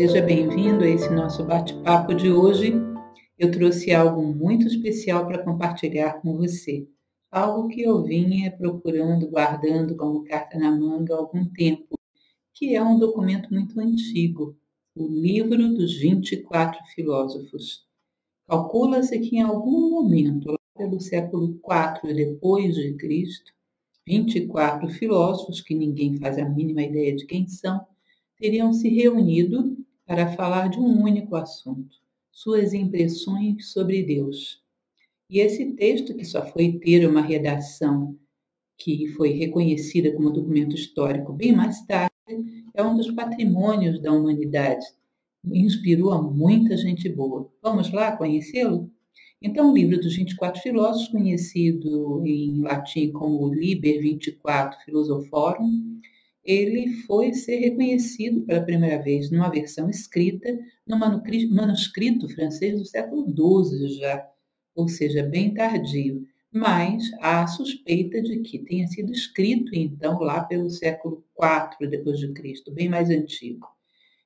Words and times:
Seja 0.00 0.22
bem-vindo 0.22 0.82
a 0.82 0.88
esse 0.88 1.10
nosso 1.10 1.44
bate-papo 1.44 2.14
de 2.14 2.32
hoje. 2.32 2.72
Eu 3.38 3.50
trouxe 3.50 3.92
algo 3.92 4.22
muito 4.22 4.66
especial 4.66 5.26
para 5.26 5.44
compartilhar 5.44 6.22
com 6.22 6.38
você. 6.38 6.88
Algo 7.30 7.68
que 7.68 7.82
eu 7.82 8.02
vinha 8.02 8.50
procurando, 8.50 9.28
guardando 9.28 9.94
como 9.94 10.24
carta 10.24 10.58
na 10.58 10.70
manga 10.70 11.14
há 11.14 11.18
algum 11.18 11.44
tempo, 11.44 11.98
que 12.54 12.74
é 12.74 12.82
um 12.82 12.98
documento 12.98 13.52
muito 13.52 13.78
antigo, 13.78 14.56
o 14.96 15.06
Livro 15.06 15.68
dos 15.74 15.98
24 15.98 16.82
Filósofos. 16.94 17.84
Calcula-se 18.48 19.18
que 19.18 19.36
em 19.36 19.42
algum 19.42 19.90
momento, 19.90 20.50
lá 20.50 20.58
pelo 20.78 20.98
século 20.98 21.60
IV 21.62 22.14
depois 22.14 22.74
de 22.74 22.94
Cristo, 22.94 23.52
24 24.06 24.88
filósofos, 24.88 25.60
que 25.60 25.74
ninguém 25.74 26.16
faz 26.16 26.38
a 26.38 26.48
mínima 26.48 26.84
ideia 26.84 27.14
de 27.14 27.26
quem 27.26 27.46
são, 27.46 27.86
teriam 28.38 28.72
se 28.72 28.88
reunido 28.88 29.76
para 30.10 30.26
falar 30.32 30.68
de 30.68 30.76
um 30.76 31.04
único 31.04 31.36
assunto, 31.36 31.96
suas 32.32 32.74
impressões 32.74 33.70
sobre 33.70 34.02
Deus. 34.02 34.60
E 35.30 35.38
esse 35.38 35.64
texto, 35.74 36.16
que 36.16 36.24
só 36.24 36.44
foi 36.44 36.80
ter 36.80 37.08
uma 37.08 37.20
redação 37.20 38.18
que 38.76 39.06
foi 39.06 39.30
reconhecida 39.30 40.10
como 40.10 40.32
documento 40.32 40.74
histórico 40.74 41.32
bem 41.32 41.54
mais 41.54 41.86
tarde, 41.86 42.10
é 42.74 42.82
um 42.82 42.96
dos 42.96 43.08
patrimônios 43.12 44.02
da 44.02 44.10
humanidade. 44.10 44.84
Inspirou 45.44 46.10
a 46.10 46.20
muita 46.20 46.76
gente 46.76 47.08
boa. 47.08 47.48
Vamos 47.62 47.92
lá 47.92 48.16
conhecê-lo? 48.16 48.90
Então, 49.40 49.70
o 49.70 49.74
livro 49.76 50.00
dos 50.00 50.16
24 50.16 50.60
filósofos, 50.60 51.06
conhecido 51.06 52.20
em 52.26 52.60
latim 52.62 53.12
como 53.12 53.54
Liber 53.54 54.02
24 54.02 54.76
Philosophorum, 54.84 56.00
ele 56.44 56.88
foi 57.06 57.32
ser 57.32 57.58
reconhecido 57.58 58.42
pela 58.42 58.62
primeira 58.62 59.02
vez 59.02 59.30
numa 59.30 59.50
versão 59.50 59.90
escrita 59.90 60.58
no 60.86 60.98
manuscrito 60.98 62.28
francês 62.28 62.78
do 62.78 62.84
século 62.84 63.26
XII 63.26 63.88
já, 63.98 64.26
ou 64.74 64.88
seja, 64.88 65.22
bem 65.22 65.52
tardio. 65.52 66.26
Mas 66.52 67.04
há 67.20 67.42
a 67.42 67.46
suspeita 67.46 68.20
de 68.20 68.40
que 68.40 68.58
tenha 68.58 68.86
sido 68.88 69.12
escrito 69.12 69.72
então 69.72 70.18
lá 70.18 70.42
pelo 70.42 70.68
século 70.68 71.24
IV 71.40 71.88
depois 71.88 72.18
de 72.18 72.32
Cristo, 72.32 72.72
bem 72.72 72.88
mais 72.88 73.08
antigo. 73.10 73.68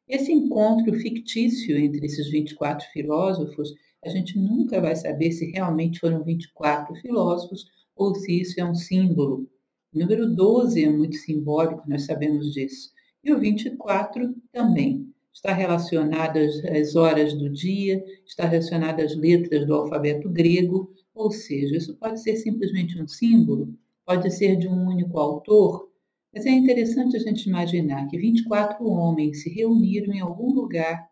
Esse 0.09 0.33
encontro 0.33 0.95
fictício 0.95 1.77
entre 1.77 2.06
esses 2.06 2.31
24 2.31 2.87
filósofos 2.93 3.75
a 4.05 4.09
gente 4.11 4.39
nunca 4.39 4.81
vai 4.81 4.95
saber 4.95 5.33
se 5.33 5.51
realmente 5.51 5.99
foram 5.99 6.23
24 6.23 6.95
filósofos 6.97 7.67
ou 7.97 8.15
se 8.15 8.41
isso 8.41 8.61
é 8.61 8.65
um 8.65 8.75
símbolo. 8.75 9.49
O 9.95 9.98
número 10.00 10.27
12 10.28 10.83
é 10.83 10.91
muito 10.91 11.14
simbólico, 11.14 11.89
nós 11.89 12.03
sabemos 12.03 12.53
disso. 12.53 12.91
E 13.23 13.33
o 13.33 13.39
24 13.39 14.34
também. 14.50 15.09
Está 15.33 15.53
relacionado 15.53 16.37
às 16.37 16.97
horas 16.97 17.33
do 17.33 17.48
dia, 17.48 18.05
está 18.27 18.45
relacionado 18.45 18.98
às 19.00 19.15
letras 19.15 19.65
do 19.65 19.72
alfabeto 19.72 20.28
grego, 20.28 20.92
ou 21.15 21.31
seja, 21.31 21.77
isso 21.77 21.95
pode 21.97 22.20
ser 22.20 22.37
simplesmente 22.37 23.00
um 23.00 23.06
símbolo, 23.06 23.72
pode 24.05 24.28
ser 24.33 24.56
de 24.56 24.67
um 24.67 24.89
único 24.89 25.17
autor, 25.17 25.89
mas 26.33 26.45
é 26.45 26.50
interessante 26.50 27.17
a 27.17 27.20
gente 27.20 27.48
imaginar 27.48 28.09
que 28.09 28.19
24 28.19 28.84
homens 28.84 29.42
se 29.42 29.50
reuniram 29.50 30.12
em 30.12 30.20
algum 30.20 30.53
lugar 30.53 31.09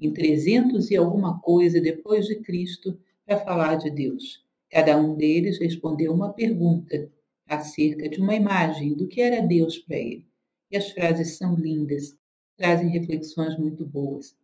em 0.00 0.12
300 0.12 0.92
e 0.92 0.96
alguma 0.96 1.40
coisa 1.40 1.80
depois 1.80 2.26
de 2.26 2.36
Cristo, 2.36 2.96
para 3.26 3.38
falar 3.38 3.76
de 3.76 3.90
Deus. 3.90 4.44
Cada 4.70 4.96
um 4.96 5.16
deles 5.16 5.58
respondeu 5.58 6.12
uma 6.12 6.32
pergunta 6.32 7.10
acerca 7.54 8.08
de 8.08 8.20
uma 8.20 8.34
imagem 8.34 8.94
do 8.94 9.06
que 9.06 9.20
era 9.20 9.46
Deus 9.46 9.78
para 9.78 9.96
ele. 9.96 10.26
E 10.70 10.76
as 10.76 10.90
frases 10.90 11.36
são 11.36 11.54
lindas, 11.54 12.16
trazem 12.56 12.88
reflexões 12.88 13.58
muito 13.58 13.84
boas. 13.84 14.34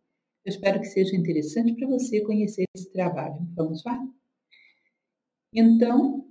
Eu 0.45 0.51
espero 0.51 0.79
que 0.79 0.87
seja 0.87 1.15
interessante 1.15 1.73
para 1.73 1.87
você 1.87 2.21
conhecer 2.21 2.65
esse 2.75 2.91
trabalho. 2.91 3.37
Vamos 3.55 3.83
lá? 3.83 3.99
Então, 5.53 6.25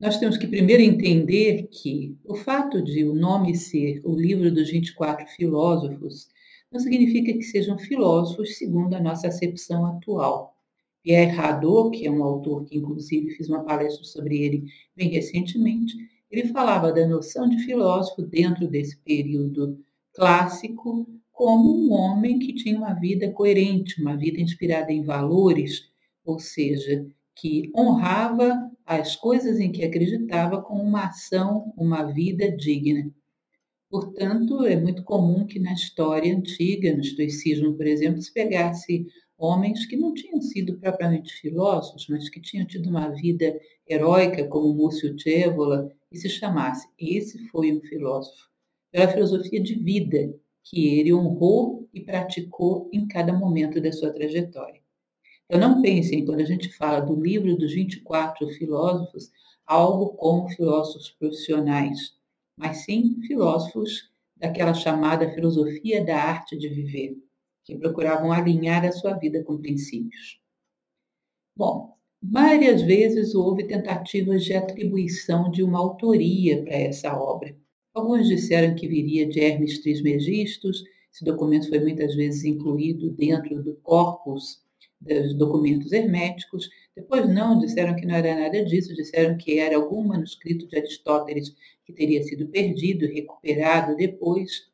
nós 0.00 0.18
temos 0.18 0.36
que 0.36 0.46
primeiro 0.46 0.82
entender 0.82 1.68
que 1.68 2.16
o 2.24 2.34
fato 2.34 2.82
de 2.82 3.04
o 3.04 3.14
nome 3.14 3.56
ser 3.56 4.00
o 4.04 4.14
livro 4.14 4.52
dos 4.52 4.70
24 4.70 5.26
filósofos 5.26 6.28
não 6.70 6.78
significa 6.78 7.32
que 7.32 7.42
sejam 7.42 7.78
filósofos 7.78 8.58
segundo 8.58 8.94
a 8.94 9.00
nossa 9.00 9.28
acepção 9.28 9.86
atual. 9.86 10.57
Pierre 11.02 11.36
Hadot, 11.38 11.96
que 11.96 12.06
é 12.06 12.10
um 12.10 12.22
autor 12.22 12.64
que 12.64 12.76
inclusive 12.76 13.30
fiz 13.30 13.48
uma 13.48 13.64
palestra 13.64 14.04
sobre 14.04 14.38
ele 14.38 14.64
bem 14.94 15.08
recentemente, 15.10 15.94
ele 16.30 16.48
falava 16.48 16.92
da 16.92 17.06
noção 17.06 17.48
de 17.48 17.58
filósofo 17.64 18.22
dentro 18.22 18.68
desse 18.68 18.98
período 18.98 19.78
clássico 20.12 21.08
como 21.32 21.72
um 21.72 21.92
homem 21.92 22.38
que 22.38 22.52
tinha 22.52 22.76
uma 22.76 22.92
vida 22.94 23.30
coerente, 23.30 24.02
uma 24.02 24.16
vida 24.16 24.40
inspirada 24.40 24.92
em 24.92 25.04
valores, 25.04 25.88
ou 26.24 26.38
seja, 26.38 27.06
que 27.36 27.70
honrava 27.76 28.68
as 28.84 29.14
coisas 29.14 29.60
em 29.60 29.70
que 29.70 29.84
acreditava 29.84 30.60
com 30.60 30.74
uma 30.74 31.06
ação, 31.06 31.72
uma 31.76 32.02
vida 32.02 32.50
digna. 32.50 33.08
Portanto, 33.88 34.66
é 34.66 34.76
muito 34.76 35.04
comum 35.04 35.46
que 35.46 35.58
na 35.60 35.72
história 35.72 36.34
antiga, 36.36 36.92
no 36.92 37.00
estoicismo, 37.00 37.74
por 37.74 37.86
exemplo, 37.86 38.20
se 38.20 38.32
pegasse 38.32 39.06
homens 39.38 39.86
que 39.86 39.96
não 39.96 40.12
tinham 40.12 40.40
sido 40.40 40.78
propriamente 40.78 41.32
filósofos, 41.34 42.06
mas 42.08 42.28
que 42.28 42.40
tinham 42.40 42.66
tido 42.66 42.90
uma 42.90 43.10
vida 43.10 43.58
heróica, 43.88 44.46
como 44.48 44.74
Múcio 44.74 45.18
Cévola, 45.18 45.90
e 46.10 46.18
se 46.18 46.28
chamasse 46.28 46.88
esse 46.98 47.38
foi 47.48 47.72
um 47.72 47.80
filósofo, 47.80 48.48
pela 48.90 49.08
filosofia 49.08 49.62
de 49.62 49.74
vida 49.74 50.34
que 50.64 50.98
ele 50.98 51.14
honrou 51.14 51.88
e 51.94 52.00
praticou 52.00 52.90
em 52.92 53.06
cada 53.06 53.32
momento 53.32 53.80
da 53.80 53.92
sua 53.92 54.12
trajetória. 54.12 54.82
Então 55.46 55.60
não 55.60 55.80
pensem, 55.80 56.24
quando 56.26 56.40
a 56.40 56.44
gente 56.44 56.68
fala 56.76 57.00
do 57.00 57.18
livro 57.18 57.56
dos 57.56 57.72
24 57.72 58.46
filósofos, 58.48 59.30
algo 59.64 60.08
como 60.14 60.48
filósofos 60.50 61.10
profissionais 61.12 62.18
mas 62.58 62.78
sim 62.78 63.20
filósofos 63.22 64.10
daquela 64.36 64.74
chamada 64.74 65.32
filosofia 65.32 66.04
da 66.04 66.16
arte 66.20 66.58
de 66.58 66.68
viver, 66.68 67.16
que 67.68 67.76
procuravam 67.76 68.32
alinhar 68.32 68.82
a 68.86 68.92
sua 68.92 69.12
vida 69.12 69.44
com 69.44 69.58
princípios. 69.58 70.40
Bom, 71.54 71.94
várias 72.22 72.80
vezes 72.80 73.34
houve 73.34 73.64
tentativas 73.64 74.42
de 74.42 74.54
atribuição 74.54 75.50
de 75.50 75.62
uma 75.62 75.78
autoria 75.78 76.62
para 76.64 76.74
essa 76.74 77.14
obra. 77.14 77.54
Alguns 77.92 78.26
disseram 78.26 78.74
que 78.74 78.88
viria 78.88 79.28
de 79.28 79.40
Hermes 79.40 79.82
Trismegistus, 79.82 80.82
esse 81.12 81.24
documento 81.24 81.68
foi 81.68 81.80
muitas 81.80 82.14
vezes 82.14 82.42
incluído 82.44 83.10
dentro 83.10 83.62
do 83.62 83.74
corpus 83.82 84.62
dos 84.98 85.34
documentos 85.34 85.92
herméticos. 85.92 86.70
Depois 86.96 87.28
não, 87.28 87.58
disseram 87.58 87.94
que 87.96 88.06
não 88.06 88.14
era 88.14 88.34
nada 88.34 88.64
disso, 88.64 88.94
disseram 88.94 89.36
que 89.36 89.58
era 89.58 89.76
algum 89.76 90.04
manuscrito 90.04 90.66
de 90.66 90.78
Aristóteles 90.78 91.54
que 91.84 91.92
teria 91.92 92.22
sido 92.22 92.48
perdido 92.48 93.04
e 93.04 93.12
recuperado 93.14 93.94
depois. 93.94 94.70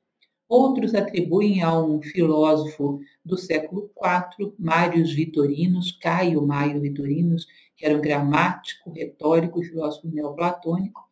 Outros 0.49 0.95
atribuem 0.95 1.63
a 1.63 1.81
um 1.81 2.03
filósofo 2.03 3.01
do 3.25 3.37
século 3.37 3.91
IV, 3.97 4.53
Mários 4.59 5.13
Vitorinos, 5.13 5.93
Caio 5.93 6.47
Maio 6.47 6.81
Vitorinos, 6.81 7.47
que 7.77 7.87
era 7.87 7.97
um 7.97 8.01
gramático, 8.01 8.91
retórico 8.91 9.61
e 9.61 9.65
filósofo 9.65 10.09
neoplatônico. 10.09 11.03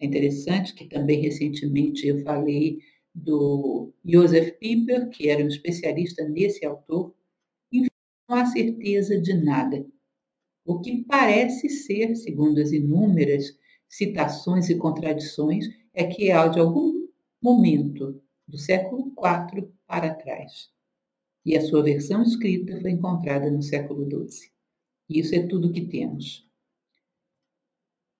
É 0.00 0.06
interessante 0.06 0.74
que 0.74 0.86
também 0.86 1.20
recentemente 1.20 2.06
eu 2.06 2.22
falei 2.22 2.78
do 3.14 3.92
Joseph 4.04 4.52
Pieper, 4.58 5.08
que 5.10 5.28
era 5.28 5.44
um 5.44 5.48
especialista 5.48 6.28
nesse 6.28 6.64
autor, 6.64 7.14
não 7.72 8.36
há 8.36 8.46
certeza 8.46 9.20
de 9.20 9.34
nada. 9.34 9.84
O 10.64 10.80
que 10.80 11.04
parece 11.04 11.68
ser, 11.68 12.14
segundo 12.14 12.60
as 12.60 12.70
inúmeras 12.70 13.58
citações 13.88 14.70
e 14.70 14.76
contradições, 14.76 15.66
é 15.92 16.04
que 16.04 16.26
de 16.26 16.60
algum 16.60 17.08
momento 17.42 18.22
do 18.50 18.58
século 18.58 19.12
IV 19.16 19.68
para 19.86 20.12
trás. 20.14 20.68
E 21.46 21.56
a 21.56 21.62
sua 21.62 21.82
versão 21.82 22.22
escrita 22.22 22.78
foi 22.80 22.90
encontrada 22.90 23.50
no 23.50 23.62
século 23.62 24.04
XII. 24.04 24.50
Isso 25.08 25.34
é 25.34 25.46
tudo 25.46 25.72
que 25.72 25.86
temos. 25.86 26.46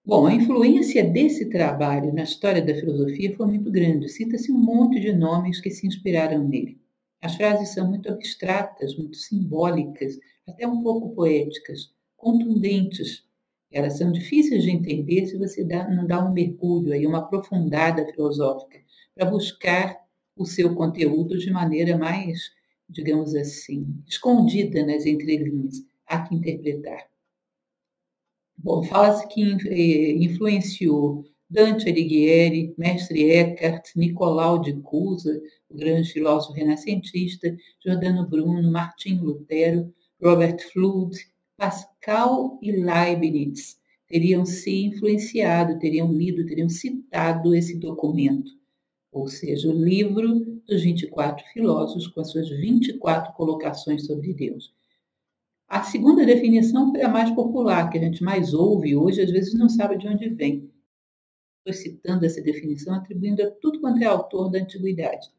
Bom, 0.04 0.26
a 0.26 0.34
influência 0.34 1.04
desse 1.04 1.50
trabalho 1.50 2.12
na 2.12 2.22
história 2.22 2.62
da 2.62 2.74
filosofia 2.74 3.36
foi 3.36 3.46
muito 3.46 3.70
grande. 3.70 4.08
Cita-se 4.08 4.50
um 4.50 4.58
monte 4.58 4.98
de 4.98 5.12
nomes 5.12 5.60
que 5.60 5.70
se 5.70 5.86
inspiraram 5.86 6.48
nele. 6.48 6.80
As 7.20 7.36
frases 7.36 7.74
são 7.74 7.88
muito 7.88 8.08
abstratas, 8.08 8.96
muito 8.96 9.16
simbólicas, 9.16 10.18
até 10.48 10.66
um 10.66 10.82
pouco 10.82 11.14
poéticas, 11.14 11.92
contundentes. 12.16 13.24
Elas 13.70 13.98
são 13.98 14.10
difíceis 14.10 14.62
de 14.62 14.70
entender 14.70 15.26
se 15.26 15.36
você 15.36 15.62
dá, 15.62 15.88
não 15.88 16.06
dá 16.06 16.24
um 16.24 16.32
mergulho 16.32 16.92
aí, 16.92 17.06
uma 17.06 17.18
aprofundada 17.18 18.06
filosófica, 18.06 18.80
para 19.14 19.30
buscar 19.30 20.00
o 20.36 20.44
seu 20.44 20.74
conteúdo 20.74 21.38
de 21.38 21.50
maneira 21.50 21.96
mais, 21.96 22.50
digamos 22.88 23.34
assim, 23.34 23.86
escondida 24.06 24.84
nas 24.84 25.06
entrelinhas. 25.06 25.84
Há 26.06 26.22
que 26.22 26.34
interpretar. 26.34 27.08
Bom, 28.56 28.82
fala-se 28.82 29.26
que 29.28 29.42
eh, 29.68 30.12
influenciou 30.22 31.24
Dante 31.48 31.88
Alighieri, 31.88 32.74
Mestre 32.76 33.30
Eckhart, 33.30 33.90
Nicolau 33.96 34.60
de 34.60 34.74
Cusa, 34.82 35.40
o 35.68 35.76
grande 35.76 36.12
filósofo 36.12 36.54
renascentista, 36.54 37.56
Giordano 37.82 38.28
Bruno, 38.28 38.70
Martinho 38.70 39.24
Lutero, 39.24 39.92
Robert 40.20 40.60
Flood, 40.72 41.16
Pascal 41.56 42.58
e 42.62 42.72
Leibniz 42.72 43.80
teriam 44.10 44.44
se 44.44 44.86
influenciado, 44.86 45.78
teriam 45.78 46.12
lido, 46.12 46.44
teriam 46.44 46.68
citado 46.68 47.54
esse 47.54 47.78
documento, 47.78 48.50
ou 49.12 49.26
seja, 49.28 49.68
o 49.68 49.72
livro 49.72 50.60
dos 50.66 50.82
24 50.82 51.44
filósofos 51.52 52.06
com 52.08 52.20
as 52.20 52.30
suas 52.30 52.48
24 52.48 53.32
colocações 53.34 54.06
sobre 54.06 54.32
Deus. 54.32 54.72
A 55.68 55.82
segunda 55.82 56.24
definição 56.24 56.90
foi 56.90 57.02
a 57.02 57.08
mais 57.08 57.30
popular, 57.30 57.90
que 57.90 57.98
a 57.98 58.00
gente 58.00 58.22
mais 58.22 58.54
ouve 58.54 58.96
hoje, 58.96 59.22
às 59.22 59.30
vezes 59.30 59.54
não 59.54 59.68
sabe 59.68 59.96
de 59.98 60.08
onde 60.08 60.28
vem. 60.28 60.70
Estou 61.58 61.82
citando 61.82 62.24
essa 62.24 62.40
definição, 62.40 62.94
atribuindo 62.94 63.42
a 63.42 63.50
tudo 63.50 63.80
quanto 63.80 64.02
é 64.02 64.06
autor 64.06 64.50
da 64.50 64.58
antiguidade. 64.58 65.30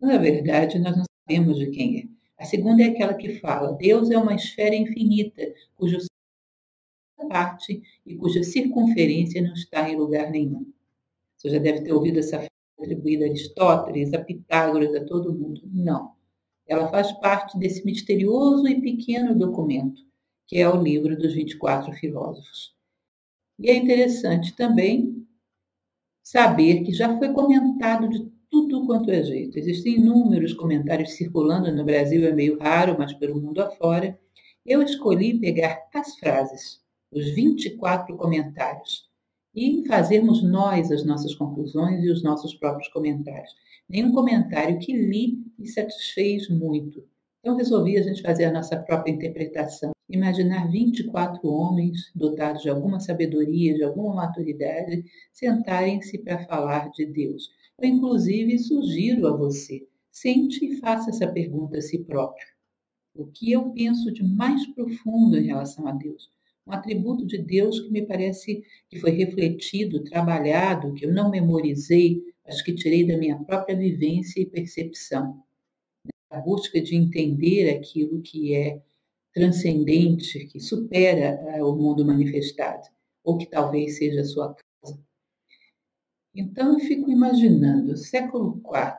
Na 0.00 0.16
verdade, 0.16 0.78
nós 0.78 0.96
não 0.96 1.04
sabemos 1.26 1.58
de 1.58 1.70
quem 1.70 2.00
é. 2.00 2.04
A 2.38 2.44
segunda 2.44 2.82
é 2.82 2.86
aquela 2.86 3.14
que 3.14 3.38
fala: 3.40 3.72
Deus 3.72 4.10
é 4.10 4.18
uma 4.18 4.34
esfera 4.34 4.74
infinita, 4.74 5.42
cujo 5.76 5.98
parte 7.28 7.82
e 8.04 8.16
cuja 8.16 8.42
circunferência 8.42 9.40
não 9.40 9.52
está 9.52 9.88
em 9.88 9.96
lugar 9.96 10.30
nenhum. 10.30 10.66
Você 11.36 11.50
já 11.50 11.58
deve 11.58 11.82
ter 11.82 11.92
ouvido 11.92 12.18
essa 12.18 12.36
frase 12.36 12.59
atribuída 12.80 13.24
a 13.24 13.28
Aristóteles, 13.28 14.12
a 14.12 14.18
Pitágoras, 14.18 14.94
a 14.94 15.04
todo 15.04 15.34
mundo. 15.34 15.62
Não. 15.66 16.12
Ela 16.66 16.88
faz 16.88 17.12
parte 17.12 17.58
desse 17.58 17.84
misterioso 17.84 18.66
e 18.68 18.80
pequeno 18.80 19.36
documento, 19.36 20.02
que 20.46 20.58
é 20.58 20.68
o 20.68 20.80
livro 20.80 21.16
dos 21.16 21.34
24 21.34 21.92
filósofos. 21.94 22.74
E 23.58 23.68
é 23.68 23.74
interessante 23.74 24.56
também 24.56 25.26
saber 26.22 26.82
que 26.82 26.92
já 26.92 27.18
foi 27.18 27.32
comentado 27.32 28.08
de 28.08 28.30
tudo 28.48 28.86
quanto 28.86 29.10
é 29.10 29.22
jeito. 29.22 29.58
Existem 29.58 29.96
inúmeros 29.96 30.54
comentários 30.54 31.12
circulando 31.12 31.74
no 31.74 31.84
Brasil, 31.84 32.26
é 32.26 32.32
meio 32.32 32.58
raro, 32.58 32.96
mas 32.98 33.12
pelo 33.12 33.40
mundo 33.40 33.60
afora. 33.60 34.18
Eu 34.64 34.80
escolhi 34.82 35.38
pegar 35.38 35.88
as 35.94 36.16
frases, 36.16 36.80
os 37.10 37.30
24 37.30 38.16
comentários, 38.16 39.09
e 39.54 39.84
fazermos 39.86 40.42
nós 40.42 40.90
as 40.90 41.04
nossas 41.04 41.34
conclusões 41.34 42.04
e 42.04 42.10
os 42.10 42.22
nossos 42.22 42.54
próprios 42.54 42.88
comentários. 42.88 43.54
Nenhum 43.88 44.12
comentário 44.12 44.78
que 44.78 44.92
li 44.92 45.38
me 45.58 45.66
satisfez 45.66 46.48
muito. 46.48 47.04
Então 47.40 47.56
resolvi 47.56 47.98
a 47.98 48.02
gente 48.02 48.22
fazer 48.22 48.44
a 48.44 48.52
nossa 48.52 48.76
própria 48.76 49.12
interpretação. 49.12 49.92
Imaginar 50.08 50.70
24 50.70 51.48
homens 51.48 52.10
dotados 52.14 52.62
de 52.62 52.68
alguma 52.68 53.00
sabedoria, 53.00 53.74
de 53.74 53.82
alguma 53.82 54.14
maturidade, 54.14 55.04
sentarem-se 55.32 56.18
para 56.18 56.44
falar 56.44 56.90
de 56.90 57.06
Deus. 57.06 57.48
Eu, 57.78 57.88
inclusive, 57.88 58.58
sugiro 58.58 59.26
a 59.26 59.36
você, 59.36 59.86
sente 60.10 60.64
e 60.64 60.76
faça 60.80 61.10
essa 61.10 61.26
pergunta 61.26 61.78
a 61.78 61.82
si 61.82 62.04
próprio. 62.04 62.46
O 63.14 63.26
que 63.26 63.52
eu 63.52 63.70
penso 63.72 64.12
de 64.12 64.22
mais 64.22 64.66
profundo 64.74 65.36
em 65.36 65.46
relação 65.46 65.86
a 65.86 65.92
Deus? 65.92 66.30
Um 66.66 66.72
atributo 66.72 67.26
de 67.26 67.38
Deus 67.38 67.80
que 67.80 67.90
me 67.90 68.02
parece 68.02 68.62
que 68.88 68.98
foi 68.98 69.10
refletido, 69.10 70.04
trabalhado, 70.04 70.94
que 70.94 71.06
eu 71.06 71.12
não 71.12 71.30
memorizei, 71.30 72.22
mas 72.44 72.62
que 72.62 72.74
tirei 72.74 73.06
da 73.06 73.16
minha 73.16 73.38
própria 73.44 73.76
vivência 73.76 74.40
e 74.40 74.46
percepção. 74.46 75.42
A 76.30 76.38
busca 76.38 76.80
de 76.80 76.94
entender 76.94 77.70
aquilo 77.70 78.20
que 78.22 78.54
é 78.54 78.80
transcendente, 79.32 80.46
que 80.46 80.60
supera 80.60 81.40
uh, 81.58 81.64
o 81.64 81.76
mundo 81.76 82.04
manifestado, 82.04 82.88
ou 83.24 83.38
que 83.38 83.46
talvez 83.46 83.98
seja 83.98 84.20
a 84.20 84.24
sua 84.24 84.54
causa. 84.54 85.00
Então 86.34 86.74
eu 86.74 86.80
fico 86.80 87.10
imaginando, 87.10 87.96
século 87.96 88.60
IV, 88.64 88.98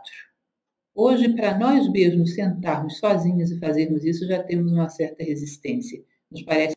hoje 0.94 1.34
para 1.36 1.58
nós 1.58 1.90
mesmos 1.90 2.34
sentarmos 2.34 2.98
sozinhos 2.98 3.52
e 3.52 3.60
fazermos 3.60 4.04
isso 4.04 4.28
já 4.28 4.44
temos 4.44 4.72
uma 4.72 4.90
certa 4.90 5.24
resistência. 5.24 6.04
Nos 6.30 6.44
parece 6.44 6.76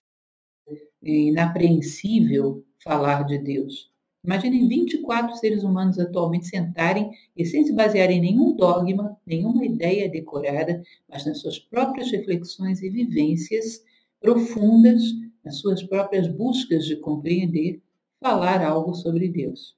inapreensível 1.05 2.65
falar 2.83 3.25
de 3.25 3.39
Deus. 3.39 3.93
Imaginem 4.25 4.67
24 4.67 5.37
seres 5.37 5.63
humanos 5.63 5.99
atualmente 5.99 6.47
sentarem 6.47 7.11
e 7.37 7.45
sem 7.45 7.65
se 7.65 7.75
basear 7.75 8.11
em 8.11 8.21
nenhum 8.21 8.57
dogma, 8.57 9.19
nenhuma 9.27 9.67
ideia 9.67 10.09
decorada, 10.09 10.83
mas 11.07 11.27
nas 11.27 11.41
suas 11.41 11.59
próprias 11.59 12.11
reflexões 12.11 12.83
e 12.83 12.89
vivências 12.89 13.85
profundas, 14.19 15.03
nas 15.45 15.59
suas 15.59 15.83
próprias 15.83 16.27
buscas 16.27 16.87
de 16.87 16.97
compreender, 16.97 17.83
falar 18.19 18.65
algo 18.65 18.95
sobre 18.95 19.29
Deus. 19.29 19.77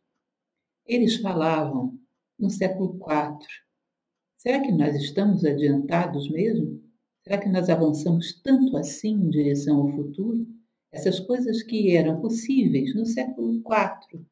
Eles 0.86 1.16
falavam 1.16 1.98
no 2.38 2.48
século 2.48 2.96
IV. 3.00 3.44
Será 4.36 4.60
que 4.60 4.70
nós 4.70 4.94
estamos 4.94 5.44
adiantados 5.44 6.30
mesmo? 6.30 6.80
Será 7.24 7.38
que 7.38 7.48
nós 7.48 7.68
avançamos 7.68 8.40
tanto 8.40 8.76
assim 8.76 9.14
em 9.14 9.28
direção 9.28 9.80
ao 9.80 9.90
futuro? 9.90 10.46
Essas 10.96 11.20
coisas 11.20 11.62
que 11.62 11.94
eram 11.94 12.22
possíveis 12.22 12.94
no 12.94 13.04
século 13.04 13.52
IV, 13.56 14.24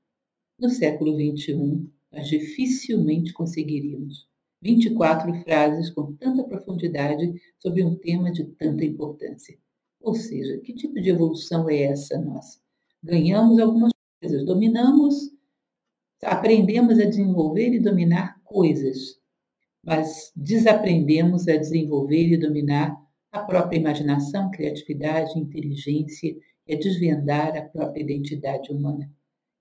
no 0.59 0.71
século 0.71 1.13
XXI, 1.13 1.87
nós 2.11 2.27
dificilmente 2.27 3.35
conseguiríamos. 3.35 4.27
24 4.63 5.35
frases 5.43 5.91
com 5.91 6.15
tanta 6.15 6.43
profundidade 6.43 7.35
sobre 7.59 7.85
um 7.85 7.95
tema 7.95 8.33
de 8.33 8.45
tanta 8.45 8.83
importância. 8.83 9.59
Ou 10.01 10.15
seja, 10.15 10.59
que 10.61 10.73
tipo 10.73 10.95
de 10.95 11.11
evolução 11.11 11.69
é 11.69 11.83
essa 11.83 12.19
nossa? 12.19 12.59
Ganhamos 13.03 13.59
algumas 13.59 13.93
coisas, 14.19 14.43
dominamos, 14.47 15.31
aprendemos 16.23 16.99
a 16.99 17.05
desenvolver 17.05 17.75
e 17.75 17.79
dominar 17.79 18.41
coisas, 18.43 19.21
mas 19.83 20.33
desaprendemos 20.35 21.47
a 21.47 21.59
desenvolver 21.59 22.27
e 22.27 22.39
dominar 22.39 23.04
a 23.35 23.41
própria 23.41 23.79
imaginação, 23.79 24.49
criatividade, 24.49 25.37
inteligência 25.37 26.37
é 26.69 26.77
desvendar 26.77 27.57
a 27.57 27.63
própria 27.63 28.01
identidade 28.01 28.71
humana. 28.71 29.11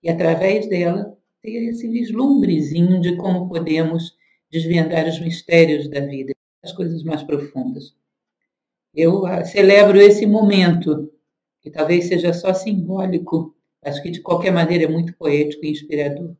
E 0.03 0.09
através 0.09 0.69
dela, 0.69 1.17
ter 1.41 1.69
esse 1.69 1.87
vislumbrezinho 1.87 3.01
de 3.01 3.17
como 3.17 3.49
podemos 3.49 4.15
desvendar 4.51 5.07
os 5.07 5.19
mistérios 5.19 5.89
da 5.89 6.01
vida, 6.01 6.33
as 6.61 6.71
coisas 6.71 7.03
mais 7.03 7.23
profundas. 7.23 7.95
Eu 8.93 9.25
ah, 9.25 9.43
celebro 9.43 9.99
esse 9.99 10.27
momento, 10.27 11.11
que 11.59 11.71
talvez 11.71 12.05
seja 12.05 12.31
só 12.31 12.53
simbólico, 12.53 13.55
mas 13.83 13.99
que 13.99 14.11
de 14.11 14.21
qualquer 14.21 14.51
maneira 14.51 14.83
é 14.83 14.87
muito 14.87 15.17
poético 15.17 15.65
e 15.65 15.71
inspirador. 15.71 16.35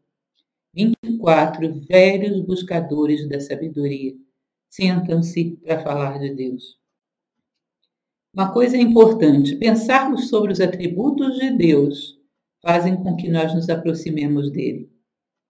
24 0.75 1.81
velhos 1.81 2.39
buscadores 2.41 3.27
da 3.27 3.39
sabedoria 3.39 4.13
sentam-se 4.69 5.57
para 5.63 5.81
falar 5.81 6.19
de 6.19 6.29
Deus. 6.36 6.82
Uma 8.33 8.51
coisa 8.51 8.75
importante: 8.75 9.55
pensarmos 9.57 10.27
sobre 10.27 10.51
os 10.51 10.59
atributos 10.59 11.37
de 11.37 11.51
Deus 11.51 12.17
fazem 12.63 12.95
com 12.95 13.15
que 13.15 13.29
nós 13.29 13.53
nos 13.53 13.69
aproximemos 13.69 14.51
dele 14.51 14.89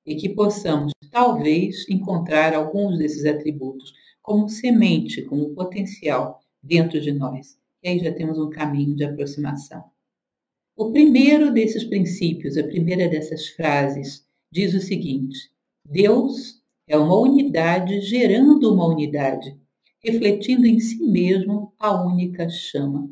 e 0.05 0.15
que 0.15 0.27
possamos, 0.27 0.91
talvez, 1.09 1.87
encontrar 1.87 2.53
alguns 2.53 2.97
desses 2.97 3.23
atributos 3.25 3.93
como 4.21 4.49
semente, 4.49 5.21
como 5.21 5.55
potencial 5.55 6.41
dentro 6.61 6.99
de 6.99 7.13
nós. 7.13 7.57
E 7.81 7.87
aí 7.87 7.99
já 7.99 8.13
temos 8.13 8.37
um 8.37 8.49
caminho 8.49 8.95
de 8.95 9.05
aproximação. 9.05 9.81
O 10.75 10.91
primeiro 10.91 11.53
desses 11.53 11.85
princípios, 11.85 12.57
a 12.57 12.63
primeira 12.63 13.07
dessas 13.07 13.47
frases, 13.47 14.27
diz 14.51 14.73
o 14.73 14.81
seguinte: 14.81 15.37
Deus 15.85 16.61
é 16.85 16.97
uma 16.97 17.17
unidade 17.17 18.01
gerando 18.01 18.73
uma 18.73 18.87
unidade 18.87 19.57
refletindo 20.03 20.65
em 20.65 20.79
si 20.79 21.01
mesmo 21.03 21.73
a 21.79 22.03
única 22.05 22.49
chama. 22.49 23.09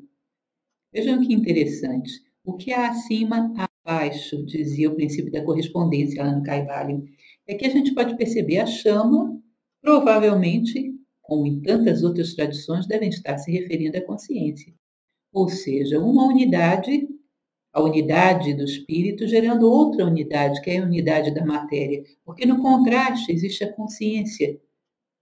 Vejam 0.94 1.26
que 1.26 1.34
interessante. 1.34 2.12
O 2.44 2.54
que 2.54 2.74
há 2.74 2.90
acima, 2.90 3.54
abaixo, 3.86 4.44
dizia 4.46 4.90
o 4.90 4.96
princípio 4.96 5.32
da 5.32 5.44
correspondência 5.44 6.24
no 6.24 6.44
Caivalion, 6.44 7.04
é 7.48 7.56
que 7.56 7.66
a 7.66 7.70
gente 7.70 7.94
pode 7.94 8.18
perceber 8.18 8.60
a 8.60 8.66
chama, 8.66 9.40
provavelmente, 9.82 10.94
como 11.22 11.46
em 11.46 11.62
tantas 11.62 12.04
outras 12.04 12.34
tradições, 12.34 12.88
devem 12.88 13.10
estar 13.10 13.38
se 13.38 13.52
referindo 13.52 13.98
à 13.98 14.02
consciência. 14.02 14.74
Ou 15.32 15.48
seja, 15.48 16.00
uma 16.00 16.26
unidade, 16.26 17.08
a 17.72 17.82
unidade 17.82 18.54
do 18.54 18.66
espírito, 18.66 19.28
gerando 19.28 19.70
outra 19.70 20.06
unidade, 20.06 20.62
que 20.62 20.72
é 20.72 20.80
a 20.80 20.84
unidade 20.84 21.34
da 21.34 21.46
matéria. 21.46 22.04
Porque 22.26 22.46
no 22.46 22.62
contraste 22.62 23.32
existe 23.32 23.64
a 23.64 23.72
consciência, 23.72 24.60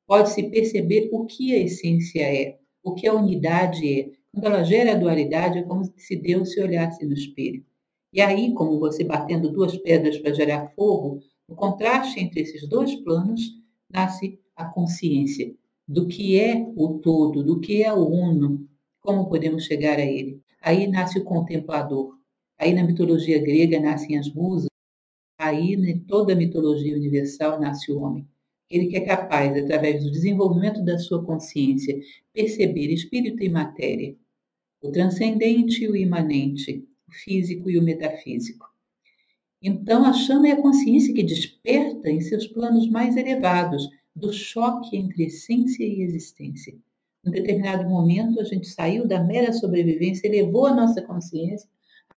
pode-se 0.10 0.42
perceber 0.50 1.08
o 1.12 1.28
que 1.28 1.54
a 1.54 1.60
essência 1.60 2.24
é, 2.24 2.58
o 2.84 2.96
que 2.96 3.06
a 3.08 3.14
unidade 3.14 3.88
é. 3.88 4.10
Quando 4.34 4.48
ela 4.48 4.64
gera 4.64 4.94
a 4.94 4.96
dualidade, 4.96 5.60
é 5.60 5.62
como 5.62 5.86
se 5.96 6.16
Deus 6.16 6.52
se 6.52 6.60
olhasse 6.60 7.06
no 7.06 7.14
espelho. 7.14 7.64
E 8.12 8.20
aí, 8.20 8.52
como 8.56 8.80
você 8.80 9.04
batendo 9.04 9.52
duas 9.52 9.78
pedras 9.78 10.18
para 10.18 10.34
gerar 10.34 10.74
fogo, 10.76 11.20
no 11.48 11.56
contraste 11.56 12.20
entre 12.20 12.42
esses 12.42 12.68
dois 12.68 12.96
planos, 12.96 13.40
nasce 13.88 14.40
a 14.56 14.66
consciência 14.66 15.54
do 15.88 16.08
que 16.08 16.40
é 16.40 16.66
o 16.76 16.98
todo, 16.98 17.44
do 17.44 17.60
que 17.60 17.84
é 17.84 17.94
o 17.94 18.08
uno, 18.08 18.68
como 19.02 19.30
podemos 19.30 19.66
chegar 19.66 20.00
a 20.00 20.06
ele. 20.06 20.42
Aí 20.60 20.88
nasce 20.88 21.20
o 21.20 21.24
contemplador. 21.24 22.18
Aí 22.58 22.74
na 22.74 22.84
mitologia 22.84 23.40
grega 23.40 23.80
nascem 23.80 24.18
as 24.18 24.34
musas, 24.34 24.70
Aí, 25.40 25.74
em 25.74 25.78
né, 25.78 26.02
toda 26.06 26.34
a 26.34 26.36
mitologia 26.36 26.94
universal, 26.94 27.62
nasce 27.62 27.90
o 27.94 28.02
homem. 28.02 28.28
Ele 28.70 28.88
que 28.88 28.98
é 28.98 29.02
capaz, 29.02 29.58
através 29.58 30.04
do 30.04 30.12
desenvolvimento 30.12 30.84
da 30.84 31.00
sua 31.00 31.24
consciência, 31.24 32.00
perceber 32.32 32.94
espírito 32.94 33.44
e 33.44 33.50
matéria, 33.50 34.16
o 34.82 34.92
transcendente 34.92 35.84
e 35.84 35.90
o 35.90 35.96
imanente, 35.96 36.88
o 37.08 37.12
físico 37.12 37.70
e 37.70 37.80
o 37.80 37.84
metafísico. 37.84 38.68
Então, 39.62 40.06
a 40.06 40.14
chama 40.14 40.48
é 40.48 40.52
a 40.52 40.62
consciência 40.62 41.14
que 41.14 41.24
desperta 41.24 42.10
em 42.10 42.22
seus 42.22 42.48
planos 42.48 42.90
mais 42.90 43.18
elevados 43.18 43.90
do 44.16 44.32
choque 44.32 44.96
entre 44.96 45.26
essência 45.26 45.84
e 45.84 46.02
existência. 46.02 46.78
Em 47.26 47.32
determinado 47.32 47.90
momento, 47.90 48.40
a 48.40 48.44
gente 48.44 48.68
saiu 48.68 49.06
da 49.06 49.22
mera 49.22 49.52
sobrevivência 49.52 50.28
e 50.28 50.32
levou 50.32 50.68
a 50.68 50.74
nossa 50.74 51.02
consciência 51.02 51.68
a 52.10 52.16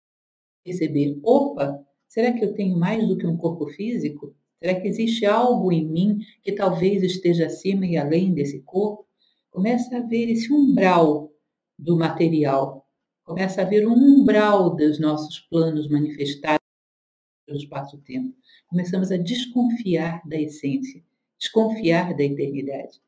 perceber: 0.63 1.19
opa, 1.21 1.85
será 2.07 2.31
que 2.31 2.45
eu 2.45 2.53
tenho 2.53 2.77
mais 2.77 3.05
do 3.07 3.17
que 3.17 3.27
um 3.27 3.35
corpo 3.35 3.67
físico? 3.67 4.33
Será 4.63 4.79
que 4.79 4.87
existe 4.87 5.25
algo 5.25 5.73
em 5.73 5.85
mim 5.85 6.19
que 6.41 6.53
talvez 6.53 7.03
esteja 7.03 7.47
acima 7.47 7.85
e 7.85 7.97
além 7.97 8.33
desse 8.33 8.61
corpo? 8.61 9.05
Começa 9.51 9.97
a 9.97 9.99
ver 9.99 10.29
esse 10.29 10.53
umbral 10.53 11.33
do 11.77 11.97
material, 11.97 12.87
começa 13.25 13.61
a 13.61 13.65
ver 13.65 13.85
um 13.85 13.91
umbral 13.91 14.73
dos 14.73 15.01
nossos 15.01 15.37
planos 15.37 15.89
manifestados 15.89 16.65
pelo 17.45 17.57
espaço-tempo. 17.57 18.33
Começamos 18.67 19.11
a 19.11 19.17
desconfiar 19.17 20.21
da 20.25 20.39
essência, 20.39 21.03
desconfiar 21.37 22.15
da 22.15 22.23
eternidade. 22.23 23.01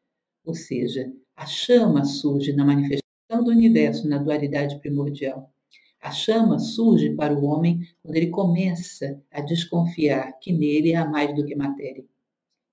Ou 0.44 0.54
seja, 0.54 1.10
a 1.38 1.46
chama 1.46 2.04
surge 2.04 2.52
na 2.52 2.66
manifestação 2.66 3.42
do 3.46 3.52
universo 3.52 4.10
na 4.10 4.18
dualidade 4.18 4.78
primordial. 4.82 5.55
A 6.06 6.12
chama 6.12 6.60
surge 6.60 7.16
para 7.16 7.34
o 7.34 7.46
homem 7.46 7.80
quando 8.04 8.16
ele 8.16 8.28
começa 8.28 9.20
a 9.32 9.42
desconfiar 9.42 10.34
que 10.34 10.54
nele 10.54 10.94
há 10.94 11.04
mais 11.04 11.36
do 11.36 11.44
que 11.44 11.56
matéria. 11.56 12.06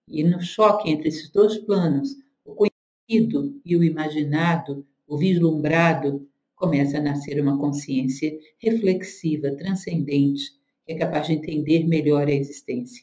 E 0.06 0.22
no 0.22 0.38
choque 0.38 0.90
entre 0.90 1.08
esses 1.08 1.30
dois 1.30 1.56
planos, 1.56 2.14
o 2.44 2.54
conhecido 2.54 3.58
e 3.64 3.74
o 3.74 3.82
imaginado, 3.82 4.86
o 5.08 5.16
vislumbrado, 5.16 6.28
começa 6.54 6.98
a 6.98 7.00
nascer 7.00 7.40
uma 7.40 7.58
consciência 7.58 8.38
reflexiva, 8.58 9.56
transcendente, 9.56 10.52
que 10.84 10.92
é 10.92 10.98
capaz 10.98 11.26
de 11.26 11.32
entender 11.32 11.88
melhor 11.88 12.28
a 12.28 12.32
existência. 12.32 13.02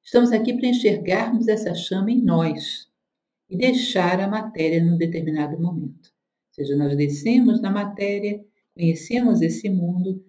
Estamos 0.00 0.30
aqui 0.30 0.54
para 0.54 0.68
enxergarmos 0.68 1.48
essa 1.48 1.74
chama 1.74 2.12
em 2.12 2.22
nós 2.22 2.88
e 3.48 3.56
deixar 3.56 4.20
a 4.20 4.28
matéria 4.28 4.80
num 4.80 4.96
determinado 4.96 5.60
momento. 5.60 6.10
Ou 6.50 6.54
seja, 6.54 6.76
nós 6.76 6.96
descemos 6.96 7.60
na 7.60 7.72
matéria, 7.72 8.40
conhecemos 8.80 9.42
esse 9.42 9.68
mundo, 9.68 10.24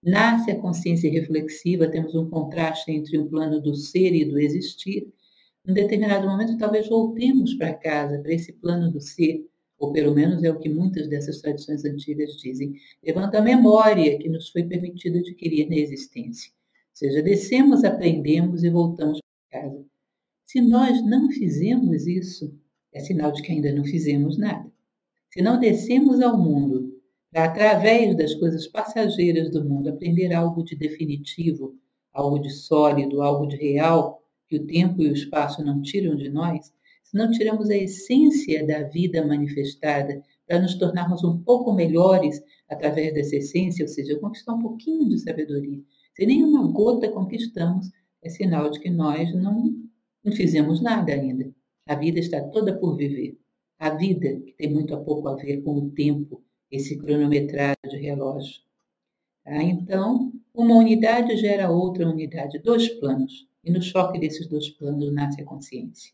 nasce 0.00 0.52
a 0.52 0.60
consciência 0.60 1.10
reflexiva, 1.10 1.90
temos 1.90 2.14
um 2.14 2.30
contraste 2.30 2.92
entre 2.92 3.18
o 3.18 3.28
plano 3.28 3.60
do 3.60 3.74
ser 3.74 4.14
e 4.14 4.24
do 4.24 4.38
existir. 4.38 5.12
Em 5.66 5.74
determinado 5.74 6.28
momento, 6.28 6.56
talvez 6.56 6.88
voltemos 6.88 7.54
para 7.54 7.74
casa, 7.74 8.20
para 8.20 8.32
esse 8.32 8.52
plano 8.52 8.92
do 8.92 9.00
ser, 9.00 9.44
ou 9.76 9.92
pelo 9.92 10.14
menos 10.14 10.44
é 10.44 10.50
o 10.50 10.58
que 10.58 10.68
muitas 10.68 11.08
dessas 11.08 11.40
tradições 11.40 11.84
antigas 11.84 12.36
dizem, 12.36 12.74
levando 13.02 13.34
a 13.34 13.42
memória 13.42 14.16
que 14.18 14.28
nos 14.28 14.50
foi 14.50 14.62
permitido 14.62 15.18
adquirir 15.18 15.68
na 15.68 15.76
existência. 15.76 16.52
Ou 16.52 16.96
seja, 16.96 17.22
descemos, 17.22 17.82
aprendemos 17.82 18.62
e 18.62 18.70
voltamos 18.70 19.18
para 19.50 19.62
casa. 19.62 19.84
Se 20.46 20.60
nós 20.60 21.04
não 21.04 21.28
fizemos 21.30 22.06
isso, 22.06 22.54
é 22.92 23.00
sinal 23.00 23.32
de 23.32 23.42
que 23.42 23.50
ainda 23.50 23.72
não 23.72 23.84
fizemos 23.84 24.38
nada. 24.38 24.70
Se 25.32 25.42
não 25.42 25.58
descemos 25.58 26.20
ao 26.20 26.38
mundo 26.38 26.79
para, 27.30 27.44
através 27.44 28.16
das 28.16 28.34
coisas 28.34 28.66
passageiras 28.66 29.50
do 29.50 29.64
mundo, 29.64 29.88
aprender 29.88 30.32
algo 30.32 30.64
de 30.64 30.76
definitivo, 30.76 31.74
algo 32.12 32.38
de 32.38 32.50
sólido, 32.50 33.22
algo 33.22 33.46
de 33.46 33.56
real, 33.56 34.22
que 34.48 34.56
o 34.56 34.66
tempo 34.66 35.00
e 35.00 35.08
o 35.08 35.12
espaço 35.12 35.64
não 35.64 35.80
tiram 35.80 36.16
de 36.16 36.28
nós, 36.28 36.72
se 37.04 37.16
não 37.16 37.30
tiramos 37.30 37.70
a 37.70 37.76
essência 37.76 38.66
da 38.66 38.82
vida 38.82 39.24
manifestada 39.24 40.22
para 40.46 40.60
nos 40.60 40.74
tornarmos 40.74 41.22
um 41.22 41.38
pouco 41.42 41.72
melhores 41.72 42.42
através 42.68 43.14
dessa 43.14 43.36
essência, 43.36 43.84
ou 43.84 43.88
seja, 43.88 44.18
conquistar 44.18 44.54
um 44.54 44.62
pouquinho 44.62 45.08
de 45.08 45.18
sabedoria. 45.18 45.80
Se 46.14 46.26
nenhuma 46.26 46.66
gota 46.70 47.08
conquistamos, 47.08 47.90
é 48.22 48.28
sinal 48.28 48.70
de 48.70 48.80
que 48.80 48.90
nós 48.90 49.32
não, 49.34 49.72
não 50.24 50.32
fizemos 50.32 50.80
nada 50.80 51.12
ainda. 51.12 51.52
A 51.86 51.94
vida 51.94 52.18
está 52.18 52.40
toda 52.42 52.76
por 52.76 52.96
viver. 52.96 53.38
A 53.78 53.90
vida, 53.90 54.40
que 54.40 54.52
tem 54.52 54.72
muito 54.72 54.94
a 54.94 55.00
pouco 55.00 55.28
a 55.28 55.36
ver 55.36 55.62
com 55.62 55.78
o 55.78 55.90
tempo, 55.90 56.42
esse 56.70 56.96
cronometrado 56.96 57.88
de 57.88 57.96
relógio. 57.96 58.60
Tá? 59.44 59.62
Então, 59.62 60.32
uma 60.54 60.76
unidade 60.76 61.36
gera 61.36 61.70
outra 61.70 62.08
unidade, 62.08 62.58
dois 62.58 62.88
planos, 62.88 63.48
e 63.64 63.70
no 63.70 63.82
choque 63.82 64.18
desses 64.18 64.46
dois 64.46 64.70
planos 64.70 65.12
nasce 65.12 65.40
a 65.40 65.44
consciência. 65.44 66.12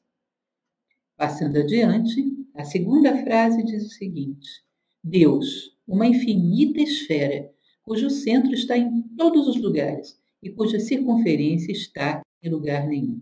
Passando 1.16 1.58
adiante, 1.58 2.22
a 2.54 2.64
segunda 2.64 3.16
frase 3.24 3.62
diz 3.62 3.86
o 3.86 3.90
seguinte: 3.90 4.48
Deus, 5.02 5.76
uma 5.86 6.06
infinita 6.06 6.80
esfera, 6.80 7.50
cujo 7.82 8.10
centro 8.10 8.52
está 8.52 8.76
em 8.76 9.02
todos 9.16 9.46
os 9.46 9.60
lugares 9.60 10.20
e 10.42 10.50
cuja 10.50 10.80
circunferência 10.80 11.72
está 11.72 12.20
em 12.42 12.50
lugar 12.50 12.86
nenhum. 12.86 13.20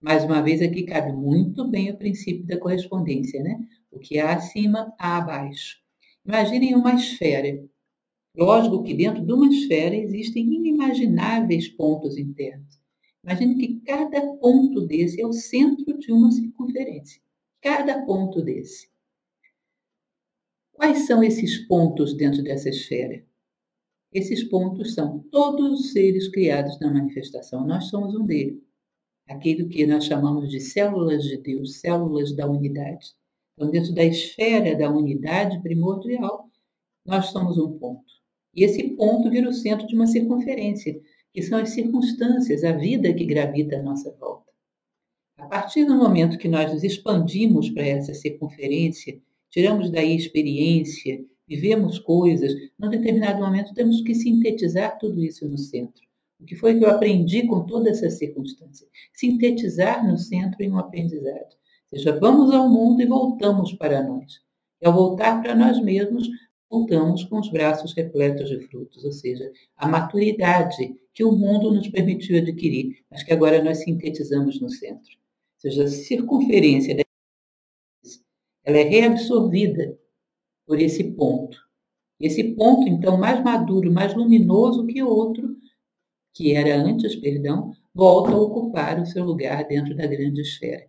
Mais 0.00 0.24
uma 0.24 0.40
vez, 0.40 0.62
aqui 0.62 0.84
cabe 0.84 1.12
muito 1.12 1.66
bem 1.66 1.90
o 1.90 1.96
princípio 1.96 2.46
da 2.46 2.56
correspondência, 2.56 3.42
né? 3.42 3.60
O 3.90 3.98
que 3.98 4.18
há 4.18 4.34
acima, 4.34 4.94
há 4.98 5.18
abaixo. 5.18 5.78
Imaginem 6.28 6.74
uma 6.74 6.94
esfera. 6.94 7.66
Lógico 8.36 8.82
que 8.82 8.92
dentro 8.92 9.24
de 9.24 9.32
uma 9.32 9.48
esfera 9.48 9.96
existem 9.96 10.44
inimagináveis 10.44 11.68
pontos 11.68 12.18
internos. 12.18 12.78
Imagine 13.24 13.56
que 13.56 13.80
cada 13.80 14.20
ponto 14.36 14.86
desse 14.86 15.18
é 15.22 15.26
o 15.26 15.32
centro 15.32 15.98
de 15.98 16.12
uma 16.12 16.30
circunferência. 16.30 17.22
Cada 17.62 18.04
ponto 18.04 18.42
desse. 18.42 18.90
Quais 20.70 21.06
são 21.06 21.24
esses 21.24 21.66
pontos 21.66 22.14
dentro 22.14 22.42
dessa 22.42 22.68
esfera? 22.68 23.24
Esses 24.12 24.44
pontos 24.44 24.92
são 24.92 25.20
todos 25.30 25.80
os 25.80 25.92
seres 25.92 26.28
criados 26.28 26.78
na 26.78 26.92
manifestação. 26.92 27.66
Nós 27.66 27.84
somos 27.84 28.14
um 28.14 28.26
deles. 28.26 28.62
Aquilo 29.26 29.66
que 29.66 29.86
nós 29.86 30.04
chamamos 30.04 30.50
de 30.50 30.60
células 30.60 31.24
de 31.24 31.38
Deus, 31.38 31.80
células 31.80 32.36
da 32.36 32.46
unidade. 32.46 33.16
Então, 33.58 33.72
dentro 33.72 33.92
da 33.92 34.04
esfera 34.04 34.76
da 34.76 34.88
unidade 34.88 35.60
primordial, 35.60 36.48
nós 37.04 37.26
somos 37.26 37.58
um 37.58 37.76
ponto. 37.76 38.04
E 38.54 38.62
esse 38.62 38.84
ponto 38.90 39.28
vira 39.28 39.48
o 39.48 39.52
centro 39.52 39.84
de 39.84 39.96
uma 39.96 40.06
circunferência, 40.06 40.96
que 41.34 41.42
são 41.42 41.58
as 41.58 41.70
circunstâncias, 41.70 42.62
a 42.62 42.70
vida 42.70 43.12
que 43.12 43.24
gravita 43.24 43.76
à 43.76 43.82
nossa 43.82 44.14
volta. 44.20 44.52
A 45.38 45.46
partir 45.46 45.84
do 45.84 45.96
momento 45.96 46.38
que 46.38 46.46
nós 46.46 46.72
nos 46.72 46.84
expandimos 46.84 47.68
para 47.70 47.84
essa 47.84 48.14
circunferência, 48.14 49.20
tiramos 49.50 49.90
daí 49.90 50.14
experiência, 50.14 51.24
vivemos 51.48 51.98
coisas, 51.98 52.54
num 52.78 52.90
determinado 52.90 53.40
momento 53.40 53.74
temos 53.74 54.02
que 54.02 54.14
sintetizar 54.14 54.98
tudo 55.00 55.24
isso 55.24 55.48
no 55.48 55.58
centro. 55.58 56.06
O 56.38 56.44
que 56.44 56.54
foi 56.54 56.78
que 56.78 56.84
eu 56.84 56.90
aprendi 56.90 57.44
com 57.48 57.66
toda 57.66 57.90
essa 57.90 58.08
circunstância? 58.08 58.86
Sintetizar 59.12 60.06
no 60.08 60.16
centro 60.16 60.62
em 60.62 60.70
um 60.70 60.78
aprendizado 60.78 61.58
seja, 61.96 62.18
vamos 62.18 62.52
ao 62.52 62.68
mundo 62.68 63.02
e 63.02 63.06
voltamos 63.06 63.72
para 63.72 64.02
nós. 64.02 64.40
E 64.80 64.86
ao 64.86 64.92
voltar 64.92 65.42
para 65.42 65.54
nós 65.54 65.80
mesmos, 65.80 66.28
voltamos 66.70 67.24
com 67.24 67.38
os 67.38 67.50
braços 67.50 67.92
repletos 67.94 68.48
de 68.48 68.60
frutos, 68.68 69.04
ou 69.04 69.12
seja, 69.12 69.50
a 69.76 69.88
maturidade 69.88 70.94
que 71.14 71.24
o 71.24 71.32
mundo 71.32 71.72
nos 71.72 71.88
permitiu 71.88 72.38
adquirir, 72.38 72.98
mas 73.10 73.22
que 73.22 73.32
agora 73.32 73.62
nós 73.62 73.78
sintetizamos 73.78 74.60
no 74.60 74.68
centro. 74.68 75.10
Ou 75.56 75.60
seja, 75.60 75.84
a 75.84 75.88
circunferência 75.88 76.94
da 76.94 77.02
ela 78.64 78.76
é 78.76 78.82
reabsorvida 78.82 79.98
por 80.66 80.78
esse 80.78 81.02
ponto. 81.02 81.58
Esse 82.20 82.44
ponto, 82.54 82.86
então, 82.86 83.16
mais 83.16 83.42
maduro, 83.42 83.90
mais 83.90 84.14
luminoso 84.14 84.86
que 84.86 85.02
outro, 85.02 85.56
que 86.34 86.52
era 86.52 86.76
antes, 86.76 87.16
perdão, 87.16 87.72
volta 87.94 88.32
a 88.32 88.38
ocupar 88.38 89.00
o 89.00 89.06
seu 89.06 89.24
lugar 89.24 89.66
dentro 89.66 89.96
da 89.96 90.06
grande 90.06 90.42
esfera. 90.42 90.86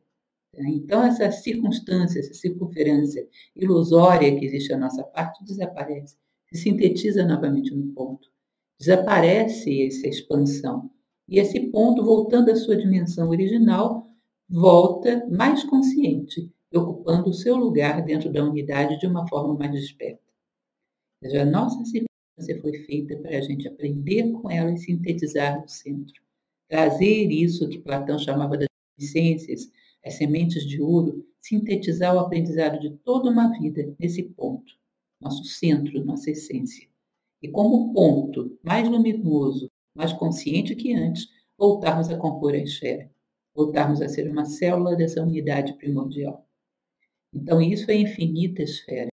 Então, 0.58 1.04
essa 1.04 1.32
circunstância, 1.32 2.20
essa 2.20 2.34
circunferência 2.34 3.28
ilusória 3.56 4.38
que 4.38 4.46
existe 4.46 4.74
à 4.74 4.78
nossa 4.78 5.04
parte 5.04 5.44
desaparece, 5.44 6.18
se 6.52 6.64
sintetiza 6.64 7.26
novamente 7.26 7.74
no 7.74 7.94
ponto. 7.94 8.28
Desaparece 8.80 9.86
essa 9.86 10.08
expansão. 10.08 10.90
E 11.28 11.40
esse 11.40 11.60
ponto, 11.70 12.04
voltando 12.04 12.50
à 12.50 12.56
sua 12.56 12.76
dimensão 12.76 13.30
original, 13.30 14.08
volta 14.50 15.28
mais 15.30 15.64
consciente, 15.64 16.52
ocupando 16.74 17.30
o 17.30 17.34
seu 17.34 17.56
lugar 17.56 18.04
dentro 18.04 18.32
da 18.32 18.44
unidade 18.44 19.00
de 19.00 19.06
uma 19.06 19.28
forma 19.28 19.54
mais 19.54 19.72
desperta. 19.72 20.24
Ou 21.22 21.30
seja, 21.30 21.44
a 21.44 21.46
nossa 21.46 21.84
circunstância 21.86 22.62
foi 22.62 22.74
feita 22.86 23.16
para 23.18 23.38
a 23.38 23.42
gente 23.42 23.68
aprender 23.68 24.32
com 24.32 24.50
ela 24.50 24.72
e 24.72 24.78
sintetizar 24.78 25.62
no 25.62 25.68
centro. 25.68 26.22
Trazer 26.68 27.30
isso 27.32 27.68
que 27.70 27.80
Platão 27.80 28.18
chamava 28.18 28.58
das 28.58 28.70
essências, 28.98 29.72
as 30.06 30.16
sementes 30.16 30.66
de 30.66 30.82
ouro, 30.82 31.26
sintetizar 31.42 32.16
o 32.16 32.20
aprendizado 32.20 32.80
de 32.80 32.92
toda 32.98 33.30
uma 33.30 33.52
vida 33.60 33.96
nesse 34.00 34.24
ponto, 34.24 34.74
nosso 35.20 35.44
centro, 35.44 36.04
nossa 36.04 36.32
essência. 36.32 36.88
E 37.42 37.48
como 37.48 37.94
ponto 37.94 38.58
mais 38.64 38.88
luminoso, 38.88 39.70
mais 39.96 40.14
consciente 40.14 40.76
que 40.76 40.94
antes, 40.94 41.28
voltarmos 41.58 42.10
a 42.10 42.18
compor 42.18 42.54
a 42.54 42.58
esfera, 42.58 43.10
voltarmos 43.54 44.02
a 44.02 44.08
ser 44.08 44.30
uma 44.30 44.46
célula 44.46 44.96
dessa 44.96 45.22
unidade 45.22 45.74
primordial. 45.74 46.48
Então, 47.34 47.62
isso 47.62 47.90
é 47.92 47.96
infinita 47.96 48.64
esfera, 48.64 49.10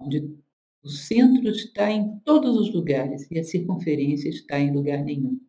onde 0.00 0.36
o 0.82 0.88
centro 0.88 1.48
está 1.50 1.90
em 1.90 2.18
todos 2.20 2.56
os 2.56 2.74
lugares 2.74 3.30
e 3.30 3.38
a 3.38 3.44
circunferência 3.44 4.28
está 4.28 4.58
em 4.58 4.72
lugar 4.72 5.04
nenhum. 5.04 5.40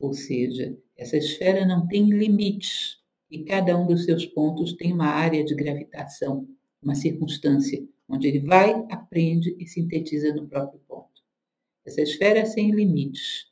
Ou 0.00 0.12
seja, 0.14 0.76
essa 0.96 1.16
esfera 1.16 1.66
não 1.66 1.86
tem 1.86 2.08
limites 2.08 3.01
e 3.32 3.44
cada 3.44 3.78
um 3.78 3.86
dos 3.86 4.04
seus 4.04 4.26
pontos 4.26 4.74
tem 4.74 4.92
uma 4.92 5.06
área 5.06 5.42
de 5.42 5.54
gravitação, 5.54 6.46
uma 6.82 6.94
circunstância, 6.94 7.82
onde 8.06 8.28
ele 8.28 8.40
vai, 8.40 8.74
aprende 8.90 9.56
e 9.58 9.66
sintetiza 9.66 10.34
no 10.34 10.46
próprio 10.46 10.78
ponto. 10.86 11.08
Essa 11.82 12.02
esfera 12.02 12.40
é 12.40 12.44
sem 12.44 12.70
limites. 12.70 13.50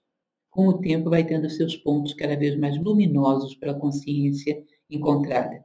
Com 0.50 0.68
o 0.68 0.78
tempo, 0.78 1.08
vai 1.08 1.26
tendo 1.26 1.48
seus 1.48 1.76
pontos 1.78 2.12
cada 2.12 2.36
vez 2.36 2.58
mais 2.58 2.76
luminosos 2.76 3.54
pela 3.54 3.72
consciência 3.72 4.62
encontrada. 4.90 5.64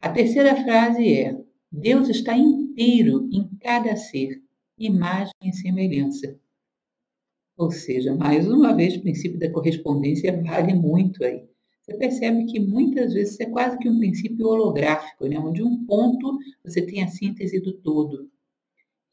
A 0.00 0.08
terceira 0.08 0.56
frase 0.64 1.14
é: 1.14 1.40
Deus 1.70 2.08
está 2.08 2.36
inteiro 2.36 3.28
em 3.32 3.48
cada 3.60 3.94
ser, 3.94 4.42
imagem 4.76 5.32
e 5.44 5.52
semelhança. 5.52 6.36
Ou 7.56 7.70
seja, 7.70 8.14
mais 8.16 8.48
uma 8.48 8.74
vez, 8.74 8.96
o 8.96 9.00
princípio 9.00 9.38
da 9.38 9.50
correspondência 9.50 10.42
vale 10.42 10.74
muito 10.74 11.22
aí. 11.24 11.47
Você 11.88 11.96
percebe 11.96 12.44
que 12.44 12.60
muitas 12.60 13.14
vezes 13.14 13.40
é 13.40 13.46
quase 13.46 13.78
que 13.78 13.88
um 13.88 13.98
princípio 13.98 14.46
holográfico, 14.46 15.26
né? 15.26 15.38
onde 15.38 15.62
um 15.62 15.86
ponto 15.86 16.38
você 16.62 16.82
tem 16.82 17.02
a 17.02 17.08
síntese 17.08 17.60
do 17.60 17.72
todo. 17.72 18.28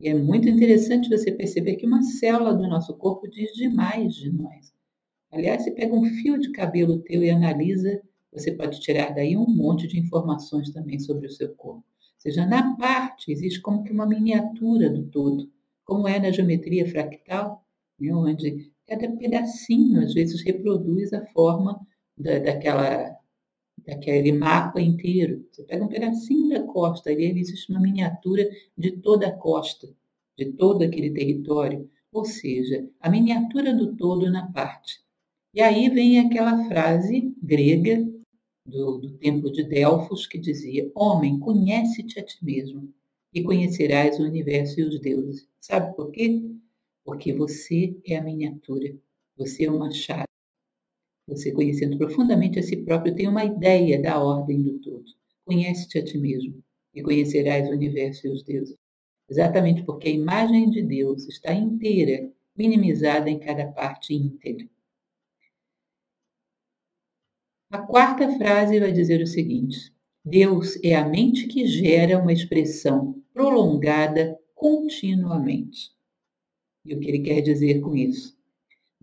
E 0.01 0.10
é 0.10 0.13
muito 0.13 0.50
interessante 0.50 1.08
você 1.08 1.32
perceber 1.32 1.77
que 1.77 1.86
uma 1.86 2.01
célula 2.01 2.53
do 2.53 2.67
nosso 2.67 2.94
corpo 2.98 3.29
diz 3.29 3.53
demais 3.53 4.13
de 4.15 4.29
nós. 4.29 4.74
Aliás, 5.32 5.63
você 5.63 5.72
pega 5.72 5.96
um 5.96 6.03
fio 6.03 6.38
de 6.38 6.51
cabelo 6.51 7.00
teu 7.00 7.24
e 7.24 7.29
analisa 7.29 8.01
você 8.34 8.51
pode 8.51 8.82
tirar 8.82 9.15
daí 9.15 9.38
um 9.38 9.48
monte 9.48 9.88
de 9.88 9.98
informações 9.98 10.70
também 10.72 11.00
sobre 11.00 11.27
o 11.27 11.32
seu 11.32 11.55
corpo. 11.55 11.86
Ou 11.88 12.20
seja, 12.20 12.46
na 12.46 12.75
parte 12.75 13.32
existe 13.32 13.62
como 13.62 13.82
que 13.86 13.94
uma 13.94 14.05
miniatura 14.05 14.89
do 14.89 15.05
todo, 15.05 15.50
como 15.86 16.05
é 16.05 16.20
na 16.20 16.32
geometria 16.32 16.86
fractal, 16.86 17.63
né, 17.98 18.13
onde 18.13 18.70
cada 18.86 19.10
pedacinho 19.15 20.01
às 20.01 20.13
vezes 20.13 20.44
reproduz 20.44 21.13
a 21.13 21.25
forma 21.27 21.79
da, 22.17 22.39
daquela, 22.39 23.17
daquele 23.86 24.31
mapa 24.31 24.81
inteiro. 24.81 25.45
Você 25.51 25.63
pega 25.63 25.84
um 25.84 25.89
pedacinho 25.89 26.50
da 26.50 26.63
costa, 26.63 27.10
ali 27.10 27.39
existe 27.39 27.72
uma 27.72 27.81
miniatura 27.81 28.50
de 28.77 28.91
toda 28.91 29.27
a 29.27 29.31
costa, 29.31 29.88
de 30.38 30.51
todo 30.53 30.84
aquele 30.84 31.12
território, 31.12 31.89
ou 32.12 32.25
seja, 32.25 32.88
a 33.00 33.10
miniatura 33.10 33.74
do 33.74 33.95
todo 33.95 34.31
na 34.31 34.51
parte. 34.51 35.03
E 35.53 35.62
aí 35.62 35.89
vem 35.89 36.19
aquela 36.19 36.65
frase 36.65 37.34
grega 37.41 38.05
do, 38.65 38.98
do 38.98 39.12
templo 39.17 39.51
de 39.51 39.63
Delfos, 39.63 40.27
que 40.27 40.38
dizia: 40.38 40.91
Homem, 40.95 41.39
conhece-te 41.39 42.19
a 42.19 42.25
ti 42.25 42.38
mesmo 42.43 42.93
e 43.34 43.43
conhecerás 43.43 44.19
o 44.19 44.24
universo 44.24 44.79
e 44.79 44.84
os 44.84 45.00
deuses. 45.00 45.48
Sabe 45.60 45.95
por 45.95 46.12
quê? 46.12 46.41
Porque 47.03 47.34
você 47.34 47.98
é 48.05 48.17
a 48.17 48.24
miniatura, 48.24 48.95
você 49.38 49.65
é 49.65 49.72
uma 49.72 49.91
chave. 49.91 50.35
Você, 51.27 51.51
conhecendo 51.51 51.98
profundamente 51.98 52.60
a 52.60 52.63
si 52.63 52.77
próprio, 52.77 53.15
tem 53.15 53.27
uma 53.27 53.44
ideia 53.44 54.01
da 54.01 54.22
ordem 54.24 54.62
do 54.62 54.79
todo. 54.79 55.05
Conhece-te 55.44 55.98
a 55.98 56.03
ti 56.03 56.17
mesmo 56.17 56.63
e 56.94 57.01
conhecerás 57.01 57.67
o 57.67 57.74
universo 57.74 58.27
e 58.27 58.29
os 58.29 58.44
deuses. 58.44 58.77
Exatamente 59.29 59.84
porque 59.84 60.08
a 60.08 60.12
imagem 60.12 60.70
de 60.70 60.84
Deus 60.84 61.27
está 61.27 61.53
inteira, 61.53 62.32
minimizada 62.55 63.30
em 63.30 63.39
cada 63.39 63.67
parte 63.67 64.13
íntegra. 64.13 64.67
A 67.71 67.80
quarta 67.80 68.32
frase 68.38 68.80
vai 68.80 68.91
dizer 68.91 69.21
o 69.21 69.28
seguinte: 69.28 69.91
Deus 70.23 70.78
é 70.84 70.95
a 70.95 71.08
mente 71.08 71.47
que 71.47 71.65
gera 71.65 72.19
uma 72.19 72.32
expressão 72.32 73.21
prolongada 73.34 74.39
continuamente. 74.54 75.91
E 76.86 76.93
o 76.93 77.00
que 77.00 77.08
ele 77.10 77.19
quer 77.19 77.41
dizer 77.41 77.82
com 77.82 77.95
isso? 77.95 78.35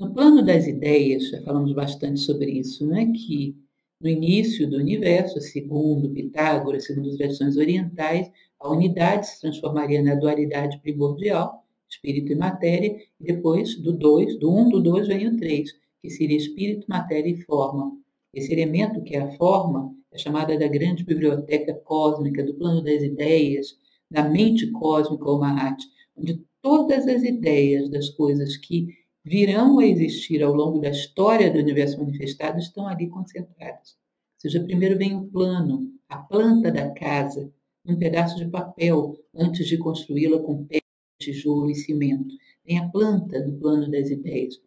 No 0.02 0.12
plano 0.12 0.44
das 0.44 0.66
ideias, 0.66 1.28
já 1.28 1.40
falamos 1.42 1.72
bastante 1.72 2.18
sobre 2.18 2.50
isso, 2.50 2.84
não 2.84 2.96
é 2.96 3.06
que 3.06 3.56
no 4.00 4.08
início 4.08 4.68
do 4.68 4.76
universo, 4.76 5.40
segundo 5.40 6.10
Pitágoras, 6.10 6.86
segundo 6.86 7.08
as 7.08 7.16
versões 7.16 7.56
orientais, 7.56 8.28
a 8.58 8.68
unidade 8.68 9.28
se 9.28 9.40
transformaria 9.40 10.02
na 10.02 10.16
dualidade 10.16 10.80
primordial, 10.80 11.64
espírito 11.88 12.32
e 12.32 12.34
matéria, 12.34 12.96
e 13.20 13.24
depois 13.24 13.76
do 13.76 13.92
dois, 13.92 14.36
do 14.40 14.52
um, 14.52 14.68
do 14.68 14.82
dois 14.82 15.06
vem 15.06 15.28
o 15.28 15.36
três, 15.36 15.70
que 16.02 16.10
seria 16.10 16.36
espírito, 16.36 16.84
matéria 16.88 17.30
e 17.30 17.40
forma. 17.42 17.92
Esse 18.34 18.52
elemento 18.52 19.04
que 19.04 19.14
é 19.14 19.20
a 19.20 19.30
forma 19.36 19.94
é 20.10 20.18
chamada 20.18 20.58
da 20.58 20.66
grande 20.66 21.04
biblioteca 21.04 21.74
cósmica, 21.74 22.42
do 22.42 22.54
plano 22.54 22.82
das 22.82 23.04
ideias, 23.04 23.78
da 24.10 24.28
mente 24.28 24.68
cósmica 24.72 25.30
ou 25.30 25.38
Mahat, 25.38 25.80
onde 26.16 26.44
todas 26.60 27.06
as 27.06 27.22
ideias 27.22 27.88
das 27.88 28.08
coisas 28.08 28.56
que 28.56 29.00
virão 29.24 29.78
a 29.78 29.86
existir 29.86 30.42
ao 30.42 30.52
longo 30.52 30.78
da 30.80 30.90
história 30.90 31.50
do 31.50 31.58
universo 31.58 31.98
manifestado 31.98 32.58
estão 32.58 32.86
ali 32.88 33.08
concentradas. 33.08 33.96
Ou 34.34 34.40
seja, 34.40 34.62
primeiro 34.64 34.98
vem 34.98 35.14
o 35.16 35.26
plano, 35.26 35.92
a 36.08 36.18
planta 36.18 36.70
da 36.70 36.90
casa, 36.90 37.52
um 37.86 37.96
pedaço 37.96 38.36
de 38.36 38.46
papel 38.46 39.16
antes 39.34 39.66
de 39.66 39.78
construí-la 39.78 40.40
com 40.40 40.64
pé, 40.64 40.80
tijolo 41.20 41.70
e 41.70 41.74
cimento. 41.74 42.34
Vem 42.64 42.78
a 42.78 42.88
planta 42.88 43.40
do 43.40 43.52
plano 43.52 43.90
das 43.90 44.10
ideias. 44.10 44.60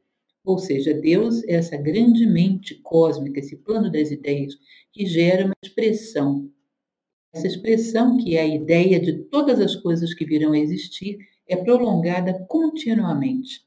Ou 0.43 0.59
seja, 0.59 0.93
Deus 0.93 1.43
é 1.43 1.53
essa 1.53 1.75
grande 1.75 2.25
mente 2.25 2.75
cósmica, 2.75 3.39
esse 3.39 3.57
plano 3.57 3.91
das 3.91 4.11
ideias, 4.11 4.53
que 4.93 5.05
gera 5.05 5.45
uma 5.45 5.55
expressão. 5.63 6.49
Essa 7.33 7.47
expressão, 7.47 8.17
que 8.17 8.37
é 8.37 8.41
a 8.41 8.47
ideia 8.47 8.99
de 8.99 9.13
todas 9.23 9.59
as 9.59 9.75
coisas 9.75 10.13
que 10.13 10.23
virão 10.23 10.53
a 10.53 10.59
existir, 10.59 11.17
é 11.47 11.55
prolongada 11.55 12.45
continuamente. 12.47 13.65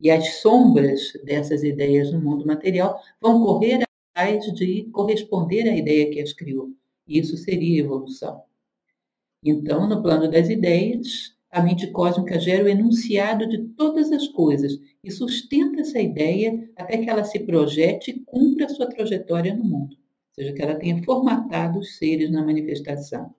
E 0.00 0.10
as 0.10 0.40
sombras 0.40 1.12
dessas 1.24 1.62
ideias 1.62 2.12
no 2.12 2.20
mundo 2.20 2.46
material 2.46 3.00
vão 3.20 3.42
correr 3.42 3.84
atrás 4.14 4.44
de 4.54 4.84
corresponder 4.92 5.68
à 5.68 5.76
ideia 5.76 6.10
que 6.10 6.20
as 6.20 6.32
criou. 6.32 6.70
Isso 7.08 7.36
seria 7.36 7.80
evolução. 7.80 8.42
Então, 9.42 9.88
no 9.88 10.02
plano 10.02 10.30
das 10.30 10.48
ideias, 10.48 11.36
a 11.50 11.62
mente 11.62 11.86
cósmica 11.90 12.38
gera 12.38 12.64
o 12.64 12.68
enunciado 12.68 13.48
de 13.48 13.58
todas 13.68 14.10
as 14.12 14.28
coisas 14.28 14.78
e 15.02 15.10
sustenta 15.10 15.80
essa 15.80 16.00
ideia 16.00 16.68
até 16.76 16.98
que 16.98 17.08
ela 17.08 17.24
se 17.24 17.38
projete 17.40 18.10
e 18.10 18.20
cumpra 18.20 18.66
a 18.66 18.68
sua 18.68 18.86
trajetória 18.86 19.54
no 19.54 19.64
mundo, 19.64 19.94
ou 19.94 20.34
seja, 20.34 20.52
que 20.52 20.60
ela 20.60 20.74
tenha 20.74 21.02
formatado 21.02 21.78
os 21.78 21.96
seres 21.96 22.30
na 22.30 22.44
manifestação. 22.44 23.34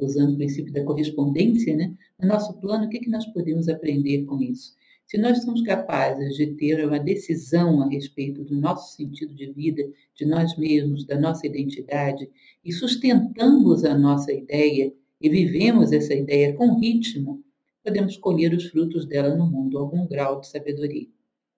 Usando 0.00 0.34
o 0.34 0.36
princípio 0.36 0.72
da 0.72 0.84
correspondência, 0.84 1.76
né? 1.76 1.92
no 2.18 2.28
nosso 2.28 2.54
plano, 2.60 2.86
o 2.86 2.88
que, 2.88 3.00
que 3.00 3.10
nós 3.10 3.26
podemos 3.26 3.68
aprender 3.68 4.24
com 4.24 4.40
isso? 4.40 4.77
Se 5.08 5.16
nós 5.16 5.42
somos 5.42 5.62
capazes 5.62 6.36
de 6.36 6.48
ter 6.48 6.86
uma 6.86 7.00
decisão 7.00 7.80
a 7.80 7.88
respeito 7.88 8.44
do 8.44 8.54
nosso 8.54 8.94
sentido 8.94 9.34
de 9.34 9.50
vida, 9.50 9.82
de 10.14 10.26
nós 10.26 10.54
mesmos, 10.58 11.06
da 11.06 11.18
nossa 11.18 11.46
identidade, 11.46 12.30
e 12.62 12.70
sustentamos 12.70 13.86
a 13.86 13.96
nossa 13.96 14.30
ideia 14.30 14.92
e 15.18 15.30
vivemos 15.30 15.92
essa 15.92 16.12
ideia 16.12 16.52
com 16.52 16.78
ritmo, 16.78 17.42
podemos 17.82 18.18
colher 18.18 18.52
os 18.52 18.66
frutos 18.66 19.06
dela 19.06 19.34
no 19.34 19.50
mundo, 19.50 19.78
algum 19.78 20.06
grau 20.06 20.42
de 20.42 20.48
sabedoria. 20.48 21.08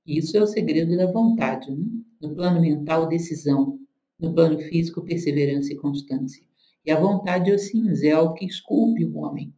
Isso 0.06 0.36
é 0.36 0.42
o 0.42 0.46
segredo 0.46 0.96
da 0.96 1.10
vontade. 1.10 1.72
Né? 1.72 1.86
No 2.20 2.32
plano 2.36 2.60
mental, 2.60 3.08
decisão. 3.08 3.80
No 4.16 4.32
plano 4.32 4.60
físico, 4.60 5.02
perseverança 5.02 5.72
e 5.72 5.76
constância. 5.76 6.44
E 6.86 6.92
a 6.92 7.00
vontade 7.00 7.50
é 7.50 7.54
o 7.54 7.58
cinzel 7.58 8.32
que 8.32 8.44
esculpe 8.44 9.04
o 9.04 9.18
homem. 9.18 9.52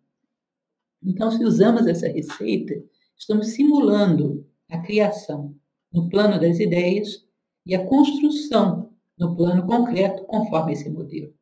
Então, 1.04 1.30
se 1.30 1.44
usamos 1.44 1.86
essa 1.86 2.08
receita, 2.08 2.82
estamos 3.22 3.50
simulando 3.50 4.44
a 4.68 4.78
criação 4.78 5.56
no 5.92 6.08
plano 6.08 6.40
das 6.40 6.58
ideias 6.58 7.24
e 7.64 7.72
a 7.72 7.86
construção 7.86 8.92
no 9.16 9.36
plano 9.36 9.64
concreto 9.64 10.24
conforme 10.24 10.72
esse 10.72 10.90
modelo. 10.90 11.32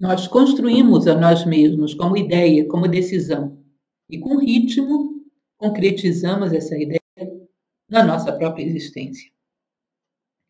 Nós 0.00 0.26
construímos 0.26 1.06
a 1.06 1.14
nós 1.14 1.44
mesmos 1.44 1.92
como 1.92 2.16
ideia, 2.16 2.66
como 2.66 2.88
decisão. 2.88 3.62
E 4.08 4.18
com 4.18 4.38
ritmo, 4.38 5.22
concretizamos 5.58 6.52
essa 6.52 6.76
ideia 6.78 7.00
na 7.88 8.02
nossa 8.02 8.32
própria 8.32 8.64
existência. 8.64 9.30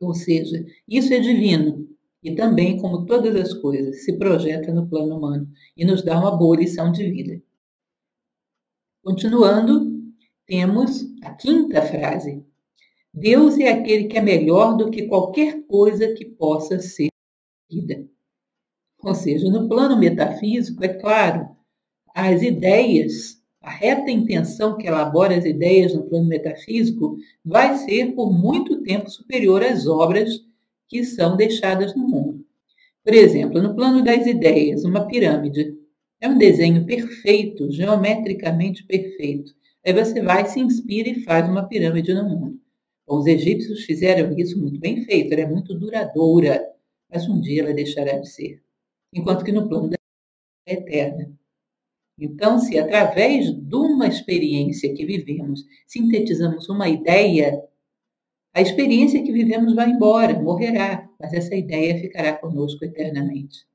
Ou 0.01 0.15
seja, 0.15 0.65
isso 0.89 1.13
é 1.13 1.19
divino 1.19 1.94
e 2.25 2.35
também, 2.35 2.79
como 2.79 3.05
todas 3.05 3.37
as 3.37 3.53
coisas, 3.53 4.03
se 4.03 4.17
projeta 4.17 4.73
no 4.73 4.89
plano 4.89 5.19
humano 5.19 5.47
e 5.77 5.85
nos 5.85 6.03
dá 6.03 6.19
uma 6.19 6.35
boa 6.35 6.57
lição 6.57 6.91
de 6.91 7.09
vida. 7.11 7.43
Continuando, 9.05 9.93
temos 10.47 11.05
a 11.23 11.35
quinta 11.35 11.83
frase. 11.83 12.43
Deus 13.13 13.59
é 13.59 13.69
aquele 13.69 14.05
que 14.05 14.17
é 14.17 14.23
melhor 14.23 14.75
do 14.75 14.91
que 14.91 15.07
qualquer 15.07 15.67
coisa 15.67 16.15
que 16.15 16.25
possa 16.25 16.79
ser 16.79 17.09
vida. 17.71 18.09
Ou 19.03 19.15
seja, 19.15 19.51
no 19.51 19.69
plano 19.69 19.99
metafísico, 19.99 20.83
é 20.83 20.89
claro, 20.89 21.55
as 22.15 22.41
ideias, 22.41 23.39
a 23.61 23.71
reta 23.71 24.11
intenção 24.11 24.79
que 24.79 24.87
elabora 24.87 25.37
as 25.37 25.45
ideias 25.45 25.95
no 25.95 26.09
plano 26.09 26.27
metafísico 26.27 27.19
vai 27.45 27.77
ser 27.77 28.15
por 28.15 28.33
muito 28.33 28.83
tempo 28.83 29.11
superior 29.11 29.63
às 29.63 29.87
obras 29.87 30.43
que 30.89 31.05
são 31.05 31.37
deixadas 31.37 31.95
no 31.95 32.07
mundo. 32.07 32.45
Por 33.05 33.13
exemplo, 33.13 33.61
no 33.61 33.75
plano 33.75 34.03
das 34.03 34.27
ideias, 34.27 34.85
uma 34.85 35.07
pirâmide 35.07 35.77
é 36.21 36.29
um 36.29 36.39
desenho 36.39 36.87
perfeito, 36.87 37.71
geometricamente 37.71 38.85
perfeito. 38.85 39.53
Aí 39.85 39.93
você 39.93 40.23
vai, 40.23 40.47
se 40.47 40.59
inspira 40.59 41.09
e 41.09 41.23
faz 41.23 41.49
uma 41.49 41.69
pirâmide 41.69 42.15
no 42.15 42.25
mundo. 42.25 42.61
Bom, 43.07 43.19
os 43.19 43.27
egípcios 43.27 43.85
fizeram 43.85 44.37
isso 44.39 44.59
muito 44.59 44.81
bem 44.81 45.05
feito, 45.05 45.33
ela 45.33 45.43
é 45.43 45.47
muito 45.47 45.75
duradoura, 45.79 46.67
mas 47.11 47.29
um 47.29 47.41
dia 47.41 47.63
ela 47.63 47.75
deixará 47.75 48.19
de 48.19 48.29
ser. 48.31 48.63
Enquanto 49.13 49.45
que 49.45 49.53
no 49.53 49.69
plano 49.69 49.91
da 49.91 49.97
é 50.67 50.75
eterna. 50.75 51.31
Então, 52.19 52.59
se 52.59 52.79
através 52.79 53.53
de 53.53 53.77
uma 53.77 54.07
experiência 54.07 54.95
que 54.95 55.05
vivemos 55.05 55.65
sintetizamos 55.87 56.69
uma 56.69 56.89
ideia, 56.89 57.61
a 58.55 58.63
experiência 58.63 59.21
que 59.21 59.33
vivemos 59.33 59.75
vai 59.75 59.91
embora, 59.91 60.41
morrerá, 60.41 61.11
mas 61.19 61.33
essa 61.33 61.57
ideia 61.57 61.99
ficará 61.99 62.35
conosco 62.35 62.85
eternamente. 62.85 63.67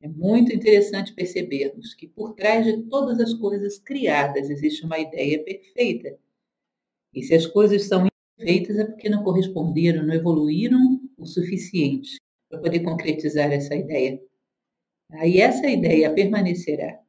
É 0.00 0.06
muito 0.06 0.54
interessante 0.54 1.12
percebermos 1.12 1.94
que 1.94 2.06
por 2.06 2.34
trás 2.34 2.64
de 2.64 2.84
todas 2.84 3.18
as 3.18 3.34
coisas 3.34 3.76
criadas 3.78 4.48
existe 4.50 4.84
uma 4.84 5.00
ideia 5.00 5.42
perfeita. 5.42 6.16
E 7.12 7.24
se 7.24 7.34
as 7.34 7.44
coisas 7.44 7.84
são 7.84 8.06
imperfeitas 8.38 8.78
é 8.78 8.84
porque 8.84 9.08
não 9.08 9.24
corresponderam, 9.24 10.06
não 10.06 10.14
evoluíram 10.14 11.00
o 11.18 11.26
suficiente 11.26 12.16
para 12.48 12.60
poder 12.60 12.80
concretizar 12.80 13.50
essa 13.50 13.74
ideia. 13.74 14.22
Aí 15.10 15.40
essa 15.40 15.66
ideia 15.66 16.12
permanecerá. 16.14 17.00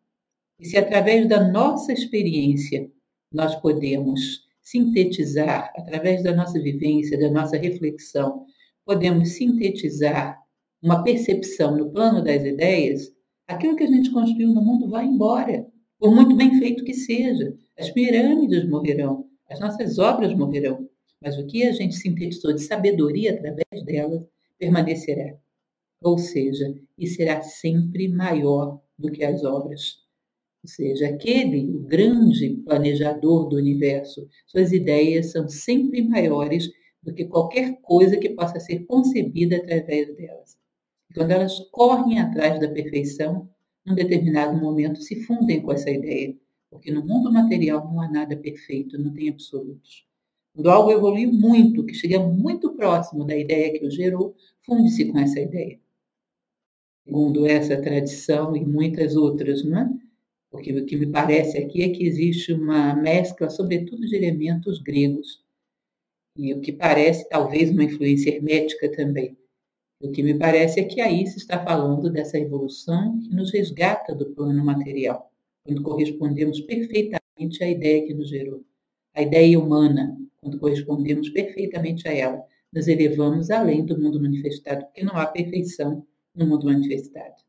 E 0.60 0.66
se 0.66 0.76
através 0.76 1.30
da 1.30 1.48
nossa 1.52 1.94
experiência 1.94 2.90
nós 3.32 3.56
podemos 3.56 4.45
sintetizar, 4.66 5.72
através 5.78 6.24
da 6.24 6.36
nossa 6.36 6.60
vivência, 6.60 7.20
da 7.20 7.30
nossa 7.30 7.56
reflexão, 7.56 8.46
podemos 8.84 9.30
sintetizar 9.30 10.40
uma 10.82 11.04
percepção 11.04 11.78
no 11.78 11.92
plano 11.92 12.24
das 12.24 12.44
ideias, 12.44 13.12
aquilo 13.48 13.76
que 13.76 13.84
a 13.84 13.88
gente 13.88 14.12
construiu 14.12 14.52
no 14.54 14.62
mundo 14.64 14.90
vai 14.90 15.06
embora, 15.06 15.68
por 16.00 16.14
muito 16.14 16.36
bem 16.36 16.58
feito 16.58 16.84
que 16.84 16.94
seja. 16.96 17.56
As 17.78 17.92
pirâmides 17.92 18.68
morrerão, 18.68 19.28
as 19.50 19.60
nossas 19.60 20.00
obras 20.00 20.36
morrerão, 20.36 20.90
mas 21.22 21.38
o 21.38 21.46
que 21.46 21.64
a 21.64 21.72
gente 21.72 21.96
sintetizou 21.96 22.54
de 22.54 22.62
sabedoria 22.62 23.34
através 23.34 23.86
delas 23.86 24.24
permanecerá. 24.58 25.36
Ou 26.02 26.18
seja, 26.18 26.74
e 26.98 27.08
será 27.08 27.42
sempre 27.42 28.08
maior 28.08 28.82
do 28.98 29.12
que 29.12 29.24
as 29.24 29.44
obras. 29.44 30.05
Ou 30.66 30.70
seja, 30.70 31.10
aquele, 31.10 31.70
o 31.70 31.82
grande 31.82 32.56
planejador 32.66 33.48
do 33.48 33.56
universo, 33.56 34.28
suas 34.48 34.72
ideias 34.72 35.32
são 35.32 35.48
sempre 35.48 36.02
maiores 36.02 36.72
do 37.04 37.14
que 37.14 37.26
qualquer 37.26 37.80
coisa 37.84 38.18
que 38.18 38.32
possa 38.32 38.60
ser 38.60 38.80
concebida 38.88 39.58
através 39.58 40.08
delas. 40.16 40.58
E 41.08 41.14
quando 41.14 41.30
elas 41.30 41.60
correm 41.72 42.20
atrás 42.20 42.60
da 42.60 42.68
perfeição, 42.68 43.48
num 43.86 43.94
determinado 43.94 44.58
momento 44.58 45.04
se 45.04 45.22
fundem 45.22 45.62
com 45.62 45.72
essa 45.72 45.92
ideia, 45.92 46.36
porque 46.72 46.92
no 46.92 47.06
mundo 47.06 47.32
material 47.32 47.86
não 47.86 48.02
há 48.02 48.10
nada 48.10 48.36
perfeito, 48.36 48.98
não 48.98 49.14
tem 49.14 49.30
absolutos. 49.30 50.08
Quando 50.56 50.72
algo 50.72 50.92
evoluiu 50.92 51.32
muito, 51.32 51.86
que 51.86 51.94
chega 51.94 52.18
muito 52.18 52.74
próximo 52.74 53.24
da 53.24 53.38
ideia 53.38 53.72
que 53.72 53.86
o 53.86 53.92
gerou, 53.92 54.36
funde-se 54.66 55.06
com 55.12 55.20
essa 55.20 55.40
ideia. 55.40 55.80
Segundo 57.04 57.46
essa 57.46 57.80
tradição 57.80 58.56
e 58.56 58.66
muitas 58.66 59.16
outras, 59.16 59.64
não 59.64 59.78
é? 59.78 60.05
Porque 60.56 60.72
o 60.72 60.86
que 60.86 60.96
me 60.96 61.08
parece 61.08 61.58
aqui 61.58 61.84
é 61.84 61.90
que 61.90 62.06
existe 62.06 62.54
uma 62.54 62.96
mescla, 62.96 63.50
sobretudo, 63.50 64.08
de 64.08 64.16
elementos 64.16 64.82
gregos. 64.82 65.44
E 66.38 66.54
o 66.54 66.62
que 66.62 66.72
parece, 66.72 67.28
talvez, 67.28 67.72
uma 67.72 67.84
influência 67.84 68.34
hermética 68.34 68.90
também. 68.90 69.38
O 70.02 70.12
que 70.12 70.24
me 70.24 70.34
parece 70.34 70.80
é 70.80 70.86
que 70.86 71.02
aí 71.02 71.28
se 71.28 71.38
está 71.38 71.62
falando 71.62 72.10
dessa 72.10 72.40
evolução 72.40 73.20
que 73.20 73.36
nos 73.36 73.52
resgata 73.52 74.16
do 74.16 74.28
plano 74.28 74.64
material, 74.64 75.30
quando 75.66 75.84
correspondemos 75.84 76.62
perfeitamente 76.62 77.62
à 77.62 77.70
ideia 77.70 78.08
que 78.08 78.14
nos 78.14 78.30
gerou. 78.30 78.64
A 79.14 79.22
ideia 79.22 79.60
humana, 79.60 80.18
quando 80.38 80.58
correspondemos 80.58 81.30
perfeitamente 81.30 82.08
a 82.08 82.14
ela, 82.14 82.42
nos 82.72 82.88
elevamos 82.88 83.52
além 83.52 83.86
do 83.86 84.00
mundo 84.00 84.22
manifestado, 84.22 84.86
porque 84.86 85.04
não 85.04 85.18
há 85.18 85.26
perfeição 85.26 86.06
no 86.34 86.48
mundo 86.48 86.66
manifestado. 86.66 87.45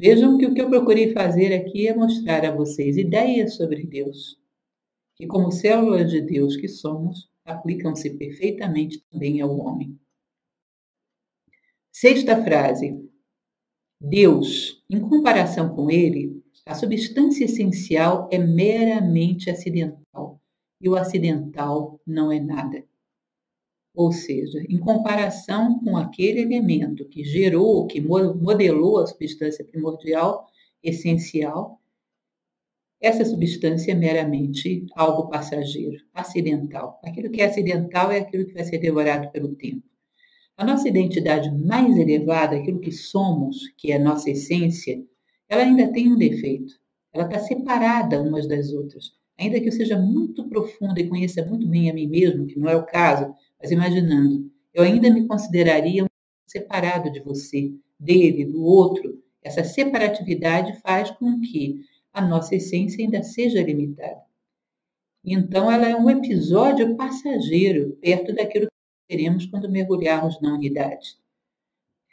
Vejam 0.00 0.38
que 0.38 0.46
o 0.46 0.54
que 0.54 0.62
eu 0.62 0.70
procurei 0.70 1.12
fazer 1.12 1.52
aqui 1.52 1.88
é 1.88 1.94
mostrar 1.94 2.44
a 2.44 2.54
vocês 2.54 2.96
ideias 2.96 3.56
sobre 3.56 3.84
Deus, 3.84 4.38
que, 5.16 5.26
como 5.26 5.50
células 5.50 6.10
de 6.10 6.20
Deus 6.20 6.56
que 6.56 6.68
somos, 6.68 7.28
aplicam-se 7.44 8.10
perfeitamente 8.10 9.02
também 9.10 9.40
ao 9.40 9.58
homem. 9.58 9.98
Sexta 11.92 12.44
frase. 12.44 12.96
Deus, 14.00 14.84
em 14.88 15.00
comparação 15.00 15.74
com 15.74 15.90
ele, 15.90 16.44
a 16.64 16.74
substância 16.74 17.46
essencial 17.46 18.28
é 18.30 18.38
meramente 18.38 19.50
acidental 19.50 20.40
e 20.80 20.88
o 20.88 20.94
acidental 20.94 22.00
não 22.06 22.30
é 22.30 22.38
nada. 22.38 22.84
Ou 23.98 24.12
seja, 24.12 24.64
em 24.68 24.78
comparação 24.78 25.80
com 25.80 25.96
aquele 25.96 26.42
elemento 26.42 27.04
que 27.06 27.24
gerou, 27.24 27.84
que 27.84 28.00
modelou 28.00 28.98
a 28.98 29.06
substância 29.08 29.64
primordial, 29.64 30.46
essencial, 30.80 31.80
essa 33.00 33.24
substância 33.24 33.90
é 33.90 33.96
meramente 33.96 34.86
algo 34.94 35.28
passageiro, 35.28 36.00
acidental. 36.14 37.00
Aquilo 37.02 37.28
que 37.28 37.42
é 37.42 37.46
acidental 37.46 38.12
é 38.12 38.20
aquilo 38.20 38.46
que 38.46 38.54
vai 38.54 38.62
ser 38.62 38.78
devorado 38.78 39.32
pelo 39.32 39.56
tempo. 39.56 39.82
A 40.56 40.64
nossa 40.64 40.88
identidade 40.88 41.50
mais 41.50 41.96
elevada, 41.96 42.54
aquilo 42.54 42.78
que 42.78 42.92
somos, 42.92 43.68
que 43.76 43.90
é 43.90 43.96
a 43.96 43.98
nossa 43.98 44.30
essência, 44.30 45.04
ela 45.48 45.64
ainda 45.64 45.92
tem 45.92 46.06
um 46.06 46.16
defeito. 46.16 46.74
Ela 47.12 47.24
está 47.24 47.40
separada 47.40 48.22
umas 48.22 48.46
das 48.46 48.72
outras. 48.72 49.18
Ainda 49.36 49.60
que 49.60 49.66
eu 49.66 49.72
seja 49.72 49.98
muito 49.98 50.48
profunda 50.48 51.00
e 51.00 51.08
conheça 51.08 51.44
muito 51.44 51.66
bem 51.66 51.90
a 51.90 51.94
mim 51.94 52.06
mesmo, 52.06 52.46
que 52.46 52.60
não 52.60 52.68
é 52.68 52.76
o 52.76 52.86
caso, 52.86 53.34
mas 53.60 53.70
imaginando, 53.70 54.50
eu 54.72 54.82
ainda 54.84 55.10
me 55.10 55.26
consideraria 55.26 56.06
separado 56.46 57.10
de 57.10 57.20
você, 57.20 57.72
dele, 57.98 58.44
do 58.44 58.62
outro. 58.62 59.22
Essa 59.42 59.64
separatividade 59.64 60.80
faz 60.80 61.10
com 61.10 61.40
que 61.40 61.80
a 62.12 62.20
nossa 62.24 62.54
essência 62.54 63.04
ainda 63.04 63.22
seja 63.22 63.62
limitada. 63.62 64.22
Então, 65.24 65.70
ela 65.70 65.88
é 65.88 65.96
um 65.96 66.08
episódio 66.08 66.96
passageiro 66.96 67.98
perto 68.00 68.32
daquilo 68.32 68.66
que 68.66 69.16
teremos 69.16 69.46
quando 69.46 69.70
mergulharmos 69.70 70.40
na 70.40 70.54
unidade. 70.54 71.16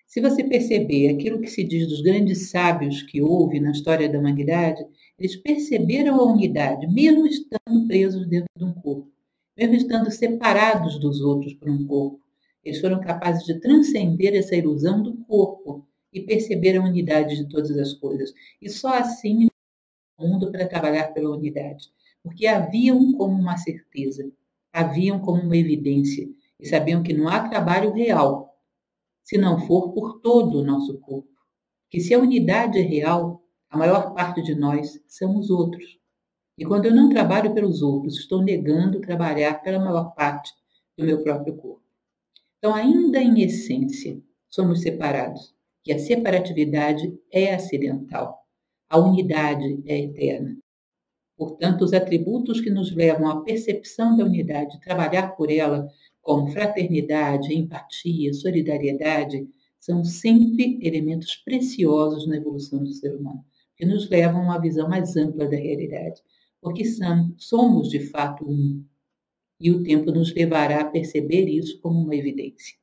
Se 0.07 0.21
você 0.21 0.43
perceber 0.43 1.09
aquilo 1.09 1.41
que 1.41 1.49
se 1.49 1.63
diz 1.63 1.87
dos 1.87 2.01
grandes 2.01 2.49
sábios 2.49 3.03
que 3.03 3.21
houve 3.21 3.59
na 3.59 3.71
história 3.71 4.09
da 4.09 4.19
humanidade, 4.19 4.85
eles 5.19 5.35
perceberam 5.35 6.19
a 6.19 6.23
unidade, 6.23 6.87
mesmo 6.87 7.27
estando 7.27 7.87
presos 7.87 8.27
dentro 8.27 8.49
de 8.57 8.63
um 8.63 8.73
corpo 8.73 9.14
mesmo 9.57 9.75
estando 9.75 10.11
separados 10.11 10.99
dos 10.99 11.21
outros 11.21 11.53
por 11.53 11.69
um 11.69 11.85
corpo. 11.85 12.19
Eles 12.63 12.81
foram 12.81 12.99
capazes 12.99 13.45
de 13.45 13.59
transcender 13.59 14.35
essa 14.35 14.55
ilusão 14.55 15.01
do 15.01 15.15
corpo 15.25 15.87
e 16.11 16.21
perceber 16.21 16.77
a 16.77 16.83
unidade 16.83 17.35
de 17.35 17.47
todas 17.47 17.77
as 17.77 17.93
coisas. 17.93 18.33
E 18.61 18.69
só 18.69 18.93
assim 18.95 19.47
o 20.17 20.27
mundo 20.27 20.51
para 20.51 20.67
trabalhar 20.67 21.09
pela 21.09 21.35
unidade, 21.35 21.89
porque 22.23 22.47
haviam 22.47 23.13
como 23.13 23.33
uma 23.33 23.57
certeza, 23.57 24.31
haviam 24.73 25.19
como 25.19 25.41
uma 25.41 25.57
evidência 25.57 26.27
e 26.59 26.67
sabiam 26.67 27.03
que 27.03 27.13
não 27.13 27.27
há 27.27 27.47
trabalho 27.47 27.93
real 27.93 28.57
se 29.23 29.37
não 29.37 29.59
for 29.59 29.91
por 29.91 30.21
todo 30.21 30.59
o 30.59 30.63
nosso 30.63 30.99
corpo. 30.99 31.29
Que 31.89 31.99
se 31.99 32.13
a 32.13 32.19
unidade 32.19 32.79
é 32.79 32.81
real, 32.81 33.43
a 33.69 33.77
maior 33.77 34.13
parte 34.13 34.41
de 34.41 34.55
nós 34.55 34.99
são 35.07 35.37
os 35.37 35.49
outros. 35.49 35.99
E 36.57 36.63
quando 36.63 36.85
eu 36.85 36.95
não 36.95 37.09
trabalho 37.09 37.53
pelos 37.53 37.81
outros, 37.81 38.17
estou 38.17 38.41
negando 38.41 39.01
trabalhar 39.01 39.61
pela 39.61 39.77
maior 39.77 40.15
parte 40.15 40.53
do 40.97 41.03
meu 41.03 41.21
próprio 41.21 41.53
corpo. 41.57 41.83
Então, 42.57 42.73
ainda 42.73 43.21
em 43.21 43.41
essência, 43.41 44.21
somos 44.47 44.81
separados. 44.81 45.53
E 45.85 45.91
a 45.91 45.99
separatividade 45.99 47.13
é 47.29 47.53
acidental. 47.53 48.39
A 48.89 48.97
unidade 48.97 49.83
é 49.85 49.99
eterna. 49.99 50.57
Portanto, 51.37 51.83
os 51.83 51.91
atributos 51.91 52.61
que 52.61 52.69
nos 52.69 52.95
levam 52.95 53.27
à 53.27 53.41
percepção 53.41 54.15
da 54.15 54.23
unidade, 54.23 54.79
trabalhar 54.79 55.35
por 55.35 55.51
ela, 55.51 55.89
como 56.21 56.47
fraternidade, 56.47 57.53
empatia, 57.53 58.33
solidariedade, 58.33 59.45
são 59.77 60.05
sempre 60.05 60.79
elementos 60.81 61.35
preciosos 61.35 62.25
na 62.25 62.37
evolução 62.37 62.81
do 62.81 62.93
ser 62.93 63.13
humano, 63.13 63.45
que 63.75 63.85
nos 63.85 64.09
levam 64.09 64.41
a 64.41 64.43
uma 64.45 64.61
visão 64.61 64.87
mais 64.87 65.17
ampla 65.17 65.45
da 65.49 65.57
realidade 65.57 66.21
porque 66.61 66.83
somos 67.37 67.89
de 67.89 67.99
fato 68.09 68.45
um. 68.49 68.83
E 69.59 69.71
o 69.71 69.83
tempo 69.83 70.11
nos 70.11 70.33
levará 70.33 70.81
a 70.81 70.89
perceber 70.89 71.47
isso 71.47 71.79
como 71.79 71.99
uma 72.01 72.15
evidência. 72.15 72.75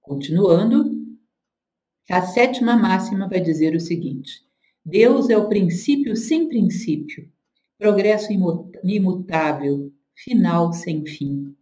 Continuando, 0.00 0.98
a 2.10 2.22
sétima 2.22 2.74
máxima 2.74 3.28
vai 3.28 3.40
dizer 3.40 3.74
o 3.74 3.80
seguinte: 3.80 4.42
Deus 4.84 5.28
é 5.28 5.36
o 5.36 5.48
princípio 5.48 6.16
sem 6.16 6.48
princípio, 6.48 7.30
progresso 7.78 8.32
imutável, 8.82 9.92
final 10.16 10.72
sem 10.72 11.04
fim. 11.04 11.54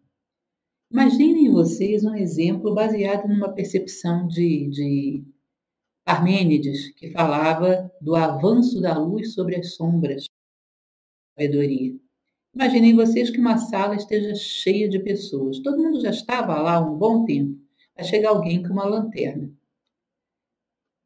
Imaginem 0.88 1.50
vocês 1.50 2.04
um 2.04 2.14
exemplo 2.14 2.72
baseado 2.72 3.26
numa 3.26 3.52
percepção 3.52 4.28
de, 4.28 4.68
de 4.70 5.24
Parmênides, 6.06 6.90
que 6.92 7.10
falava 7.10 7.90
do 8.00 8.14
avanço 8.14 8.80
da 8.80 8.96
luz 8.96 9.34
sobre 9.34 9.56
as 9.56 9.74
sombras 9.74 10.26
sabedoria. 11.36 11.96
Imaginem 12.54 12.94
vocês 12.94 13.28
que 13.28 13.40
uma 13.40 13.58
sala 13.58 13.96
esteja 13.96 14.32
cheia 14.36 14.88
de 14.88 15.00
pessoas. 15.00 15.58
Todo 15.58 15.82
mundo 15.82 16.00
já 16.00 16.10
estava 16.10 16.62
lá 16.62 16.80
um 16.80 16.96
bom 16.96 17.24
tempo. 17.24 17.58
Vai 17.96 18.04
chegar 18.04 18.30
alguém 18.30 18.62
com 18.62 18.72
uma 18.72 18.84
lanterna. 18.84 19.50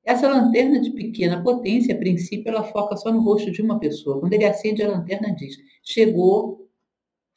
Essa 0.04 0.28
lanterna 0.28 0.78
de 0.80 0.90
pequena 0.90 1.42
potência, 1.42 1.94
a 1.94 1.98
princípio, 1.98 2.50
ela 2.50 2.62
foca 2.62 2.94
só 2.96 3.10
no 3.10 3.22
rosto 3.22 3.50
de 3.50 3.62
uma 3.62 3.78
pessoa. 3.80 4.20
Quando 4.20 4.34
ele 4.34 4.44
acende 4.44 4.82
a 4.82 4.88
lanterna, 4.88 5.34
diz: 5.34 5.56
Chegou 5.82 6.68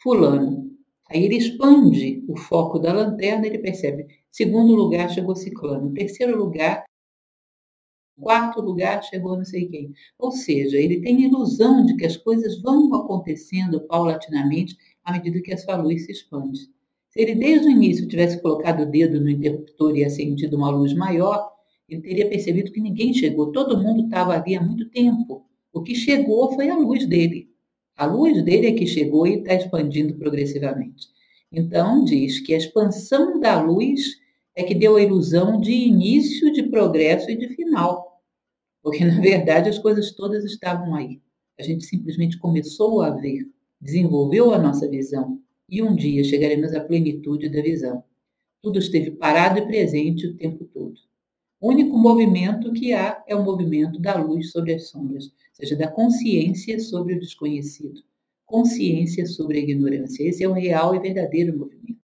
Fulano. 0.01 0.69
Aí 1.09 1.23
ele 1.23 1.37
expande 1.37 2.25
o 2.27 2.37
foco 2.37 2.77
da 2.77 2.91
lanterna, 2.91 3.47
ele 3.47 3.59
percebe: 3.59 4.05
segundo 4.29 4.75
lugar 4.75 5.09
chegou 5.09 5.35
Ciclano, 5.35 5.93
terceiro 5.93 6.37
lugar, 6.37 6.83
quarto 8.19 8.61
lugar 8.61 9.03
chegou 9.03 9.37
não 9.37 9.45
sei 9.45 9.67
quem. 9.67 9.93
Ou 10.19 10.31
seja, 10.31 10.77
ele 10.77 11.01
tem 11.01 11.21
ilusão 11.23 11.85
de 11.85 11.95
que 11.95 12.05
as 12.05 12.17
coisas 12.17 12.61
vão 12.61 12.93
acontecendo 12.93 13.81
paulatinamente 13.81 14.77
à 15.03 15.11
medida 15.11 15.41
que 15.41 15.53
a 15.53 15.57
sua 15.57 15.75
luz 15.75 16.05
se 16.05 16.11
expande. 16.11 16.69
Se 17.09 17.21
ele 17.21 17.35
desde 17.35 17.67
o 17.67 17.71
início 17.71 18.07
tivesse 18.07 18.41
colocado 18.41 18.83
o 18.83 18.85
dedo 18.85 19.19
no 19.19 19.29
interruptor 19.29 19.95
e 19.95 20.03
acendido 20.03 20.57
uma 20.57 20.69
luz 20.69 20.93
maior, 20.93 21.51
ele 21.87 22.01
teria 22.01 22.29
percebido 22.29 22.71
que 22.71 22.81
ninguém 22.81 23.13
chegou, 23.13 23.51
todo 23.51 23.81
mundo 23.81 24.05
estava 24.05 24.33
ali 24.33 24.55
há 24.55 24.61
muito 24.61 24.89
tempo. 24.89 25.45
O 25.71 25.81
que 25.81 25.95
chegou 25.95 26.53
foi 26.53 26.69
a 26.69 26.77
luz 26.77 27.05
dele. 27.05 27.49
A 27.95 28.05
luz 28.05 28.43
dele 28.43 28.67
é 28.67 28.71
que 28.73 28.87
chegou 28.87 29.27
e 29.27 29.35
está 29.35 29.53
expandindo 29.53 30.15
progressivamente. 30.15 31.07
Então, 31.51 32.03
diz 32.03 32.39
que 32.39 32.53
a 32.53 32.57
expansão 32.57 33.39
da 33.39 33.61
luz 33.61 34.23
é 34.55 34.63
que 34.63 34.75
deu 34.75 34.95
a 34.95 35.01
ilusão 35.01 35.59
de 35.59 35.71
início, 35.71 36.52
progresso 36.73 37.29
e 37.29 37.35
de 37.35 37.49
final. 37.49 38.19
Porque, 38.81 39.05
na 39.05 39.21
verdade, 39.21 39.69
as 39.69 39.77
coisas 39.77 40.11
todas 40.11 40.43
estavam 40.43 40.95
aí. 40.95 41.21
A 41.59 41.61
gente 41.61 41.85
simplesmente 41.85 42.39
começou 42.39 43.03
a 43.03 43.11
ver, 43.11 43.47
desenvolveu 43.79 44.51
a 44.51 44.57
nossa 44.57 44.89
visão 44.89 45.39
e 45.69 45.83
um 45.83 45.95
dia 45.95 46.23
chegaremos 46.23 46.73
à 46.73 46.79
plenitude 46.79 47.47
da 47.47 47.61
visão. 47.61 48.03
Tudo 48.59 48.79
esteve 48.79 49.11
parado 49.11 49.59
e 49.59 49.67
presente 49.67 50.25
o 50.25 50.35
tempo 50.35 50.65
todo. 50.65 50.95
O 51.61 51.69
único 51.69 51.95
movimento 51.95 52.73
que 52.73 52.91
há 52.91 53.23
é 53.27 53.35
o 53.35 53.43
movimento 53.43 53.99
da 53.99 54.15
luz 54.15 54.51
sobre 54.51 54.73
as 54.73 54.89
sombras, 54.89 55.25
ou 55.25 55.31
seja, 55.53 55.75
da 55.75 55.87
consciência 55.87 56.79
sobre 56.79 57.13
o 57.13 57.19
desconhecido, 57.19 58.01
consciência 58.45 59.27
sobre 59.27 59.59
a 59.59 59.61
ignorância. 59.61 60.27
Esse 60.27 60.43
é 60.43 60.49
o 60.49 60.53
real 60.53 60.95
e 60.95 60.99
verdadeiro 60.99 61.55
movimento. 61.55 62.01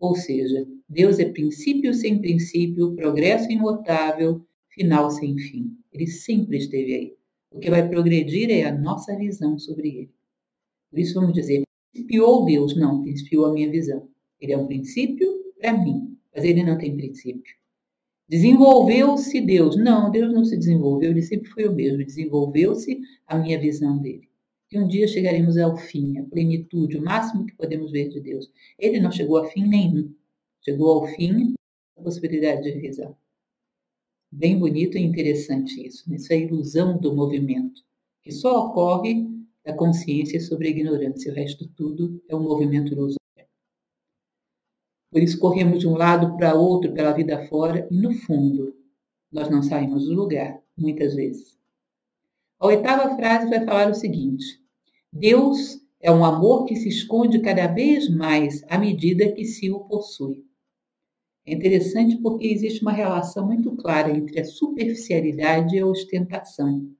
Ou 0.00 0.16
seja, 0.16 0.66
Deus 0.94 1.18
é 1.18 1.24
princípio 1.24 1.92
sem 1.92 2.20
princípio, 2.20 2.94
progresso 2.94 3.50
imutável, 3.50 4.46
final 4.68 5.10
sem 5.10 5.36
fim. 5.36 5.76
Ele 5.92 6.06
sempre 6.06 6.58
esteve 6.58 6.94
aí. 6.94 7.16
O 7.50 7.58
que 7.58 7.68
vai 7.68 7.88
progredir 7.88 8.48
é 8.48 8.62
a 8.64 8.72
nossa 8.72 9.16
visão 9.16 9.58
sobre 9.58 9.88
ele. 9.88 10.10
Por 10.88 11.00
isso 11.00 11.14
vamos 11.14 11.34
dizer, 11.34 11.64
principiou 11.92 12.44
Deus? 12.44 12.76
Não, 12.76 13.02
principiou 13.02 13.46
a 13.46 13.52
minha 13.52 13.68
visão. 13.68 14.08
Ele 14.40 14.52
é 14.52 14.56
um 14.56 14.68
princípio 14.68 15.26
para 15.58 15.76
mim, 15.76 16.16
mas 16.32 16.44
ele 16.44 16.62
não 16.62 16.78
tem 16.78 16.96
princípio. 16.96 17.56
Desenvolveu-se 18.28 19.40
Deus. 19.40 19.76
Não, 19.76 20.12
Deus 20.12 20.32
não 20.32 20.44
se 20.44 20.56
desenvolveu, 20.56 21.10
ele 21.10 21.22
sempre 21.22 21.50
foi 21.50 21.66
o 21.66 21.74
mesmo. 21.74 22.04
Desenvolveu-se 22.04 23.00
a 23.26 23.36
minha 23.36 23.58
visão 23.58 23.98
dele. 23.98 24.28
E 24.70 24.78
um 24.78 24.86
dia 24.86 25.08
chegaremos 25.08 25.58
ao 25.58 25.76
fim, 25.76 26.18
à 26.18 26.22
plenitude, 26.22 26.98
o 26.98 27.02
máximo 27.02 27.46
que 27.46 27.54
podemos 27.56 27.90
ver 27.90 28.10
de 28.10 28.20
Deus. 28.20 28.48
Ele 28.78 29.00
não 29.00 29.10
chegou 29.10 29.38
a 29.38 29.46
fim 29.46 29.66
nenhum. 29.66 30.14
Chegou 30.64 30.92
ao 30.92 31.06
fim 31.08 31.54
a 31.94 32.02
possibilidade 32.02 32.62
de 32.62 32.80
visão. 32.80 33.14
Bem 34.32 34.58
bonito 34.58 34.96
e 34.96 35.02
interessante 35.02 35.86
isso. 35.86 36.12
Isso 36.12 36.32
é 36.32 36.36
a 36.36 36.38
ilusão 36.40 36.96
do 36.96 37.14
movimento, 37.14 37.82
que 38.22 38.32
só 38.32 38.66
ocorre 38.66 39.28
da 39.62 39.74
consciência 39.74 40.40
sobre 40.40 40.68
a 40.68 40.70
ignorância. 40.70 41.30
O 41.30 41.34
resto 41.34 41.68
tudo 41.68 42.22
é 42.28 42.34
um 42.34 42.42
movimento 42.42 42.92
ilusório. 42.92 43.20
Por 45.10 45.22
isso 45.22 45.38
corremos 45.38 45.80
de 45.80 45.86
um 45.86 45.96
lado 45.96 46.34
para 46.36 46.54
outro 46.54 46.94
pela 46.94 47.12
vida 47.12 47.46
fora 47.46 47.86
e, 47.90 47.96
no 47.96 48.12
fundo, 48.12 48.74
nós 49.30 49.50
não 49.50 49.62
saímos 49.62 50.06
do 50.06 50.14
lugar, 50.14 50.62
muitas 50.76 51.14
vezes. 51.14 51.58
A 52.58 52.68
oitava 52.68 53.14
frase 53.16 53.50
vai 53.50 53.64
falar 53.66 53.90
o 53.90 53.94
seguinte: 53.94 54.44
Deus 55.12 55.78
é 56.00 56.10
um 56.10 56.24
amor 56.24 56.64
que 56.64 56.74
se 56.74 56.88
esconde 56.88 57.40
cada 57.40 57.66
vez 57.66 58.08
mais 58.08 58.64
à 58.68 58.78
medida 58.78 59.30
que 59.30 59.44
se 59.44 59.70
o 59.70 59.80
possui. 59.80 60.44
É 61.46 61.52
interessante 61.52 62.16
porque 62.16 62.46
existe 62.46 62.80
uma 62.80 62.92
relação 62.92 63.46
muito 63.46 63.76
clara 63.76 64.10
entre 64.10 64.40
a 64.40 64.44
superficialidade 64.44 65.76
e 65.76 65.80
a 65.80 65.86
ostentação. 65.86 66.90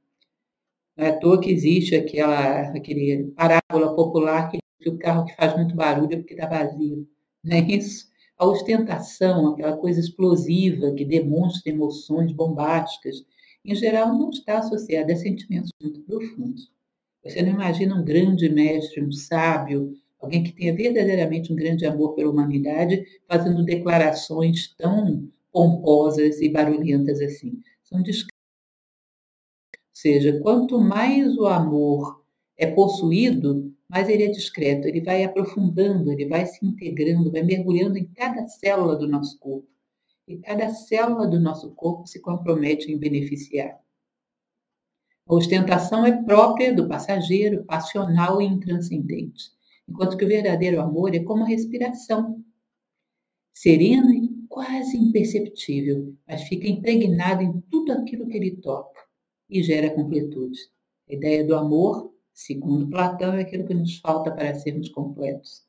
Não 0.96 1.06
é 1.06 1.10
à 1.10 1.18
toa 1.18 1.40
que 1.40 1.50
existe 1.50 1.96
aquela 1.96 2.68
aquele 2.68 3.32
parábola 3.34 3.94
popular 3.96 4.50
que 4.50 4.88
o 4.88 4.98
carro 4.98 5.24
que 5.24 5.34
faz 5.34 5.56
muito 5.56 5.74
barulho 5.74 6.12
é 6.12 6.16
porque 6.16 6.34
está 6.34 6.46
vazio. 6.46 7.08
Não 7.42 7.56
é 7.56 7.60
isso? 7.60 8.06
A 8.36 8.46
ostentação, 8.46 9.48
aquela 9.48 9.76
coisa 9.76 10.00
explosiva 10.00 10.92
que 10.92 11.04
demonstra 11.04 11.72
emoções 11.72 12.32
bombásticas, 12.32 13.24
em 13.64 13.74
geral 13.74 14.08
não 14.08 14.28
está 14.28 14.58
associada 14.58 15.12
a 15.12 15.16
sentimentos 15.16 15.70
muito 15.80 16.00
profundos. 16.02 16.70
Você 17.24 17.40
não 17.40 17.52
imagina 17.52 17.94
um 17.94 18.04
grande 18.04 18.48
mestre, 18.50 19.02
um 19.02 19.10
sábio, 19.10 19.94
alguém 20.24 20.42
que 20.42 20.52
tenha 20.52 20.74
verdadeiramente 20.74 21.52
um 21.52 21.56
grande 21.56 21.86
amor 21.86 22.14
pela 22.14 22.30
humanidade, 22.30 23.04
fazendo 23.28 23.64
declarações 23.64 24.74
tão 24.76 25.28
pomposas 25.52 26.40
e 26.40 26.48
barulhentas 26.48 27.20
assim. 27.20 27.62
São 27.82 28.02
discretas. 28.02 28.34
Ou 29.72 29.80
seja, 29.92 30.40
quanto 30.40 30.80
mais 30.80 31.36
o 31.36 31.46
amor 31.46 32.24
é 32.56 32.66
possuído, 32.66 33.72
mas 33.88 34.08
ele 34.08 34.24
é 34.24 34.28
discreto, 34.28 34.88
ele 34.88 35.00
vai 35.00 35.22
aprofundando, 35.22 36.10
ele 36.10 36.26
vai 36.26 36.44
se 36.46 36.64
integrando, 36.64 37.30
vai 37.30 37.42
mergulhando 37.42 37.96
em 37.96 38.06
cada 38.06 38.46
célula 38.48 38.96
do 38.96 39.06
nosso 39.06 39.38
corpo. 39.38 39.68
E 40.26 40.38
cada 40.38 40.70
célula 40.70 41.26
do 41.26 41.38
nosso 41.38 41.70
corpo 41.74 42.06
se 42.06 42.20
compromete 42.20 42.90
em 42.90 42.98
beneficiar. 42.98 43.78
A 45.26 45.34
ostentação 45.34 46.04
é 46.04 46.22
própria 46.22 46.74
do 46.74 46.88
passageiro, 46.88 47.64
passional 47.64 48.42
e 48.42 48.44
intranscendente, 48.44 49.44
enquanto 49.88 50.16
que 50.16 50.24
o 50.24 50.28
verdadeiro 50.28 50.80
amor 50.80 51.14
é 51.14 51.20
como 51.20 51.44
a 51.44 51.48
respiração, 51.48 52.42
sereno 53.52 54.12
e 54.12 54.46
quase 54.48 54.96
imperceptível, 54.96 56.14
mas 56.26 56.42
fica 56.42 56.68
impregnado 56.68 57.42
em 57.42 57.60
tudo 57.70 57.92
aquilo 57.92 58.26
que 58.26 58.36
ele 58.36 58.56
toca 58.56 59.00
e 59.48 59.62
gera 59.62 59.90
completude. 59.90 60.58
A 61.08 61.14
ideia 61.14 61.44
do 61.44 61.54
amor 61.54 62.14
Segundo 62.34 62.90
Platão, 62.90 63.32
é 63.34 63.42
aquilo 63.42 63.64
que 63.64 63.72
nos 63.72 63.98
falta 63.98 64.28
para 64.32 64.52
sermos 64.56 64.88
completos. 64.88 65.62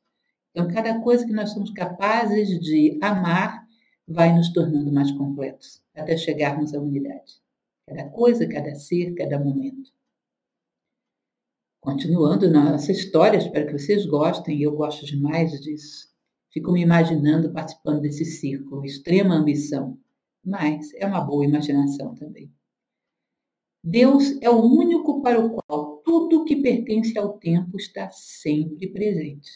Então, 0.50 0.68
cada 0.68 1.00
coisa 1.00 1.24
que 1.24 1.32
nós 1.32 1.52
somos 1.52 1.70
capazes 1.70 2.60
de 2.60 2.98
amar 3.04 3.64
vai 4.08 4.36
nos 4.36 4.52
tornando 4.52 4.92
mais 4.92 5.12
completos, 5.12 5.84
até 5.96 6.18
chegarmos 6.18 6.74
à 6.74 6.80
unidade. 6.80 7.40
Cada 7.88 8.10
coisa, 8.10 8.48
cada 8.48 8.74
ser, 8.74 9.14
cada 9.14 9.38
momento. 9.38 9.92
Continuando 11.86 12.50
na 12.50 12.72
nossa 12.72 12.92
história, 12.92 13.38
espero 13.38 13.68
que 13.68 13.78
vocês 13.78 14.08
gostem, 14.08 14.60
eu 14.60 14.76
gosto 14.76 15.06
demais 15.06 15.62
disso. 15.62 16.10
Fico 16.50 16.72
me 16.72 16.82
imaginando 16.82 17.54
participando 17.54 18.02
desse 18.02 18.26
círculo, 18.26 18.84
extrema 18.84 19.36
ambição, 19.36 19.96
mas 20.44 20.92
é 20.96 21.06
uma 21.06 21.22
boa 21.22 21.46
imaginação 21.46 22.16
também. 22.16 22.52
Deus 23.84 24.36
é 24.42 24.50
o 24.50 24.64
único 24.64 25.22
para 25.22 25.40
o 25.40 25.52
qual 25.52 25.98
tudo 25.98 26.44
que 26.44 26.56
pertence 26.56 27.16
ao 27.20 27.38
tempo 27.38 27.78
está 27.78 28.10
sempre 28.10 28.88
presente. 28.88 29.52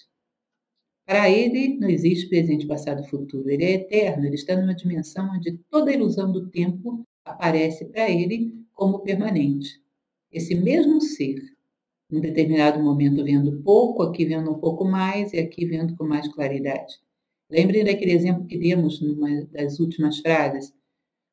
Para 1.07 1.31
ele 1.31 1.79
não 1.79 1.89
existe 1.89 2.29
presente, 2.29 2.67
passado 2.67 3.01
e 3.01 3.09
futuro. 3.09 3.49
Ele 3.49 3.63
é 3.63 3.71
eterno, 3.71 4.23
ele 4.23 4.35
está 4.35 4.55
numa 4.55 4.75
dimensão 4.75 5.31
onde 5.35 5.57
toda 5.67 5.89
a 5.89 5.95
ilusão 5.95 6.31
do 6.31 6.47
tempo 6.47 7.03
aparece 7.25 7.85
para 7.85 8.07
ele 8.07 8.53
como 8.71 8.99
permanente. 8.99 9.81
Esse 10.31 10.53
mesmo 10.53 11.01
ser, 11.01 11.57
em 12.11 12.19
determinado 12.19 12.81
momento 12.81 13.23
vendo 13.23 13.61
pouco, 13.61 14.03
aqui 14.03 14.25
vendo 14.25 14.51
um 14.51 14.59
pouco 14.59 14.83
mais 14.83 15.33
e 15.33 15.37
aqui 15.37 15.65
vendo 15.65 15.95
com 15.95 16.03
mais 16.03 16.27
claridade. 16.27 16.99
Lembrem 17.49 17.83
daquele 17.83 18.11
exemplo 18.11 18.45
que 18.45 18.57
demos 18.57 19.01
numa 19.01 19.45
das 19.45 19.79
últimas 19.79 20.19
frases. 20.19 20.73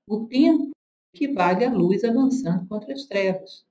O 0.07 0.27
tempo 0.27 0.71
equivale 1.15 1.65
à 1.65 1.73
luz 1.73 2.05
avançando 2.05 2.67
contra 2.67 2.93
as 2.93 3.05
trevas. 3.05 3.65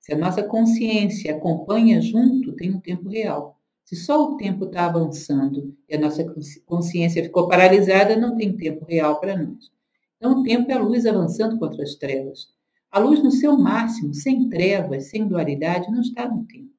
Se 0.00 0.12
a 0.12 0.18
nossa 0.18 0.42
consciência 0.42 1.36
acompanha 1.36 2.00
junto, 2.00 2.54
tem 2.56 2.74
um 2.74 2.80
tempo 2.80 3.08
real. 3.08 3.58
Se 3.84 3.96
só 3.96 4.22
o 4.22 4.36
tempo 4.36 4.66
está 4.66 4.86
avançando 4.86 5.74
e 5.88 5.96
a 5.96 5.98
nossa 5.98 6.24
consciência 6.66 7.22
ficou 7.22 7.48
paralisada, 7.48 8.16
não 8.16 8.36
tem 8.36 8.56
tempo 8.56 8.84
real 8.84 9.18
para 9.18 9.36
nós. 9.36 9.70
Então, 10.16 10.40
o 10.40 10.42
tempo 10.42 10.70
é 10.70 10.74
a 10.74 10.82
luz 10.82 11.06
avançando 11.06 11.58
contra 11.58 11.82
as 11.82 11.94
trevas. 11.94 12.52
A 12.90 12.98
luz 12.98 13.22
no 13.22 13.30
seu 13.30 13.58
máximo, 13.58 14.14
sem 14.14 14.48
trevas, 14.48 15.10
sem 15.10 15.28
dualidade, 15.28 15.90
não 15.90 16.00
está 16.00 16.28
no 16.28 16.46
tempo. 16.46 16.72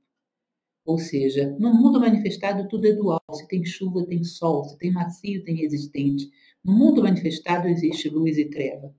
Ou 0.84 0.98
seja, 0.98 1.56
no 1.60 1.72
mundo 1.72 2.00
manifestado 2.00 2.68
tudo 2.68 2.88
é 2.88 2.94
dual. 2.94 3.22
Se 3.32 3.48
tem 3.48 3.64
chuva, 3.64 4.04
tem 4.08 4.24
sol. 4.24 4.64
Se 4.64 4.76
tem 4.78 4.92
macio, 4.92 5.44
tem 5.44 5.56
resistente. 5.56 6.28
No 6.64 6.74
mundo 6.74 7.04
manifestado 7.04 7.68
existe 7.68 8.10
luz 8.10 8.40
e 8.40 8.46
treva. 8.46 8.92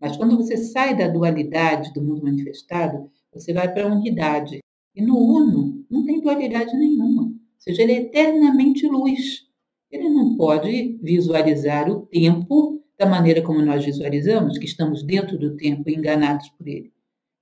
Mas 0.00 0.16
quando 0.16 0.36
você 0.36 0.56
sai 0.56 0.96
da 0.96 1.06
dualidade 1.06 1.92
do 1.92 2.02
mundo 2.02 2.24
manifestado, 2.24 3.08
você 3.32 3.52
vai 3.52 3.72
para 3.72 3.84
a 3.84 3.94
unidade. 3.94 4.58
E 4.92 5.00
no 5.00 5.16
uno 5.16 5.84
não 5.88 6.04
tem 6.04 6.20
dualidade 6.20 6.76
nenhuma. 6.76 7.22
Ou 7.22 7.34
seja, 7.58 7.82
ele 7.82 7.92
é 7.92 8.00
eternamente 8.00 8.88
luz. 8.88 9.46
Ele 9.88 10.08
não 10.08 10.36
pode 10.36 10.98
visualizar 11.00 11.88
o 11.88 12.06
tempo 12.06 12.79
da 13.00 13.06
maneira 13.06 13.40
como 13.40 13.62
nós 13.62 13.82
visualizamos, 13.82 14.58
que 14.58 14.66
estamos 14.66 15.02
dentro 15.02 15.38
do 15.38 15.56
tempo 15.56 15.88
enganados 15.88 16.50
por 16.50 16.68
ele. 16.68 16.92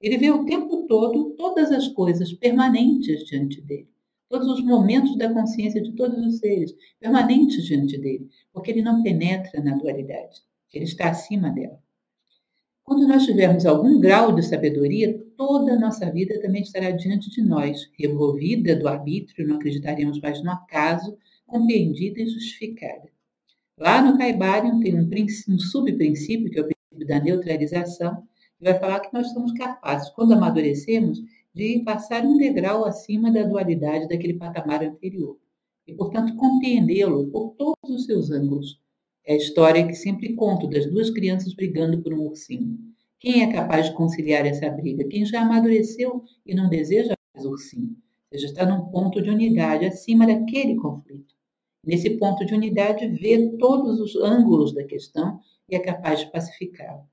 Ele 0.00 0.16
vê 0.16 0.30
o 0.30 0.44
tempo 0.44 0.86
todo 0.86 1.30
todas 1.30 1.72
as 1.72 1.88
coisas 1.88 2.32
permanentes 2.32 3.24
diante 3.24 3.60
dele, 3.60 3.88
todos 4.28 4.46
os 4.46 4.64
momentos 4.64 5.18
da 5.18 5.34
consciência 5.34 5.82
de 5.82 5.90
todos 5.96 6.24
os 6.24 6.38
seres 6.38 6.72
permanentes 7.00 7.64
diante 7.64 7.98
dele, 7.98 8.28
porque 8.52 8.70
ele 8.70 8.82
não 8.82 9.02
penetra 9.02 9.60
na 9.60 9.74
dualidade, 9.74 10.42
ele 10.72 10.84
está 10.84 11.10
acima 11.10 11.50
dela. 11.50 11.82
Quando 12.84 13.08
nós 13.08 13.26
tivermos 13.26 13.66
algum 13.66 13.98
grau 13.98 14.32
de 14.32 14.44
sabedoria, 14.44 15.20
toda 15.36 15.72
a 15.72 15.78
nossa 15.78 16.08
vida 16.08 16.40
também 16.40 16.62
estará 16.62 16.92
diante 16.92 17.30
de 17.30 17.42
nós, 17.42 17.90
removida 17.98 18.76
do 18.76 18.86
arbítrio, 18.86 19.48
não 19.48 19.56
acreditaremos 19.56 20.20
mais 20.20 20.40
no 20.40 20.52
acaso, 20.52 21.18
compreendida 21.48 22.20
e 22.20 22.28
justificada. 22.28 23.10
Lá 23.78 24.02
no 24.02 24.18
Caibarium 24.18 24.80
tem 24.80 24.98
um, 24.98 25.08
um 25.48 25.58
subprincípio, 25.58 26.50
que 26.50 26.58
é 26.58 26.62
o 26.62 26.66
princípio 26.66 27.06
da 27.06 27.20
neutralização, 27.20 28.24
que 28.58 28.64
vai 28.64 28.76
falar 28.76 28.98
que 28.98 29.12
nós 29.12 29.32
somos 29.32 29.52
capazes, 29.52 30.10
quando 30.10 30.32
amadurecemos, 30.32 31.20
de 31.54 31.80
passar 31.84 32.24
um 32.24 32.36
degrau 32.36 32.84
acima 32.84 33.30
da 33.30 33.44
dualidade 33.44 34.08
daquele 34.08 34.34
patamar 34.34 34.82
anterior. 34.82 35.38
E, 35.86 35.94
portanto, 35.94 36.34
compreendê-lo 36.34 37.28
por 37.28 37.54
todos 37.54 37.88
os 37.88 38.04
seus 38.04 38.32
ângulos. 38.32 38.80
É 39.24 39.34
a 39.34 39.36
história 39.36 39.86
que 39.86 39.94
sempre 39.94 40.34
conto 40.34 40.66
das 40.68 40.90
duas 40.90 41.10
crianças 41.10 41.54
brigando 41.54 42.02
por 42.02 42.12
um 42.12 42.26
ursinho. 42.26 42.76
Quem 43.20 43.42
é 43.42 43.52
capaz 43.52 43.86
de 43.86 43.94
conciliar 43.94 44.44
essa 44.44 44.68
briga? 44.70 45.06
Quem 45.06 45.24
já 45.24 45.42
amadureceu 45.42 46.24
e 46.44 46.52
não 46.52 46.68
deseja 46.68 47.14
mais 47.32 47.46
ursinho. 47.46 47.90
Ou 47.90 48.38
seja, 48.38 48.46
está 48.46 48.66
num 48.66 48.86
ponto 48.90 49.22
de 49.22 49.30
unidade 49.30 49.86
acima 49.86 50.26
daquele 50.26 50.74
conflito. 50.76 51.37
Nesse 51.84 52.10
ponto 52.10 52.44
de 52.44 52.54
unidade, 52.54 53.08
vê 53.08 53.56
todos 53.56 54.00
os 54.00 54.16
ângulos 54.16 54.74
da 54.74 54.84
questão 54.84 55.40
e 55.68 55.76
é 55.76 55.78
capaz 55.78 56.20
de 56.20 56.30
pacificá-lo. 56.30 57.08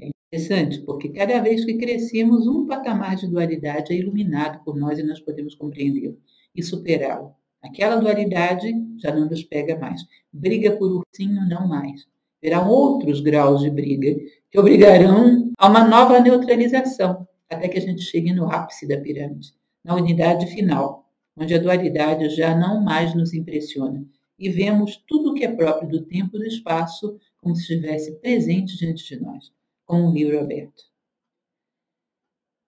É 0.00 0.08
interessante, 0.08 0.80
porque 0.82 1.08
cada 1.08 1.40
vez 1.40 1.64
que 1.64 1.78
crescemos, 1.78 2.46
um 2.46 2.66
patamar 2.66 3.16
de 3.16 3.28
dualidade 3.28 3.92
é 3.92 3.96
iluminado 3.96 4.62
por 4.64 4.76
nós 4.76 4.98
e 4.98 5.02
nós 5.02 5.20
podemos 5.20 5.54
compreendê-lo 5.54 6.18
e 6.54 6.62
superá-lo. 6.62 7.34
Aquela 7.62 7.96
dualidade 7.96 8.70
já 8.98 9.14
não 9.14 9.26
nos 9.28 9.42
pega 9.42 9.78
mais. 9.78 10.02
Briga 10.30 10.76
por 10.76 10.92
ursinho, 10.92 11.48
não 11.48 11.66
mais. 11.66 12.06
Terão 12.40 12.68
outros 12.68 13.20
graus 13.20 13.62
de 13.62 13.70
briga 13.70 14.14
que 14.50 14.58
obrigarão 14.60 15.50
a 15.58 15.68
uma 15.68 15.82
nova 15.82 16.20
neutralização, 16.20 17.26
até 17.48 17.66
que 17.68 17.78
a 17.78 17.80
gente 17.80 18.02
chegue 18.02 18.34
no 18.34 18.50
ápice 18.50 18.86
da 18.86 19.00
pirâmide, 19.00 19.54
na 19.82 19.94
unidade 19.94 20.46
final, 20.48 21.03
onde 21.36 21.54
a 21.54 21.58
dualidade 21.58 22.28
já 22.30 22.56
não 22.56 22.82
mais 22.82 23.14
nos 23.14 23.32
impressiona 23.34 24.06
e 24.38 24.48
vemos 24.50 24.96
tudo 25.06 25.30
o 25.30 25.34
que 25.34 25.44
é 25.44 25.54
próprio 25.54 25.88
do 25.88 26.04
tempo 26.04 26.36
e 26.36 26.40
do 26.40 26.46
espaço 26.46 27.18
como 27.38 27.54
se 27.54 27.62
estivesse 27.62 28.18
presente 28.20 28.76
diante 28.76 29.04
de 29.06 29.20
nós, 29.20 29.52
como 29.84 30.08
um 30.08 30.12
livro 30.12 30.40
aberto. 30.40 30.82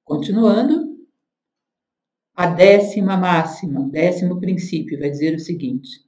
Continuando, 0.04 0.96
a 2.34 2.46
décima 2.46 3.16
máxima, 3.16 3.88
décimo 3.88 4.38
princípio, 4.38 4.98
vai 4.98 5.10
dizer 5.10 5.34
o 5.34 5.40
seguinte: 5.40 6.04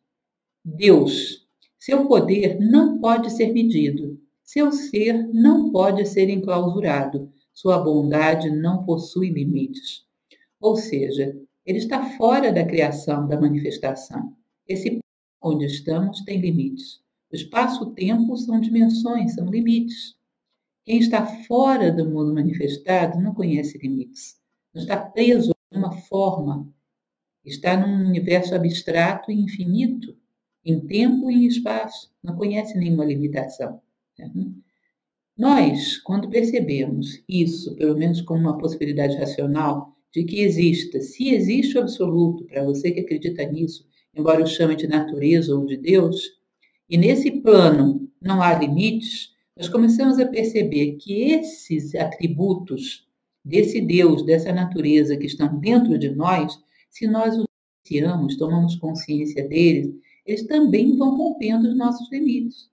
Deus, 0.64 1.48
seu 1.78 2.06
poder 2.06 2.60
não 2.60 3.00
pode 3.00 3.30
ser 3.30 3.52
medido, 3.52 4.20
seu 4.42 4.70
ser 4.70 5.26
não 5.32 5.72
pode 5.72 6.06
ser 6.06 6.28
enclausurado, 6.28 7.32
sua 7.52 7.78
bondade 7.78 8.50
não 8.50 8.84
possui 8.84 9.30
limites. 9.30 10.06
Ou 10.60 10.76
seja, 10.76 11.34
ele 11.68 11.76
está 11.76 12.02
fora 12.16 12.50
da 12.50 12.64
criação, 12.64 13.28
da 13.28 13.38
manifestação. 13.38 14.34
Esse 14.66 15.00
onde 15.38 15.66
estamos 15.66 16.22
tem 16.22 16.40
limites. 16.40 17.02
O 17.30 17.36
espaço-tempo 17.36 18.34
são 18.38 18.58
dimensões, 18.58 19.34
são 19.34 19.50
limites. 19.50 20.16
Quem 20.86 20.98
está 20.98 21.26
fora 21.26 21.92
do 21.92 22.08
mundo 22.08 22.34
manifestado 22.34 23.20
não 23.20 23.34
conhece 23.34 23.76
limites. 23.76 24.40
Não 24.72 24.80
está 24.80 24.96
preso 24.96 25.52
uma 25.70 25.92
forma, 25.92 26.66
está 27.44 27.76
num 27.76 28.08
universo 28.08 28.54
abstrato 28.54 29.30
e 29.30 29.34
infinito, 29.34 30.16
em 30.64 30.80
tempo 30.80 31.30
e 31.30 31.34
em 31.34 31.46
espaço, 31.46 32.10
não 32.22 32.34
conhece 32.34 32.78
nenhuma 32.78 33.04
limitação. 33.04 33.82
Né? 34.18 34.32
Nós, 35.36 35.98
quando 35.98 36.30
percebemos 36.30 37.22
isso, 37.28 37.76
pelo 37.76 37.94
menos 37.94 38.22
como 38.22 38.40
uma 38.40 38.56
possibilidade 38.56 39.18
racional, 39.18 39.97
de 40.12 40.24
que 40.24 40.40
exista, 40.40 41.00
se 41.00 41.30
existe 41.30 41.76
o 41.76 41.80
absoluto, 41.80 42.44
para 42.44 42.64
você 42.64 42.90
que 42.90 43.00
acredita 43.00 43.44
nisso, 43.44 43.86
embora 44.14 44.40
eu 44.40 44.46
chame 44.46 44.74
de 44.74 44.86
natureza 44.86 45.54
ou 45.54 45.66
de 45.66 45.76
Deus, 45.76 46.38
e 46.88 46.96
nesse 46.96 47.30
plano 47.30 48.08
não 48.20 48.40
há 48.42 48.58
limites, 48.58 49.32
nós 49.56 49.68
começamos 49.68 50.18
a 50.18 50.26
perceber 50.26 50.92
que 50.96 51.32
esses 51.32 51.94
atributos 51.94 53.06
desse 53.44 53.80
Deus, 53.80 54.24
dessa 54.24 54.52
natureza 54.52 55.16
que 55.16 55.26
estão 55.26 55.58
dentro 55.58 55.98
de 55.98 56.10
nós, 56.10 56.58
se 56.90 57.06
nós 57.06 57.36
os 57.36 57.46
apreciamos, 57.82 58.36
tomamos 58.36 58.76
consciência 58.76 59.46
deles, 59.46 59.94
eles 60.24 60.46
também 60.46 60.96
vão 60.96 61.16
rompendo 61.16 61.68
os 61.68 61.76
nossos 61.76 62.10
limites. 62.10 62.70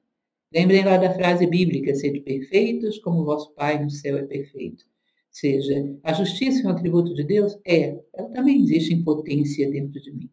Lembrem 0.54 0.84
lá 0.84 0.98
da 0.98 1.14
frase 1.14 1.48
bíblica: 1.48 1.96
sede 1.96 2.20
perfeitos 2.22 3.00
como 3.00 3.22
o 3.22 3.26
vosso 3.26 3.54
Pai 3.54 3.82
no 3.84 3.90
céu 3.90 4.18
é 4.18 4.24
perfeito. 4.24 4.86
Seja, 5.36 5.94
a 6.02 6.14
justiça 6.14 6.64
é 6.64 6.66
um 6.66 6.70
atributo 6.70 7.14
de 7.14 7.22
Deus? 7.22 7.60
É, 7.68 8.02
ela 8.14 8.30
também 8.30 8.64
existe 8.64 8.94
em 8.94 9.04
potência 9.04 9.70
dentro 9.70 10.00
de 10.00 10.10
mim. 10.10 10.30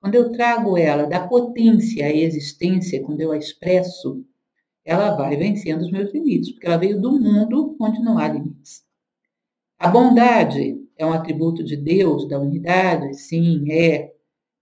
Quando 0.00 0.16
eu 0.16 0.32
trago 0.32 0.76
ela 0.76 1.04
da 1.04 1.28
potência 1.28 2.06
à 2.06 2.12
existência, 2.12 3.00
quando 3.04 3.20
eu 3.20 3.30
a 3.30 3.38
expresso, 3.38 4.26
ela 4.84 5.14
vai 5.14 5.36
vencendo 5.36 5.82
os 5.82 5.92
meus 5.92 6.12
limites, 6.12 6.50
porque 6.50 6.66
ela 6.66 6.76
veio 6.76 7.00
do 7.00 7.12
mundo 7.12 7.76
onde 7.80 8.02
não 8.02 8.18
há 8.18 8.26
limites. 8.26 8.82
A 9.78 9.86
bondade 9.86 10.76
é 10.98 11.06
um 11.06 11.12
atributo 11.12 11.62
de 11.62 11.76
Deus, 11.76 12.26
da 12.26 12.40
unidade? 12.40 13.14
Sim, 13.14 13.70
é. 13.70 14.12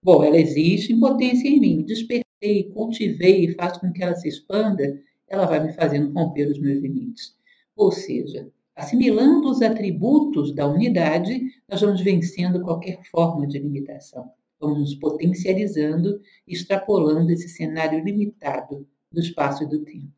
Bom, 0.03 0.23
ela 0.23 0.37
existe 0.37 0.93
em 0.93 0.99
potência 0.99 1.47
em 1.47 1.59
mim. 1.59 1.83
Despertei, 1.83 2.65
cultivei 2.71 3.55
faço 3.55 3.79
com 3.79 3.91
que 3.91 4.03
ela 4.03 4.13
se 4.13 4.27
expanda, 4.27 5.01
ela 5.27 5.47
vai 5.47 5.65
me 5.65 5.73
fazendo 5.73 6.13
romper 6.13 6.51
os 6.51 6.59
meus 6.59 6.79
limites. 6.79 7.35
Ou 7.75 7.91
seja, 7.91 8.47
assimilando 8.81 9.47
os 9.47 9.61
atributos 9.61 10.53
da 10.55 10.67
unidade, 10.67 11.39
nós 11.69 11.81
vamos 11.81 12.01
vencendo 12.01 12.63
qualquer 12.63 12.99
forma 13.11 13.45
de 13.45 13.59
limitação. 13.59 14.31
Vamos 14.59 14.79
nos 14.79 14.95
potencializando, 14.95 16.19
extrapolando 16.47 17.31
esse 17.31 17.47
cenário 17.47 18.03
limitado 18.03 18.87
do 19.11 19.19
espaço 19.19 19.63
e 19.63 19.67
do 19.67 19.83
tempo. 19.83 20.11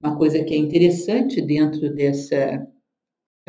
Uma 0.00 0.16
coisa 0.16 0.44
que 0.44 0.54
é 0.54 0.56
interessante 0.56 1.40
dentro 1.40 1.92
dessa 1.92 2.64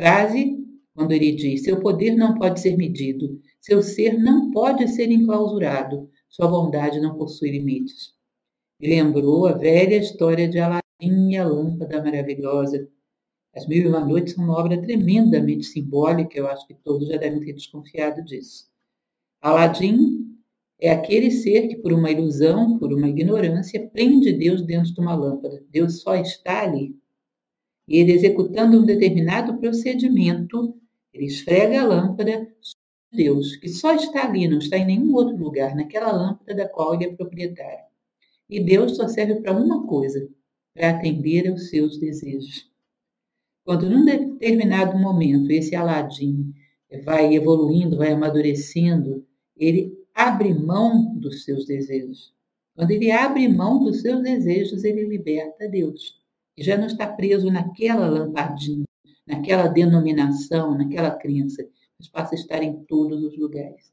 frase, 0.00 0.58
quando 0.94 1.12
ele 1.12 1.32
diz: 1.32 1.62
seu 1.62 1.80
poder 1.80 2.16
não 2.16 2.34
pode 2.34 2.60
ser 2.60 2.76
medido, 2.76 3.40
seu 3.60 3.80
ser 3.80 4.18
não 4.18 4.50
pode 4.50 4.88
ser 4.88 5.08
enclausurado, 5.08 6.10
sua 6.28 6.48
bondade 6.48 7.00
não 7.00 7.16
possui 7.16 7.50
limites. 7.50 8.12
Lembrou 8.82 9.46
a 9.46 9.52
velha 9.52 9.96
história 9.96 10.48
de 10.48 10.58
Aladim 10.58 11.30
e 11.30 11.36
a 11.36 11.46
lâmpada 11.46 12.02
maravilhosa. 12.02 12.88
As 13.56 13.66
Mil 13.66 13.84
e 13.84 13.88
Uma 13.88 14.04
Noites 14.04 14.34
são 14.34 14.44
uma 14.44 14.58
obra 14.58 14.80
tremendamente 14.80 15.64
simbólica, 15.64 16.38
eu 16.38 16.46
acho 16.46 16.66
que 16.66 16.74
todos 16.74 17.08
já 17.08 17.16
devem 17.16 17.40
ter 17.40 17.54
desconfiado 17.54 18.22
disso. 18.22 18.68
Aladim 19.40 20.36
é 20.78 20.90
aquele 20.90 21.30
ser 21.30 21.68
que, 21.68 21.76
por 21.76 21.92
uma 21.92 22.10
ilusão, 22.10 22.78
por 22.78 22.92
uma 22.92 23.08
ignorância, 23.08 23.88
prende 23.88 24.30
Deus 24.32 24.60
dentro 24.60 24.92
de 24.92 25.00
uma 25.00 25.14
lâmpada. 25.14 25.64
Deus 25.70 26.02
só 26.02 26.14
está 26.16 26.64
ali 26.64 26.94
e 27.88 27.98
ele 27.98 28.12
executando 28.12 28.78
um 28.78 28.84
determinado 28.84 29.56
procedimento, 29.58 30.76
ele 31.12 31.26
esfrega 31.26 31.80
a 31.80 31.84
lâmpada 31.84 32.52
sobre 32.60 33.24
Deus, 33.24 33.56
que 33.56 33.68
só 33.68 33.94
está 33.94 34.26
ali, 34.26 34.48
não 34.48 34.58
está 34.58 34.76
em 34.76 34.86
nenhum 34.86 35.14
outro 35.14 35.36
lugar, 35.36 35.74
naquela 35.74 36.12
lâmpada 36.12 36.54
da 36.54 36.68
qual 36.68 36.94
ele 36.94 37.04
é 37.04 37.14
proprietário. 37.14 37.86
E 38.50 38.60
Deus 38.60 38.96
só 38.96 39.08
serve 39.08 39.36
para 39.36 39.52
uma 39.52 39.86
coisa, 39.86 40.28
para 40.74 40.90
atender 40.90 41.48
aos 41.48 41.70
seus 41.70 41.98
desejos. 41.98 42.70
Quando 43.66 43.90
num 43.90 44.04
determinado 44.04 44.96
momento 44.96 45.50
esse 45.50 45.74
Aladim 45.74 46.54
vai 47.04 47.34
evoluindo, 47.34 47.96
vai 47.96 48.12
amadurecendo, 48.12 49.26
ele 49.56 49.92
abre 50.14 50.54
mão 50.54 51.12
dos 51.18 51.42
seus 51.42 51.66
desejos. 51.66 52.32
Quando 52.76 52.92
ele 52.92 53.10
abre 53.10 53.48
mão 53.48 53.82
dos 53.82 54.02
seus 54.02 54.22
desejos, 54.22 54.84
ele 54.84 55.04
liberta 55.04 55.68
Deus 55.68 56.16
e 56.56 56.62
já 56.62 56.78
não 56.78 56.86
está 56.86 57.08
preso 57.08 57.50
naquela 57.50 58.08
lampadinha, 58.08 58.84
naquela 59.26 59.66
denominação, 59.66 60.78
naquela 60.78 61.10
crença, 61.10 61.68
mas 61.98 62.08
passa 62.08 62.36
a 62.36 62.38
estar 62.38 62.62
em 62.62 62.84
todos 62.84 63.20
os 63.24 63.36
lugares. 63.36 63.92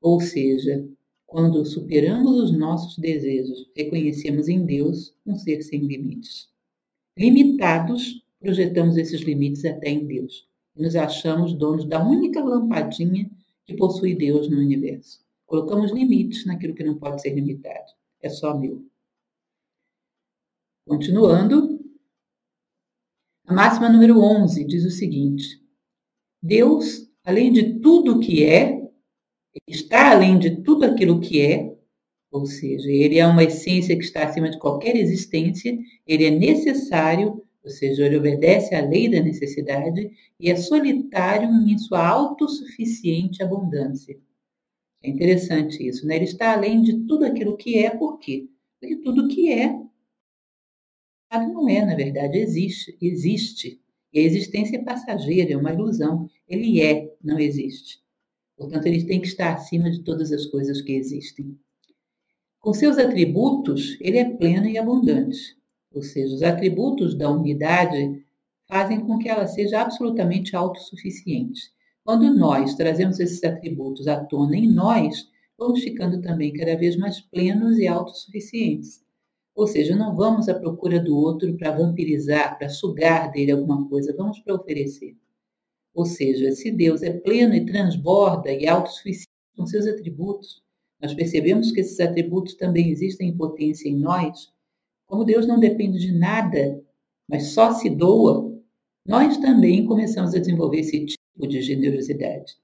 Ou 0.00 0.22
seja, 0.22 0.88
quando 1.26 1.66
superamos 1.66 2.40
os 2.40 2.56
nossos 2.56 2.96
desejos, 2.96 3.70
reconhecemos 3.76 4.48
em 4.48 4.64
Deus 4.64 5.14
um 5.26 5.36
ser 5.36 5.60
sem 5.60 5.80
limites. 5.80 6.48
Limitados, 7.18 8.24
projetamos 8.46 8.96
esses 8.96 9.20
limites 9.20 9.64
até 9.64 9.90
em 9.90 10.06
Deus 10.06 10.46
nos 10.76 10.94
achamos 10.94 11.54
donos 11.54 11.86
da 11.86 12.04
única 12.04 12.42
lampadinha 12.44 13.30
que 13.64 13.74
possui 13.74 14.14
Deus 14.14 14.48
no 14.50 14.58
universo. 14.58 15.24
Colocamos 15.46 15.90
limites 15.90 16.44
naquilo 16.44 16.74
que 16.74 16.84
não 16.84 16.98
pode 16.98 17.22
ser 17.22 17.34
limitado. 17.34 17.92
É 18.20 18.28
só 18.28 18.56
meu. 18.56 18.84
Continuando, 20.86 21.80
a 23.46 23.54
máxima 23.54 23.88
número 23.88 24.20
11 24.20 24.64
diz 24.64 24.84
o 24.84 24.90
seguinte: 24.90 25.62
Deus, 26.42 27.08
além 27.24 27.52
de 27.52 27.80
tudo 27.80 28.20
que 28.20 28.44
é, 28.44 28.86
está 29.66 30.12
além 30.12 30.38
de 30.38 30.62
tudo 30.62 30.84
aquilo 30.84 31.20
que 31.20 31.40
é, 31.40 31.76
ou 32.30 32.44
seja, 32.44 32.90
ele 32.90 33.18
é 33.18 33.26
uma 33.26 33.44
essência 33.44 33.96
que 33.96 34.04
está 34.04 34.24
acima 34.24 34.50
de 34.50 34.58
qualquer 34.58 34.94
existência, 34.96 35.76
ele 36.06 36.24
é 36.24 36.30
necessário, 36.30 37.42
ou 37.66 37.70
seja, 37.72 38.06
ele 38.06 38.16
obedece 38.16 38.76
à 38.76 38.80
lei 38.80 39.10
da 39.10 39.20
necessidade 39.20 40.08
e 40.38 40.48
é 40.48 40.54
solitário 40.54 41.48
em 41.68 41.76
sua 41.76 42.06
autossuficiente 42.06 43.42
abundância. 43.42 44.16
É 45.02 45.10
interessante 45.10 45.84
isso, 45.84 46.06
né? 46.06 46.14
Ele 46.14 46.26
está 46.26 46.52
além 46.52 46.80
de 46.80 47.04
tudo 47.08 47.24
aquilo 47.24 47.56
que 47.56 47.76
é, 47.76 47.90
por 47.90 48.20
quê? 48.20 48.48
Porque 48.78 48.96
tudo 49.02 49.26
que 49.26 49.52
é 49.52 49.84
não 51.32 51.68
é, 51.68 51.84
na 51.84 51.96
verdade, 51.96 52.38
existe, 52.38 52.96
existe. 53.02 53.80
E 54.12 54.20
a 54.20 54.22
existência 54.22 54.76
é 54.76 54.84
passageira, 54.84 55.52
é 55.52 55.56
uma 55.56 55.72
ilusão. 55.72 56.30
Ele 56.46 56.80
é, 56.80 57.12
não 57.20 57.36
existe. 57.36 58.00
Portanto, 58.56 58.86
ele 58.86 59.04
tem 59.04 59.20
que 59.20 59.26
estar 59.26 59.52
acima 59.52 59.90
de 59.90 60.04
todas 60.04 60.30
as 60.30 60.46
coisas 60.46 60.80
que 60.80 60.92
existem. 60.92 61.58
Com 62.60 62.72
seus 62.72 62.96
atributos, 62.96 63.98
ele 64.00 64.18
é 64.18 64.24
pleno 64.24 64.66
e 64.66 64.78
abundante. 64.78 65.56
Ou 65.96 66.02
seja, 66.02 66.34
os 66.34 66.42
atributos 66.42 67.14
da 67.14 67.30
unidade 67.30 68.22
fazem 68.68 69.00
com 69.00 69.16
que 69.16 69.30
ela 69.30 69.46
seja 69.46 69.80
absolutamente 69.80 70.54
autossuficiente. 70.54 71.72
Quando 72.04 72.34
nós 72.34 72.74
trazemos 72.74 73.18
esses 73.18 73.42
atributos 73.42 74.06
à 74.06 74.22
tona 74.22 74.58
em 74.58 74.70
nós, 74.70 75.26
vamos 75.56 75.80
ficando 75.82 76.20
também 76.20 76.52
cada 76.52 76.76
vez 76.76 76.98
mais 76.98 77.22
plenos 77.22 77.78
e 77.78 77.88
autossuficientes. 77.88 79.02
Ou 79.54 79.66
seja, 79.66 79.96
não 79.96 80.14
vamos 80.14 80.50
à 80.50 80.54
procura 80.54 81.00
do 81.00 81.16
outro 81.16 81.56
para 81.56 81.70
vampirizar, 81.70 82.58
para 82.58 82.68
sugar 82.68 83.32
dele 83.32 83.52
alguma 83.52 83.88
coisa, 83.88 84.14
vamos 84.14 84.38
para 84.40 84.54
oferecer. 84.54 85.16
Ou 85.94 86.04
seja, 86.04 86.52
se 86.52 86.70
Deus 86.70 87.02
é 87.02 87.10
pleno 87.10 87.54
e 87.54 87.64
transborda 87.64 88.52
e 88.52 88.68
autossuficiente 88.68 89.30
com 89.56 89.64
seus 89.64 89.86
atributos, 89.86 90.62
nós 91.00 91.14
percebemos 91.14 91.72
que 91.72 91.80
esses 91.80 91.98
atributos 92.00 92.54
também 92.54 92.90
existem 92.90 93.30
em 93.30 93.36
potência 93.36 93.88
em 93.88 93.96
nós, 93.96 94.54
como 95.06 95.24
Deus 95.24 95.46
não 95.46 95.58
depende 95.58 95.98
de 95.98 96.12
nada, 96.12 96.82
mas 97.28 97.52
só 97.52 97.72
se 97.72 97.88
doa, 97.88 98.52
nós 99.06 99.36
também 99.38 99.86
começamos 99.86 100.34
a 100.34 100.38
desenvolver 100.38 100.80
esse 100.80 101.06
tipo 101.06 101.46
de 101.46 101.62
generosidade. 101.62 102.56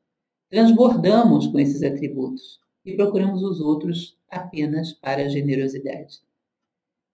Transbordamos 0.51 1.47
com 1.47 1.59
esses 1.59 1.83
atributos 1.83 2.61
e 2.85 2.95
procuramos 2.95 3.43
os 3.43 3.61
outros 3.61 4.19
apenas 4.29 4.93
para 4.93 5.23
a 5.23 5.29
generosidade. 5.29 6.21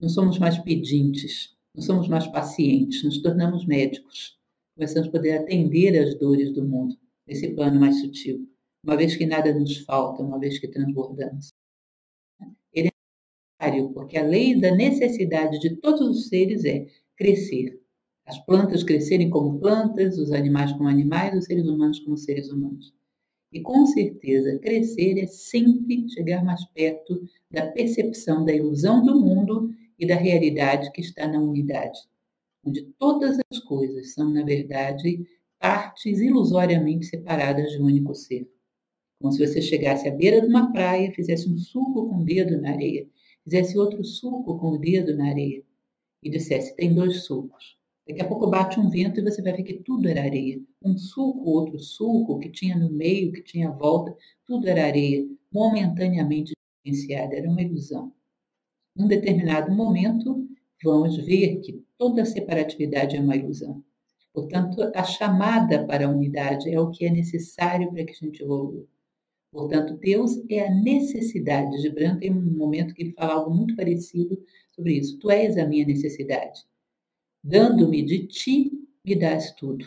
Não 0.01 0.09
somos 0.09 0.39
mais 0.39 0.59
pedintes, 0.59 1.55
não 1.74 1.83
somos 1.83 2.09
mais 2.09 2.26
pacientes, 2.26 3.05
nos 3.05 3.20
tornamos 3.20 3.66
médicos. 3.66 4.39
Começamos 4.74 5.09
a 5.09 5.12
poder 5.12 5.39
atender 5.39 5.99
às 5.99 6.14
dores 6.18 6.53
do 6.53 6.64
mundo 6.64 6.97
nesse 7.26 7.49
plano 7.55 7.79
mais 7.79 8.01
sutil, 8.01 8.49
uma 8.83 8.97
vez 8.97 9.14
que 9.14 9.26
nada 9.26 9.53
nos 9.53 9.79
falta, 9.79 10.22
uma 10.22 10.39
vez 10.39 10.59
que 10.59 10.68
transbordamos. 10.68 11.53
Porque 13.92 14.16
a 14.16 14.22
lei 14.22 14.59
da 14.59 14.74
necessidade 14.74 15.59
de 15.59 15.76
todos 15.76 16.00
os 16.00 16.28
seres 16.28 16.64
é 16.64 16.86
crescer. 17.16 17.80
As 18.24 18.38
plantas 18.44 18.84
crescerem 18.84 19.30
como 19.30 19.59
plantas, 19.59 20.18
os 20.18 20.32
animais 20.32 20.72
como 20.72 20.88
animais, 20.88 21.36
os 21.36 21.46
seres 21.46 21.66
humanos 21.66 21.98
como 22.00 22.16
seres 22.16 22.50
humanos. 22.50 22.94
E 23.52 23.61
com 23.61 23.86
certeza, 23.86 24.59
crescer 24.59 25.18
é 25.18 25.26
sempre 25.26 26.09
chegar 26.11 26.44
mais 26.44 26.64
perto 26.66 27.26
da 27.50 27.66
percepção 27.66 28.44
da 28.44 28.54
ilusão 28.54 29.04
do 29.04 29.18
mundo 29.18 29.70
e 29.98 30.06
da 30.06 30.14
realidade 30.14 30.92
que 30.92 31.00
está 31.00 31.26
na 31.26 31.40
unidade, 31.40 31.98
onde 32.64 32.82
todas 32.98 33.38
as 33.50 33.59
coisas 33.61 34.12
são, 34.12 34.30
na 34.30 34.44
verdade, 34.44 35.26
partes 35.59 36.20
ilusoriamente 36.20 37.06
separadas 37.06 37.72
de 37.72 37.80
um 37.80 37.86
único 37.86 38.14
ser. 38.14 38.48
Como 39.20 39.32
se 39.32 39.44
você 39.44 39.61
chegasse 39.61 40.06
à 40.09 40.14
beira 40.14 40.40
de 40.40 40.46
uma 40.46 40.70
praia, 40.70 41.11
fizesse 41.12 41.48
um 41.48 41.56
suco 41.56 42.09
com 42.09 42.20
o 42.20 42.24
dedo 42.24 42.61
na 42.61 42.70
areia, 42.70 43.09
fizesse 43.49 43.78
outro 43.78 44.05
suco 44.05 44.59
com 44.59 44.70
o 44.70 44.78
dedo 44.78 45.16
na 45.16 45.28
areia 45.28 45.62
e 46.22 46.30
dissesse: 46.30 46.76
tem 46.76 46.94
dois 46.94 47.24
sucos. 47.24 47.76
Daqui 48.07 48.22
a 48.22 48.28
pouco 48.28 48.49
bate 48.49 48.80
um 48.80 48.88
vento 48.88 49.20
e 49.20 49.22
você 49.22 49.42
vai 49.42 49.53
ver 49.53 49.62
que 49.62 49.82
tudo 49.82 50.09
era 50.09 50.22
areia. 50.22 50.61
Um 50.82 50.96
suco, 50.96 51.51
outro 51.51 51.78
suco, 51.78 52.38
que 52.38 52.51
tinha 52.51 52.76
no 52.76 52.90
meio, 52.90 53.32
que 53.32 53.42
tinha 53.42 53.70
volta, 53.70 54.16
tudo 54.46 54.66
era 54.68 54.86
areia, 54.86 55.26
momentaneamente 55.53 56.55
diferenciada, 56.84 57.36
era 57.36 57.49
uma 57.49 57.61
ilusão 57.61 58.12
num 58.99 59.07
determinado 59.07 59.70
momento, 59.70 60.44
vamos 60.82 61.16
ver 61.24 61.61
que 61.61 61.84
toda 61.96 62.24
separatividade 62.24 63.16
é 63.16 63.20
uma 63.20 63.36
ilusão. 63.36 63.82
Portanto, 64.34 64.90
a 64.92 65.05
chamada 65.05 65.86
para 65.86 66.07
a 66.07 66.11
unidade 66.11 66.68
é 66.68 66.80
o 66.80 66.90
que 66.90 67.07
é 67.07 67.11
necessário 67.11 67.90
para 67.92 68.05
que 68.05 68.11
a 68.11 68.26
gente 68.26 68.42
evolua. 68.42 68.84
Portanto, 69.51 69.96
Deus 69.99 70.42
é 70.51 70.66
a 70.66 70.74
necessidade. 70.74 71.80
Gibran 71.80 72.18
tem 72.18 72.30
um 72.30 72.40
momento 72.40 72.94
que 72.94 73.03
ele 73.03 73.12
fala 73.12 73.34
algo 73.34 73.55
muito 73.55 73.74
parecido 73.74 74.38
sobre 74.72 74.99
isso. 74.99 75.18
Tu 75.18 75.30
és 75.30 75.57
a 75.57 75.66
minha 75.66 75.86
necessidade. 75.86 76.64
Dando-me 77.42 78.03
de 78.03 78.26
ti, 78.26 78.70
me 79.05 79.14
dás 79.14 79.53
tudo. 79.53 79.84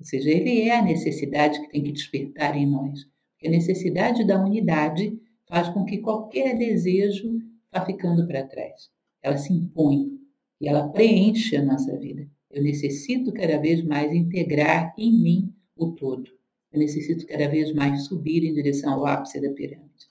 Ou 0.00 0.06
seja, 0.06 0.30
ele 0.30 0.62
é 0.62 0.78
a 0.78 0.82
necessidade 0.82 1.60
que 1.60 1.70
tem 1.70 1.82
que 1.82 1.92
despertar 1.92 2.56
em 2.56 2.66
nós. 2.66 3.04
Porque 3.32 3.48
a 3.48 3.50
necessidade 3.50 4.26
da 4.26 4.42
unidade 4.42 5.16
faz 5.46 5.68
com 5.68 5.84
que 5.84 5.98
qualquer 5.98 6.56
desejo 6.58 7.40
está 7.66 7.84
ficando 7.84 8.26
para 8.26 8.46
trás. 8.46 8.90
Ela 9.22 9.36
se 9.36 9.52
impõe 9.52 10.18
e 10.60 10.68
ela 10.68 10.88
preenche 10.88 11.56
a 11.56 11.64
nossa 11.64 11.96
vida. 11.96 12.28
Eu 12.50 12.62
necessito 12.62 13.32
cada 13.32 13.58
vez 13.58 13.82
mais 13.84 14.12
integrar 14.12 14.94
em 14.98 15.12
mim 15.12 15.54
o 15.76 15.92
todo. 15.92 16.37
Eu 16.72 16.78
necessito 16.78 17.26
cada 17.26 17.48
vez 17.48 17.72
mais 17.72 18.04
subir 18.04 18.44
em 18.44 18.52
direção 18.52 18.92
ao 18.92 19.06
ápice 19.06 19.40
da 19.40 19.50
pirâmide. 19.50 20.08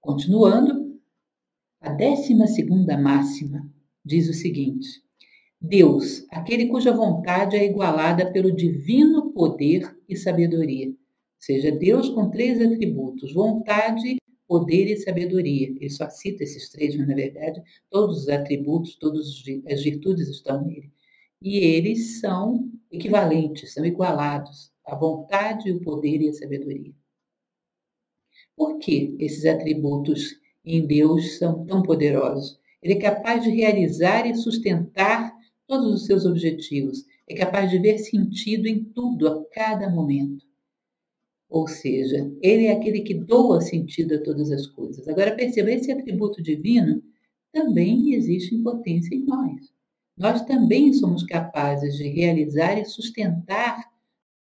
Continuando, 0.00 1.00
a 1.80 1.90
décima 1.92 2.46
segunda 2.46 2.96
máxima 2.96 3.68
diz 4.04 4.28
o 4.28 4.34
seguinte: 4.34 4.86
Deus, 5.60 6.26
aquele 6.30 6.66
cuja 6.66 6.92
vontade 6.92 7.56
é 7.56 7.64
igualada 7.64 8.30
pelo 8.30 8.54
divino 8.54 9.32
poder 9.32 9.96
e 10.08 10.14
sabedoria. 10.14 10.88
Ou 10.88 10.94
seja, 11.38 11.72
Deus 11.72 12.08
com 12.10 12.30
três 12.30 12.60
atributos: 12.60 13.32
vontade, 13.32 14.16
poder 14.46 14.86
e 14.90 14.96
sabedoria. 14.98 15.68
Ele 15.68 15.90
só 15.90 16.08
cita 16.08 16.44
esses 16.44 16.70
três, 16.70 16.94
mas 16.96 17.08
na 17.08 17.14
verdade 17.14 17.62
todos 17.90 18.22
os 18.22 18.28
atributos, 18.28 18.96
todas 18.96 19.26
as 19.66 19.82
virtudes 19.82 20.28
estão 20.28 20.64
nele. 20.64 20.92
E 21.42 21.58
eles 21.58 22.20
são 22.20 22.70
equivalentes, 22.90 23.72
são 23.72 23.84
igualados. 23.84 24.72
A 24.84 24.94
vontade, 24.94 25.70
o 25.70 25.80
poder 25.80 26.20
e 26.22 26.28
a 26.28 26.32
sabedoria. 26.32 26.94
Por 28.56 28.78
que 28.78 29.14
esses 29.18 29.44
atributos 29.44 30.38
em 30.64 30.86
Deus 30.86 31.38
são 31.38 31.66
tão 31.66 31.82
poderosos? 31.82 32.58
Ele 32.82 32.94
é 32.94 33.00
capaz 33.00 33.42
de 33.42 33.50
realizar 33.50 34.26
e 34.26 34.34
sustentar 34.34 35.34
todos 35.66 35.92
os 35.92 36.06
seus 36.06 36.24
objetivos. 36.24 37.04
É 37.28 37.34
capaz 37.34 37.70
de 37.70 37.78
ver 37.78 37.98
sentido 37.98 38.66
em 38.66 38.84
tudo, 38.84 39.28
a 39.28 39.44
cada 39.46 39.90
momento. 39.90 40.46
Ou 41.48 41.66
seja, 41.66 42.30
ele 42.40 42.66
é 42.66 42.72
aquele 42.72 43.00
que 43.00 43.14
doa 43.14 43.60
sentido 43.60 44.14
a 44.14 44.22
todas 44.22 44.50
as 44.50 44.66
coisas. 44.66 45.06
Agora 45.08 45.34
perceba, 45.34 45.70
esse 45.70 45.90
atributo 45.90 46.42
divino 46.42 47.02
também 47.52 48.14
existe 48.14 48.54
em 48.54 48.62
potência 48.62 49.14
em 49.14 49.24
nós. 49.24 49.75
Nós 50.16 50.42
também 50.42 50.94
somos 50.94 51.22
capazes 51.24 51.94
de 51.96 52.08
realizar 52.08 52.78
e 52.78 52.84
sustentar 52.86 53.84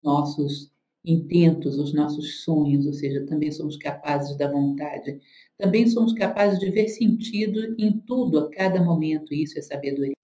nossos 0.01 0.71
intentos, 1.03 1.77
os 1.77 1.93
nossos 1.93 2.43
sonhos, 2.43 2.85
ou 2.85 2.93
seja, 2.93 3.25
também 3.25 3.51
somos 3.51 3.75
capazes 3.77 4.37
da 4.37 4.49
vontade. 4.49 5.19
Também 5.57 5.87
somos 5.87 6.13
capazes 6.13 6.59
de 6.59 6.69
ver 6.69 6.87
sentido 6.87 7.75
em 7.77 7.99
tudo, 7.99 8.39
a 8.39 8.49
cada 8.49 8.81
momento, 8.81 9.33
isso 9.33 9.59
é 9.59 9.61
sabedoria. 9.61 10.15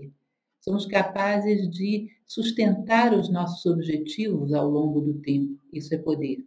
Somos 0.61 0.85
capazes 0.85 1.69
de 1.69 2.09
sustentar 2.25 3.13
os 3.13 3.29
nossos 3.29 3.65
objetivos 3.65 4.53
ao 4.53 4.69
longo 4.69 5.01
do 5.01 5.15
tempo, 5.15 5.59
isso 5.73 5.93
é 5.93 5.97
poder. 5.97 6.45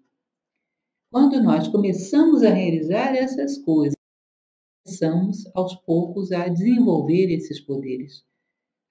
Quando 1.10 1.42
nós 1.42 1.68
começamos 1.68 2.42
a 2.42 2.50
realizar 2.50 3.14
essas 3.14 3.58
coisas, 3.58 3.94
começamos 4.84 5.44
aos 5.54 5.74
poucos 5.76 6.32
a 6.32 6.48
desenvolver 6.48 7.30
esses 7.30 7.60
poderes. 7.60 8.24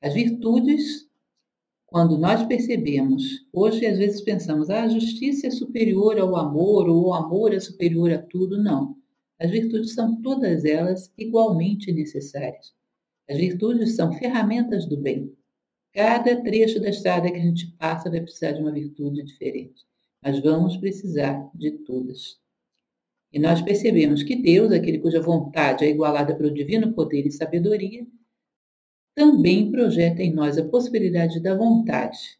As 0.06 0.14
virtudes 0.14 1.10
quando 1.88 2.16
nós 2.16 2.46
percebemos, 2.46 3.24
hoje 3.52 3.88
às 3.88 3.98
vezes 3.98 4.22
pensamos, 4.22 4.70
ah, 4.70 4.84
a 4.84 4.88
justiça 4.88 5.48
é 5.48 5.50
superior 5.50 6.20
ao 6.20 6.36
amor, 6.36 6.88
ou 6.88 7.08
o 7.08 7.14
amor 7.16 7.52
é 7.56 7.60
superior 7.60 8.12
a 8.12 8.20
tudo. 8.20 8.62
Não. 8.62 8.96
As 9.40 9.50
virtudes 9.50 9.96
são 9.96 10.22
todas 10.22 10.64
elas 10.64 11.12
igualmente 11.18 11.92
necessárias. 11.92 12.72
As 13.28 13.36
virtudes 13.38 13.96
são 13.96 14.14
ferramentas 14.14 14.86
do 14.86 14.96
bem. 14.96 15.34
Cada 15.92 16.40
trecho 16.44 16.80
da 16.80 16.90
estrada 16.90 17.32
que 17.32 17.40
a 17.40 17.44
gente 17.44 17.72
passa 17.72 18.08
vai 18.08 18.22
precisar 18.22 18.52
de 18.52 18.62
uma 18.62 18.72
virtude 18.72 19.24
diferente, 19.24 19.84
mas 20.22 20.40
vamos 20.40 20.78
precisar 20.78 21.50
de 21.56 21.72
todas. 21.80 22.38
E 23.34 23.40
nós 23.40 23.60
percebemos 23.60 24.22
que 24.22 24.36
Deus, 24.36 24.72
aquele 24.72 25.00
cuja 25.00 25.20
vontade 25.20 25.84
é 25.84 25.90
igualada 25.90 26.36
pelo 26.36 26.54
divino 26.54 26.94
poder 26.94 27.26
e 27.26 27.32
sabedoria, 27.32 28.06
também 29.16 29.72
projeta 29.72 30.22
em 30.22 30.34
nós 30.34 30.58
a 30.58 30.68
possibilidade 30.68 31.40
da 31.40 31.56
vontade, 31.56 32.38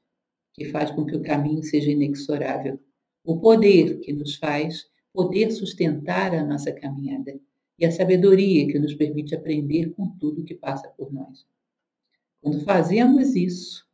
que 0.54 0.66
faz 0.66 0.92
com 0.92 1.06
que 1.06 1.16
o 1.16 1.24
caminho 1.24 1.64
seja 1.64 1.90
inexorável, 1.90 2.80
o 3.24 3.40
poder 3.40 4.00
que 4.02 4.12
nos 4.12 4.36
faz 4.36 4.86
poder 5.14 5.50
sustentar 5.52 6.36
a 6.36 6.44
nossa 6.44 6.74
caminhada 6.74 7.40
e 7.80 7.86
a 7.86 7.92
sabedoria 7.92 8.68
que 8.68 8.78
nos 8.78 8.94
permite 8.94 9.34
aprender 9.34 9.92
com 9.92 10.10
tudo 10.18 10.44
que 10.44 10.54
passa 10.54 10.90
por 10.90 11.12
nós. 11.12 11.46
Quando 12.42 12.60
fazemos 12.66 13.34
isso, 13.34 13.86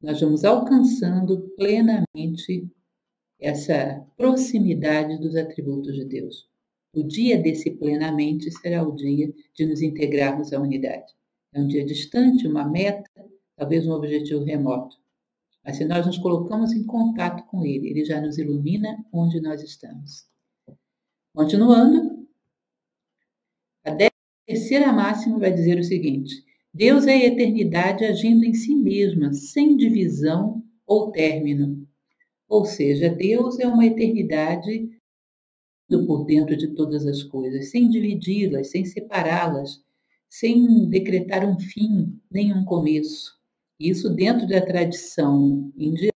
nós 0.00 0.20
vamos 0.20 0.44
alcançando 0.44 1.48
plenamente 1.56 2.68
essa 3.40 4.04
proximidade 4.16 5.18
dos 5.18 5.36
atributos 5.36 5.94
de 5.94 6.04
Deus. 6.04 6.48
O 6.94 7.04
dia 7.04 7.40
desse 7.40 7.70
plenamente 7.70 8.50
será 8.50 8.86
o 8.86 8.94
dia 8.94 9.32
de 9.54 9.64
nos 9.64 9.80
integrarmos 9.80 10.52
à 10.52 10.60
unidade. 10.60 11.14
É 11.54 11.60
um 11.60 11.66
dia 11.66 11.84
distante, 11.84 12.46
uma 12.46 12.68
meta, 12.68 13.10
talvez 13.56 13.86
um 13.86 13.92
objetivo 13.92 14.44
remoto. 14.44 14.96
Mas 15.64 15.76
se 15.76 15.84
nós 15.84 16.06
nos 16.06 16.18
colocamos 16.18 16.72
em 16.72 16.84
contato 16.84 17.44
com 17.46 17.64
Ele, 17.64 17.90
Ele 17.90 18.04
já 18.04 18.20
nos 18.20 18.38
ilumina 18.38 19.04
onde 19.12 19.40
nós 19.40 19.62
estamos. 19.62 20.26
Continuando, 21.34 22.26
a 23.84 23.96
terceira 24.46 24.92
máxima 24.92 25.38
vai 25.38 25.52
dizer 25.52 25.78
o 25.78 25.84
seguinte: 25.84 26.44
Deus 26.74 27.06
é 27.06 27.12
a 27.12 27.26
eternidade 27.26 28.04
agindo 28.04 28.44
em 28.44 28.54
si 28.54 28.74
mesma, 28.74 29.32
sem 29.32 29.76
divisão 29.76 30.62
ou 30.86 31.12
término. 31.12 31.86
Ou 32.48 32.64
seja, 32.64 33.08
Deus 33.08 33.58
é 33.58 33.66
uma 33.66 33.86
eternidade 33.86 34.90
por 36.06 36.24
dentro 36.24 36.56
de 36.56 36.68
todas 36.74 37.06
as 37.06 37.22
coisas, 37.22 37.70
sem 37.70 37.88
dividi-las, 37.88 38.70
sem 38.70 38.84
separá-las, 38.84 39.82
sem 40.32 40.88
decretar 40.88 41.44
um 41.44 41.60
fim, 41.60 42.18
nem 42.30 42.54
um 42.54 42.64
começo. 42.64 43.38
Isso 43.78 44.08
dentro 44.08 44.48
da 44.48 44.64
tradição 44.64 45.70
indiana, 45.76 46.10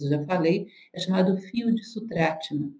já 0.00 0.24
falei, 0.24 0.68
é 0.92 1.00
chamado 1.00 1.36
fio 1.36 1.74
de 1.74 1.82
Sutratma. 1.82 2.72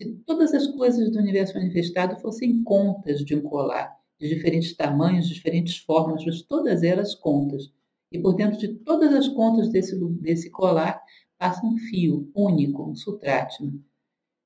Se 0.00 0.10
todas 0.24 0.54
as 0.54 0.66
coisas 0.68 1.12
do 1.12 1.18
universo 1.18 1.52
manifestado 1.52 2.18
fossem 2.18 2.62
contas 2.64 3.22
de 3.22 3.36
um 3.36 3.42
colar, 3.42 3.94
de 4.18 4.26
diferentes 4.26 4.74
tamanhos, 4.74 5.28
diferentes 5.28 5.76
formas, 5.76 6.24
mas 6.24 6.40
todas 6.40 6.82
elas 6.82 7.14
contas. 7.14 7.70
E 8.10 8.18
por 8.18 8.34
dentro 8.34 8.58
de 8.58 8.68
todas 8.68 9.12
as 9.12 9.28
contas 9.28 9.68
desse, 9.68 10.02
desse 10.22 10.48
colar 10.48 10.98
passa 11.36 11.64
um 11.66 11.76
fio 11.76 12.26
único, 12.34 12.90
um 12.90 12.94
sutratma, 12.94 13.70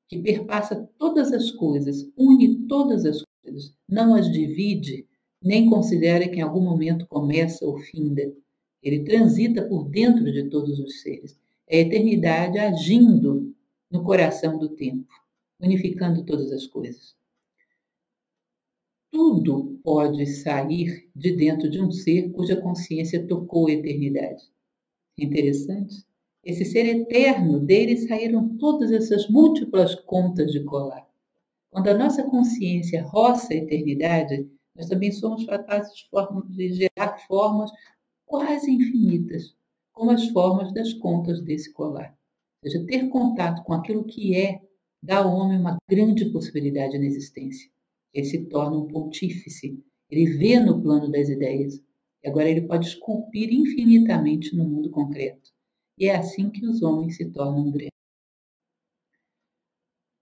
que 0.09 0.18
perpassa 0.18 0.90
todas 0.98 1.32
as 1.32 1.52
coisas, 1.52 2.11
une 2.18 2.66
todas 2.66 3.05
as 3.07 3.22
coisas, 3.40 3.72
não 3.88 4.16
as 4.16 4.28
divide, 4.32 5.07
nem 5.45 5.68
considera 5.68 6.26
que 6.26 6.36
em 6.36 6.42
algum 6.42 6.62
momento 6.62 7.07
começa 7.07 7.66
ou 7.66 7.78
finda. 7.78 8.34
Ele 8.82 9.05
transita 9.05 9.62
por 9.62 9.88
dentro 9.88 10.32
de 10.32 10.49
todos 10.49 10.78
os 10.78 11.03
seres. 11.03 11.38
É 11.68 11.78
a 11.78 11.80
eternidade 11.82 12.59
agindo 12.59 13.55
no 13.90 14.03
coração 14.03 14.59
do 14.59 14.70
tempo, 14.70 15.12
unificando 15.61 16.24
todas 16.24 16.51
as 16.51 16.66
coisas. 16.66 17.14
Tudo 19.11 19.78
pode 19.84 20.26
sair 20.26 21.09
de 21.14 21.36
dentro 21.36 21.70
de 21.70 21.80
um 21.80 21.90
ser 21.90 22.32
cuja 22.32 22.57
consciência 22.57 23.26
tocou 23.26 23.68
a 23.68 23.72
eternidade. 23.72 24.42
Interessante? 25.16 26.05
Esse 26.42 26.64
ser 26.64 26.84
eterno, 26.86 27.61
dele 27.61 27.97
saíram 27.97 28.57
todas 28.59 28.90
essas 28.90 29.28
múltiplas 29.28 29.95
contas 29.95 30.51
de 30.51 30.64
colar. 30.64 31.09
Quando 31.70 31.88
a 31.88 31.95
nossa 31.97 32.22
consciência 32.24 33.03
roça 33.03 33.53
a 33.53 33.57
eternidade, 33.57 34.49
nós 34.75 34.89
também 34.89 35.12
somos 35.12 35.45
capazes 35.47 35.93
de 36.49 36.72
gerar 36.72 37.18
formas 37.27 37.70
quase 38.27 38.70
infinitas, 38.70 39.55
como 39.93 40.11
as 40.11 40.27
formas 40.29 40.72
das 40.72 40.93
contas 40.95 41.41
desse 41.43 41.72
colar. 41.72 42.16
Ou 42.62 42.70
seja, 42.70 42.85
ter 42.87 43.09
contato 43.09 43.62
com 43.62 43.72
aquilo 43.72 44.05
que 44.05 44.35
é 44.37 44.61
dá 45.03 45.18
ao 45.18 45.33
homem 45.33 45.59
uma 45.59 45.77
grande 45.89 46.31
possibilidade 46.31 46.99
na 46.99 47.05
existência. 47.05 47.70
Ele 48.12 48.25
se 48.25 48.47
torna 48.47 48.79
um 48.79 48.89
pontífice, 48.89 49.79
ele 50.11 50.27
vê 50.39 50.59
no 50.59 50.81
plano 50.81 51.11
das 51.11 51.29
ideias 51.29 51.83
e 52.22 52.29
agora 52.29 52.49
ele 52.49 52.62
pode 52.62 52.89
esculpir 52.89 53.53
infinitamente 53.53 54.57
no 54.57 54.64
mundo 54.64 54.91
concreto. 54.91 55.51
E 55.99 56.07
é 56.07 56.16
assim 56.16 56.51
que 56.51 56.66
os 56.66 56.83
homens 56.83 57.16
se 57.16 57.31
tornam 57.31 57.70
grandes. 57.70 57.91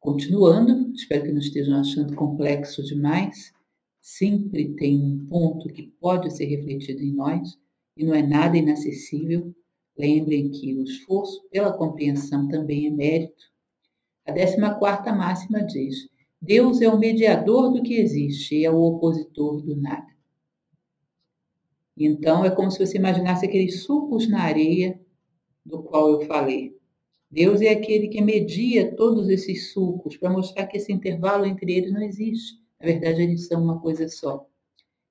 Continuando, 0.00 0.92
espero 0.92 1.22
que 1.24 1.32
não 1.32 1.38
estejam 1.38 1.78
achando 1.78 2.16
complexo 2.16 2.82
demais, 2.82 3.52
sempre 4.02 4.74
tem 4.74 5.00
um 5.00 5.24
ponto 5.26 5.68
que 5.68 5.84
pode 6.00 6.36
ser 6.36 6.46
refletido 6.46 7.00
em 7.02 7.14
nós 7.14 7.56
e 7.96 8.04
não 8.04 8.12
é 8.12 8.22
nada 8.22 8.58
inacessível. 8.58 9.54
Lembrem 9.96 10.50
que 10.50 10.74
o 10.74 10.82
esforço 10.82 11.48
pela 11.50 11.72
compreensão 11.72 12.48
também 12.48 12.88
é 12.88 12.90
mérito. 12.90 13.44
A 14.26 14.32
14 14.32 14.78
quarta 14.78 15.12
máxima 15.12 15.64
diz: 15.64 16.08
Deus 16.40 16.80
é 16.80 16.88
o 16.88 16.98
mediador 16.98 17.72
do 17.72 17.82
que 17.82 17.94
existe 17.94 18.56
e 18.56 18.64
é 18.64 18.70
o 18.70 18.80
opositor 18.82 19.62
do 19.62 19.76
nada. 19.76 20.10
Então 21.96 22.44
é 22.44 22.50
como 22.50 22.70
se 22.70 22.84
você 22.84 22.98
imaginasse 22.98 23.46
aqueles 23.46 23.84
sucos 23.84 24.28
na 24.28 24.42
areia 24.42 25.00
do 25.64 25.82
qual 25.82 26.08
eu 26.10 26.22
falei. 26.22 26.76
Deus 27.30 27.60
é 27.60 27.68
aquele 27.68 28.08
que 28.08 28.20
media 28.20 28.94
todos 28.96 29.28
esses 29.28 29.72
sucos 29.72 30.16
para 30.16 30.30
mostrar 30.30 30.66
que 30.66 30.78
esse 30.78 30.92
intervalo 30.92 31.46
entre 31.46 31.72
eles 31.72 31.92
não 31.92 32.02
existe. 32.02 32.61
Na 32.82 32.88
verdade, 32.88 33.22
eles 33.22 33.46
são 33.46 33.62
uma 33.62 33.80
coisa 33.80 34.08
só. 34.08 34.44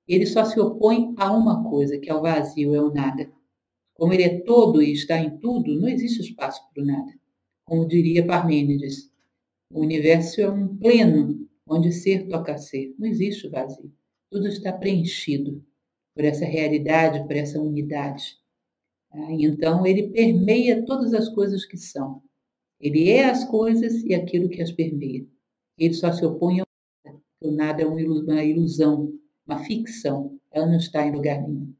Ele 0.06 0.26
só 0.26 0.44
se 0.44 0.60
opõe 0.60 1.14
a 1.16 1.32
uma 1.32 1.64
coisa, 1.70 1.98
que 1.98 2.10
é 2.10 2.14
o 2.14 2.20
vazio, 2.20 2.74
é 2.74 2.82
o 2.82 2.92
nada. 2.92 3.32
Como 3.94 4.12
ele 4.12 4.24
é 4.24 4.40
todo 4.40 4.82
e 4.82 4.92
está 4.92 5.16
em 5.18 5.38
tudo, 5.38 5.80
não 5.80 5.88
existe 5.88 6.20
espaço 6.20 6.60
para 6.72 6.82
o 6.82 6.86
nada. 6.86 7.10
Como 7.64 7.88
diria 7.88 8.26
Parmênides, 8.26 9.10
o 9.70 9.80
universo 9.80 10.42
é 10.42 10.50
um 10.50 10.76
pleno, 10.76 11.48
onde 11.66 11.92
ser 11.92 12.28
toca 12.28 12.58
ser. 12.58 12.94
Não 12.98 13.08
existe 13.08 13.48
vazio. 13.48 13.90
Tudo 14.30 14.48
está 14.48 14.70
preenchido 14.70 15.64
por 16.14 16.26
essa 16.26 16.44
realidade, 16.44 17.26
por 17.26 17.36
essa 17.36 17.58
unidade. 17.58 18.36
Ah, 19.10 19.32
então, 19.32 19.86
ele 19.86 20.10
permeia 20.10 20.84
todas 20.84 21.14
as 21.14 21.28
coisas 21.30 21.64
que 21.64 21.78
são. 21.78 22.22
Ele 22.78 23.08
é 23.08 23.24
as 23.24 23.44
coisas 23.44 24.02
e 24.02 24.14
aquilo 24.14 24.50
que 24.50 24.60
as 24.60 24.72
permeia. 24.72 25.26
Ele 25.78 25.94
só 25.94 26.12
se 26.12 26.24
opõe 26.24 26.60
o 27.42 27.50
nada 27.50 27.82
é 27.82 27.86
uma 27.86 28.00
ilusão, 28.42 29.12
uma 29.46 29.58
ficção. 29.58 30.38
Ela 30.50 30.66
não 30.66 30.76
está 30.76 31.06
em 31.06 31.12
lugar 31.12 31.42
nenhum. 31.42 31.74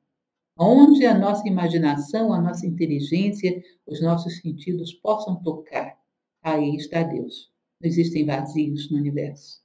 Onde 0.58 1.06
a 1.06 1.18
nossa 1.18 1.46
imaginação, 1.48 2.32
a 2.32 2.40
nossa 2.40 2.66
inteligência, 2.66 3.62
os 3.86 4.02
nossos 4.02 4.40
sentidos 4.40 4.92
possam 4.92 5.42
tocar, 5.42 5.98
aí 6.42 6.76
está 6.76 7.02
Deus. 7.02 7.50
Não 7.80 7.88
existem 7.88 8.24
vazios 8.24 8.90
no 8.90 8.98
universo. 8.98 9.62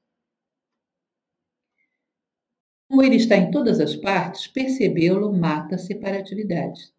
Como 2.90 3.04
ele 3.04 3.18
está 3.18 3.36
em 3.36 3.52
todas 3.52 3.82
as 3.82 3.96
partes, 3.96 4.48
percebê-lo 4.48 5.34
mata 5.34 5.76
a 5.76 5.78
separatividade. 5.78 6.94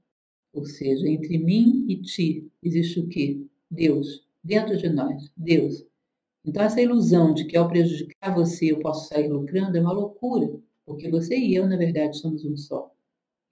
Ou 0.53 0.65
seja, 0.67 1.09
entre 1.09 1.39
mim 1.39 1.87
e 1.89 2.03
ti 2.03 2.51
existe 2.63 3.01
o 3.01 3.09
quê? 3.09 3.43
Deus. 3.71 4.27
Dentro 4.45 4.77
de 4.77 4.89
nós, 4.89 5.31
Deus. 5.37 5.85
Então, 6.49 6.63
essa 6.63 6.81
ilusão 6.81 7.35
de 7.35 7.45
que 7.45 7.59
ao 7.59 7.69
prejudicar 7.69 8.35
você 8.35 8.73
eu 8.73 8.81
posso 8.81 9.07
sair 9.07 9.29
lucrando 9.29 9.77
é 9.77 9.81
uma 9.83 9.93
loucura, 9.93 10.59
porque 10.87 11.11
você 11.11 11.37
e 11.37 11.55
eu, 11.55 11.69
na 11.69 11.77
verdade, 11.77 12.17
somos 12.17 12.43
um 12.43 12.57
só. 12.57 12.91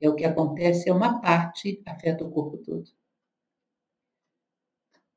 É 0.00 0.08
o 0.08 0.14
que 0.14 0.24
acontece, 0.24 0.88
é 0.88 0.94
uma 0.94 1.20
parte, 1.20 1.82
afeta 1.84 2.24
o 2.24 2.30
corpo 2.30 2.56
todo. 2.56 2.88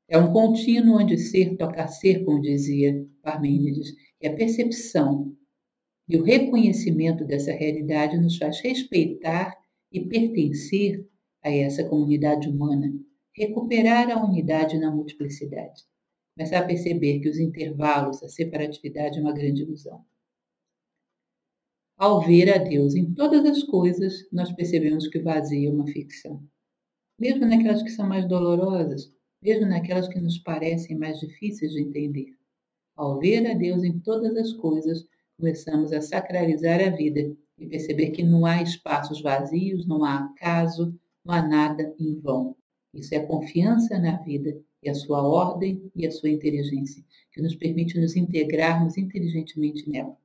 É 0.06 0.18
um 0.18 0.30
contínuo 0.30 1.00
onde 1.00 1.16
ser 1.16 1.56
toca 1.56 1.88
ser, 1.88 2.22
como 2.22 2.42
dizia 2.42 3.02
Parmênides, 3.22 3.94
e 4.20 4.28
a 4.28 4.36
percepção 4.36 5.34
e 6.06 6.18
o 6.18 6.22
reconhecimento 6.22 7.24
dessa 7.24 7.52
realidade 7.52 8.18
nos 8.18 8.36
faz 8.36 8.60
respeitar 8.60 9.56
e 9.90 10.04
pertencer 10.04 11.08
a 11.42 11.50
essa 11.50 11.82
comunidade 11.84 12.46
humana, 12.46 12.92
recuperar 13.34 14.10
a 14.10 14.22
unidade 14.22 14.78
na 14.78 14.90
multiplicidade 14.90 15.88
começar 16.36 16.60
a 16.60 16.66
perceber 16.66 17.20
que 17.20 17.28
os 17.28 17.38
intervalos, 17.38 18.22
a 18.22 18.28
separatividade 18.28 19.18
é 19.18 19.22
uma 19.22 19.32
grande 19.32 19.62
ilusão. 19.62 20.04
Ao 21.98 22.20
ver 22.22 22.50
a 22.52 22.58
Deus 22.58 22.94
em 22.94 23.12
todas 23.12 23.44
as 23.44 23.62
coisas, 23.62 24.26
nós 24.32 24.50
percebemos 24.52 25.06
que 25.06 25.18
o 25.18 25.22
vazio 25.24 25.70
é 25.70 25.72
uma 25.72 25.86
ficção. 25.86 26.42
mesmo 27.18 27.46
naquelas 27.46 27.82
que 27.82 27.90
são 27.90 28.08
mais 28.08 28.26
dolorosas, 28.26 29.12
mesmo 29.42 29.66
naquelas 29.66 30.08
que 30.08 30.20
nos 30.20 30.38
parecem 30.38 30.96
mais 30.98 31.20
difíceis 31.20 31.72
de 31.72 31.82
entender. 31.82 32.34
Ao 32.96 33.18
ver 33.18 33.46
a 33.50 33.54
Deus 33.54 33.84
em 33.84 33.98
todas 34.00 34.36
as 34.36 34.52
coisas, 34.54 35.06
começamos 35.38 35.92
a 35.92 36.00
sacralizar 36.00 36.80
a 36.80 36.90
vida 36.90 37.36
e 37.58 37.66
perceber 37.66 38.10
que 38.10 38.22
não 38.22 38.46
há 38.46 38.62
espaços 38.62 39.20
vazios, 39.20 39.86
não 39.86 40.04
há 40.04 40.24
acaso, 40.24 40.98
não 41.24 41.34
há 41.34 41.46
nada 41.46 41.94
em 41.98 42.18
vão. 42.18 42.56
Isso 42.94 43.14
é 43.14 43.20
confiança 43.20 43.98
na 43.98 44.16
vida 44.22 44.58
e 44.82 44.88
a 44.88 44.94
sua 44.94 45.22
ordem 45.22 45.90
e 45.94 46.06
a 46.06 46.10
sua 46.10 46.30
inteligência, 46.30 47.04
que 47.32 47.42
nos 47.42 47.54
permite 47.54 47.98
nos 47.98 48.16
integrarmos 48.16 48.96
inteligentemente 48.96 49.88
nela. 49.88 50.16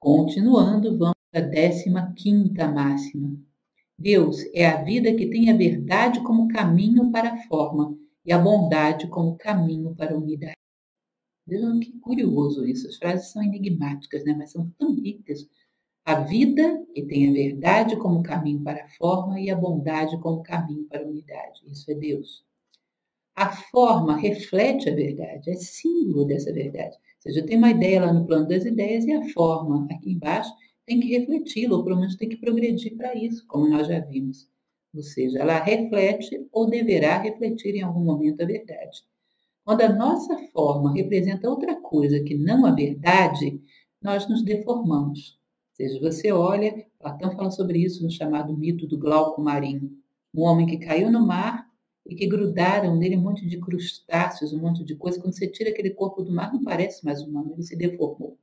Continuando, 0.00 0.98
vamos 0.98 1.14
à 1.32 1.40
15 1.40 2.14
quinta 2.16 2.68
máxima. 2.68 3.38
Deus 3.98 4.38
é 4.52 4.66
a 4.66 4.82
vida 4.82 5.14
que 5.14 5.28
tem 5.28 5.50
a 5.50 5.56
verdade 5.56 6.22
como 6.24 6.48
caminho 6.48 7.12
para 7.12 7.34
a 7.34 7.38
forma 7.44 7.96
e 8.24 8.32
a 8.32 8.38
bondade 8.38 9.06
como 9.08 9.36
caminho 9.36 9.94
para 9.94 10.14
a 10.14 10.18
unidade. 10.18 10.56
Vejam 11.46 11.78
que 11.78 11.92
curioso 12.00 12.66
isso. 12.66 12.88
As 12.88 12.96
frases 12.96 13.30
são 13.30 13.42
enigmáticas, 13.42 14.24
né? 14.24 14.34
mas 14.36 14.52
são 14.52 14.70
tão 14.78 14.94
ricas. 14.94 15.46
A 16.04 16.16
vida 16.16 16.84
que 16.92 17.02
tem 17.02 17.30
a 17.30 17.32
verdade 17.32 17.96
como 17.96 18.24
caminho 18.24 18.60
para 18.62 18.84
a 18.84 18.88
forma 18.88 19.40
e 19.40 19.50
a 19.50 19.56
bondade 19.56 20.18
como 20.20 20.42
caminho 20.42 20.84
para 20.88 21.00
a 21.00 21.06
unidade. 21.06 21.62
Isso 21.66 21.88
é 21.92 21.94
Deus. 21.94 22.44
A 23.36 23.50
forma 23.50 24.16
reflete 24.16 24.90
a 24.90 24.94
verdade, 24.94 25.50
é 25.50 25.54
símbolo 25.54 26.24
dessa 26.24 26.52
verdade. 26.52 26.96
Ou 26.96 27.22
seja, 27.22 27.46
tem 27.46 27.56
uma 27.56 27.70
ideia 27.70 28.04
lá 28.04 28.12
no 28.12 28.26
plano 28.26 28.48
das 28.48 28.64
ideias 28.64 29.04
e 29.04 29.12
a 29.12 29.22
forma 29.28 29.86
aqui 29.92 30.10
embaixo 30.10 30.52
tem 30.84 30.98
que 30.98 31.16
refleti-la, 31.16 31.76
ou 31.76 31.84
pelo 31.84 32.00
menos 32.00 32.16
tem 32.16 32.28
que 32.28 32.36
progredir 32.36 32.96
para 32.96 33.14
isso, 33.14 33.46
como 33.46 33.68
nós 33.68 33.86
já 33.86 34.00
vimos. 34.00 34.50
Ou 34.94 35.02
seja, 35.02 35.38
ela 35.38 35.62
reflete 35.62 36.46
ou 36.50 36.68
deverá 36.68 37.18
refletir 37.18 37.76
em 37.76 37.82
algum 37.82 38.04
momento 38.04 38.42
a 38.42 38.46
verdade. 38.46 39.04
Quando 39.64 39.82
a 39.82 39.88
nossa 39.88 40.36
forma 40.52 40.92
representa 40.92 41.48
outra 41.48 41.80
coisa 41.80 42.20
que 42.24 42.36
não 42.36 42.66
a 42.66 42.72
verdade, 42.72 43.62
nós 44.02 44.28
nos 44.28 44.42
deformamos. 44.42 45.40
Seja, 45.82 45.98
você 45.98 46.30
olha, 46.30 46.86
Platão 46.96 47.34
fala 47.34 47.50
sobre 47.50 47.80
isso 47.80 48.04
no 48.04 48.10
chamado 48.10 48.56
mito 48.56 48.86
do 48.86 48.96
Glauco 48.96 49.42
Marinho. 49.42 49.90
Um 50.32 50.42
homem 50.42 50.64
que 50.64 50.76
caiu 50.76 51.10
no 51.10 51.26
mar 51.26 51.68
e 52.06 52.14
que 52.14 52.28
grudaram 52.28 52.94
nele 52.94 53.16
um 53.16 53.20
monte 53.20 53.44
de 53.44 53.58
crustáceos, 53.58 54.52
um 54.52 54.60
monte 54.60 54.84
de 54.84 54.94
coisa. 54.94 55.20
Quando 55.20 55.34
você 55.34 55.48
tira 55.48 55.70
aquele 55.70 55.90
corpo 55.90 56.22
do 56.22 56.30
mar, 56.30 56.52
não 56.52 56.62
parece 56.62 57.04
mais 57.04 57.20
humano, 57.20 57.50
ele 57.52 57.64
se 57.64 57.74
deformou. 57.74 58.38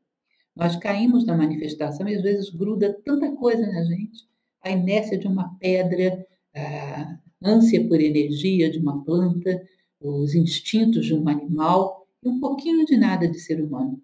Nós 0.54 0.76
caímos 0.76 1.26
na 1.26 1.38
manifestação 1.38 2.10
e 2.10 2.16
às 2.16 2.22
vezes 2.22 2.50
gruda 2.50 2.94
tanta 3.06 3.32
coisa 3.38 3.66
na 3.66 3.86
gente. 3.86 4.28
A 4.62 4.72
inércia 4.72 5.18
de 5.18 5.26
uma 5.26 5.58
pedra, 5.60 6.28
a 6.54 7.20
ânsia 7.42 7.88
por 7.88 8.02
energia 8.02 8.70
de 8.70 8.80
uma 8.80 9.02
planta, 9.06 9.66
os 10.02 10.36
instintos 10.36 11.06
de 11.06 11.14
um 11.14 11.26
animal 11.30 12.06
e 12.22 12.28
um 12.28 12.38
pouquinho 12.42 12.86
de 12.86 12.98
nada 12.98 13.30
de 13.30 13.40
ser 13.40 13.64
humano. 13.64 14.04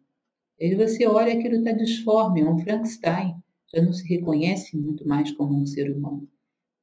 Aí 0.60 0.74
você 0.76 1.06
olha 1.06 1.34
aquilo 1.34 1.58
está 1.58 1.72
disforme, 1.72 2.42
é 2.42 2.50
um 2.50 2.58
Frankenstein, 2.58 3.36
já 3.74 3.82
não 3.82 3.92
se 3.92 4.08
reconhece 4.08 4.78
muito 4.78 5.08
mais 5.08 5.32
como 5.32 5.62
um 5.62 5.66
ser 5.66 5.92
humano. 5.92 6.28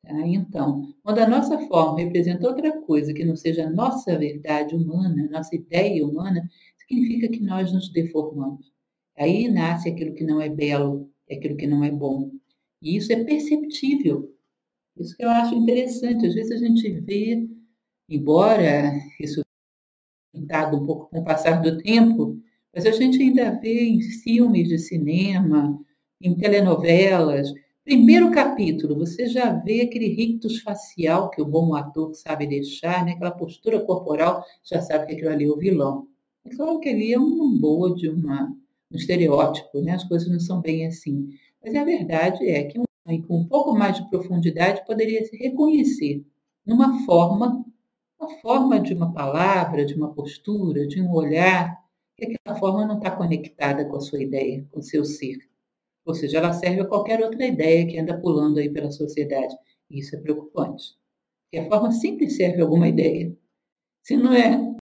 Tá? 0.02 0.26
Então, 0.26 0.94
quando 1.02 1.18
a 1.18 1.28
nossa 1.28 1.58
forma 1.68 2.00
representa 2.00 2.46
outra 2.46 2.80
coisa 2.82 3.14
que 3.14 3.24
não 3.24 3.36
seja 3.36 3.66
a 3.66 3.70
nossa 3.70 4.18
verdade 4.18 4.74
humana, 4.74 5.28
nossa 5.30 5.54
ideia 5.56 6.06
humana, 6.06 6.48
significa 6.78 7.28
que 7.28 7.40
nós 7.40 7.72
nos 7.72 7.90
deformamos. 7.90 8.72
Aí 9.16 9.48
nasce 9.48 9.88
aquilo 9.88 10.14
que 10.14 10.24
não 10.24 10.40
é 10.40 10.48
belo, 10.48 11.10
aquilo 11.30 11.56
que 11.56 11.66
não 11.66 11.82
é 11.84 11.90
bom. 11.90 12.30
E 12.82 12.96
isso 12.96 13.12
é 13.12 13.24
perceptível. 13.24 14.34
Isso 14.98 15.16
que 15.16 15.24
eu 15.24 15.30
acho 15.30 15.54
interessante. 15.54 16.26
Às 16.26 16.34
vezes 16.34 16.52
a 16.52 16.66
gente 16.66 16.90
vê, 17.00 17.48
embora 18.08 18.92
isso 19.20 19.40
dado 20.34 20.78
um 20.78 20.86
pouco 20.86 21.08
com 21.08 21.20
o 21.20 21.24
passar 21.24 21.62
do 21.62 21.78
tempo, 21.78 22.40
mas 22.74 22.86
a 22.86 22.90
gente 22.90 23.20
ainda 23.22 23.50
vê 23.50 23.84
em 23.84 24.00
filmes 24.00 24.68
de 24.68 24.78
cinema, 24.78 25.78
em 26.20 26.34
telenovelas. 26.34 27.52
Primeiro 27.84 28.30
capítulo, 28.30 28.96
você 28.96 29.26
já 29.26 29.52
vê 29.52 29.82
aquele 29.82 30.08
rictus 30.08 30.60
facial 30.60 31.30
que 31.30 31.42
o 31.42 31.46
bom 31.46 31.74
ator 31.74 32.14
sabe 32.14 32.46
deixar, 32.46 33.04
né? 33.04 33.12
aquela 33.12 33.32
postura 33.32 33.80
corporal, 33.80 34.44
já 34.62 34.80
sabe 34.80 35.06
que 35.06 35.12
aquilo 35.14 35.30
ali 35.30 35.44
é 35.44 35.48
o 35.48 35.56
vilão. 35.56 36.06
É 36.44 36.54
claro 36.54 36.78
que 36.80 36.88
ali 36.88 37.12
é 37.12 37.18
uma 37.18 37.60
boa 37.60 37.94
de 37.94 38.08
uma 38.08 38.52
um 38.90 38.96
estereótipo, 38.96 39.80
né? 39.80 39.92
as 39.92 40.04
coisas 40.04 40.28
não 40.28 40.38
são 40.38 40.60
bem 40.60 40.86
assim. 40.86 41.30
Mas 41.64 41.74
a 41.74 41.84
verdade 41.84 42.46
é 42.48 42.64
que 42.64 42.78
um 42.78 42.84
homem 43.06 43.22
com 43.22 43.38
um 43.38 43.46
pouco 43.46 43.72
mais 43.72 43.96
de 43.96 44.08
profundidade 44.08 44.84
poderia 44.86 45.24
se 45.24 45.36
reconhecer 45.36 46.24
numa 46.64 47.04
forma, 47.04 47.64
uma 48.20 48.28
forma 48.40 48.80
de 48.80 48.92
uma 48.94 49.12
palavra, 49.12 49.84
de 49.84 49.94
uma 49.94 50.12
postura, 50.12 50.86
de 50.86 51.00
um 51.00 51.12
olhar, 51.12 51.81
que 52.26 52.36
aquela 52.36 52.58
forma 52.58 52.86
não 52.86 52.98
está 52.98 53.10
conectada 53.10 53.84
com 53.84 53.96
a 53.96 54.00
sua 54.00 54.22
ideia, 54.22 54.66
com 54.70 54.80
o 54.80 54.82
seu 54.82 55.04
ser. 55.04 55.38
Ou 56.04 56.14
seja, 56.14 56.38
ela 56.38 56.52
serve 56.52 56.80
a 56.80 56.86
qualquer 56.86 57.20
outra 57.20 57.46
ideia 57.46 57.86
que 57.86 57.98
anda 57.98 58.18
pulando 58.18 58.58
aí 58.58 58.68
pela 58.68 58.90
sociedade. 58.90 59.54
E 59.90 60.00
isso 60.00 60.16
é 60.16 60.20
preocupante. 60.20 60.96
Porque 61.44 61.64
a 61.64 61.68
forma 61.68 61.92
sempre 61.92 62.28
serve 62.30 62.60
a 62.60 62.64
alguma 62.64 62.88
ideia. 62.88 63.36
Se 64.02 64.16
não 64.16 64.32
é 64.32 64.74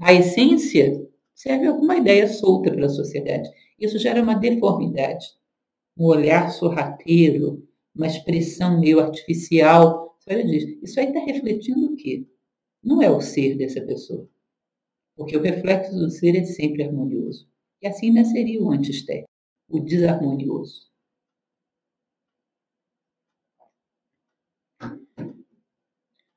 a 0.00 0.12
essência, 0.12 1.06
serve 1.34 1.66
alguma 1.66 1.96
ideia 1.96 2.28
solta 2.28 2.70
pela 2.70 2.88
sociedade. 2.88 3.48
Isso 3.78 3.98
gera 3.98 4.22
uma 4.22 4.34
deformidade, 4.34 5.26
um 5.96 6.06
olhar 6.06 6.50
sorrateiro, 6.50 7.66
uma 7.94 8.06
expressão 8.06 8.80
meio 8.80 9.00
artificial. 9.00 10.16
Olha 10.28 10.42
isso 10.82 10.98
aí 10.98 11.06
está 11.06 11.20
refletindo 11.20 11.86
o 11.86 11.96
quê? 11.96 12.26
Não 12.82 13.02
é 13.02 13.10
o 13.10 13.20
ser 13.20 13.56
dessa 13.56 13.80
pessoa. 13.80 14.28
Porque 15.18 15.36
o 15.36 15.42
reflexo 15.42 15.92
do 15.96 16.08
ser 16.08 16.36
é 16.36 16.44
sempre 16.44 16.84
harmonioso. 16.84 17.48
E 17.82 17.88
assim 17.88 18.12
nasceria 18.12 18.62
o 18.62 18.70
antistético, 18.70 19.28
o 19.68 19.80
desarmonioso. 19.80 20.86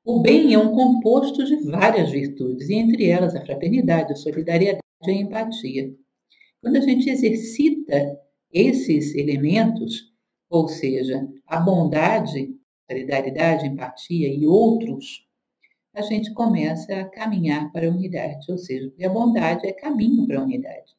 O 0.04 0.20
bem 0.20 0.52
é 0.52 0.58
um 0.58 0.74
composto 0.74 1.44
de 1.44 1.62
várias 1.70 2.10
virtudes, 2.10 2.68
e 2.68 2.74
entre 2.74 3.08
elas 3.08 3.36
a 3.36 3.46
fraternidade, 3.46 4.14
a 4.14 4.16
solidariedade, 4.16 4.82
de 5.00 5.12
empatia. 5.12 5.96
Quando 6.60 6.76
a 6.76 6.80
gente 6.80 7.08
exercita 7.08 8.18
esses 8.52 9.14
elementos, 9.14 10.12
ou 10.50 10.66
seja, 10.66 11.28
a 11.46 11.60
bondade, 11.60 12.52
solidariedade, 12.90 13.68
empatia 13.68 14.28
e 14.28 14.44
outros, 14.44 15.24
a 15.94 16.02
gente 16.02 16.32
começa 16.32 16.94
a 16.94 17.04
caminhar 17.04 17.70
para 17.70 17.86
a 17.86 17.90
unidade, 17.90 18.50
ou 18.50 18.56
seja, 18.56 18.92
a 19.02 19.08
bondade 19.08 19.66
é 19.66 19.72
caminho 19.72 20.26
para 20.26 20.40
a 20.40 20.42
unidade. 20.42 20.96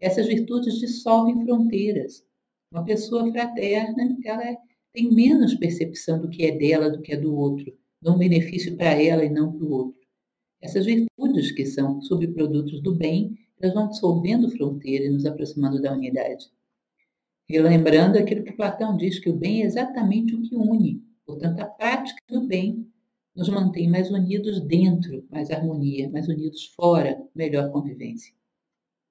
Essas 0.00 0.26
virtudes 0.26 0.78
dissolvem 0.78 1.44
fronteiras. 1.44 2.24
Uma 2.72 2.84
pessoa 2.84 3.30
fraterna, 3.30 4.16
ela 4.24 4.56
tem 4.92 5.12
menos 5.12 5.54
percepção 5.54 6.20
do 6.20 6.30
que 6.30 6.46
é 6.46 6.56
dela 6.56 6.90
do 6.90 7.02
que 7.02 7.12
é 7.12 7.16
do 7.16 7.34
outro, 7.34 7.76
dá 8.00 8.12
um 8.12 8.18
benefício 8.18 8.76
para 8.76 9.00
ela 9.00 9.24
e 9.24 9.28
não 9.28 9.52
para 9.52 9.64
o 9.64 9.70
outro. 9.70 10.00
Essas 10.62 10.86
virtudes, 10.86 11.52
que 11.52 11.66
são 11.66 12.00
subprodutos 12.00 12.82
do 12.82 12.94
bem, 12.94 13.38
elas 13.60 13.74
vão 13.74 13.88
dissolvendo 13.88 14.50
fronteiras 14.50 15.08
e 15.08 15.10
nos 15.10 15.26
aproximando 15.26 15.80
da 15.80 15.92
unidade. 15.92 16.46
E 17.48 17.58
lembrando 17.58 18.16
aquilo 18.16 18.44
que 18.44 18.52
Platão 18.52 18.96
diz, 18.96 19.18
que 19.18 19.28
o 19.28 19.36
bem 19.36 19.62
é 19.62 19.66
exatamente 19.66 20.34
o 20.34 20.42
que 20.42 20.56
une. 20.56 21.02
Portanto, 21.26 21.60
a 21.60 21.66
prática 21.66 22.20
do 22.28 22.46
bem 22.46 22.89
nos 23.34 23.48
mantém 23.48 23.88
mais 23.88 24.10
unidos 24.10 24.60
dentro, 24.60 25.24
mais 25.30 25.50
harmonia, 25.50 26.10
mais 26.10 26.28
unidos 26.28 26.66
fora, 26.74 27.22
melhor 27.34 27.70
convivência. 27.70 28.34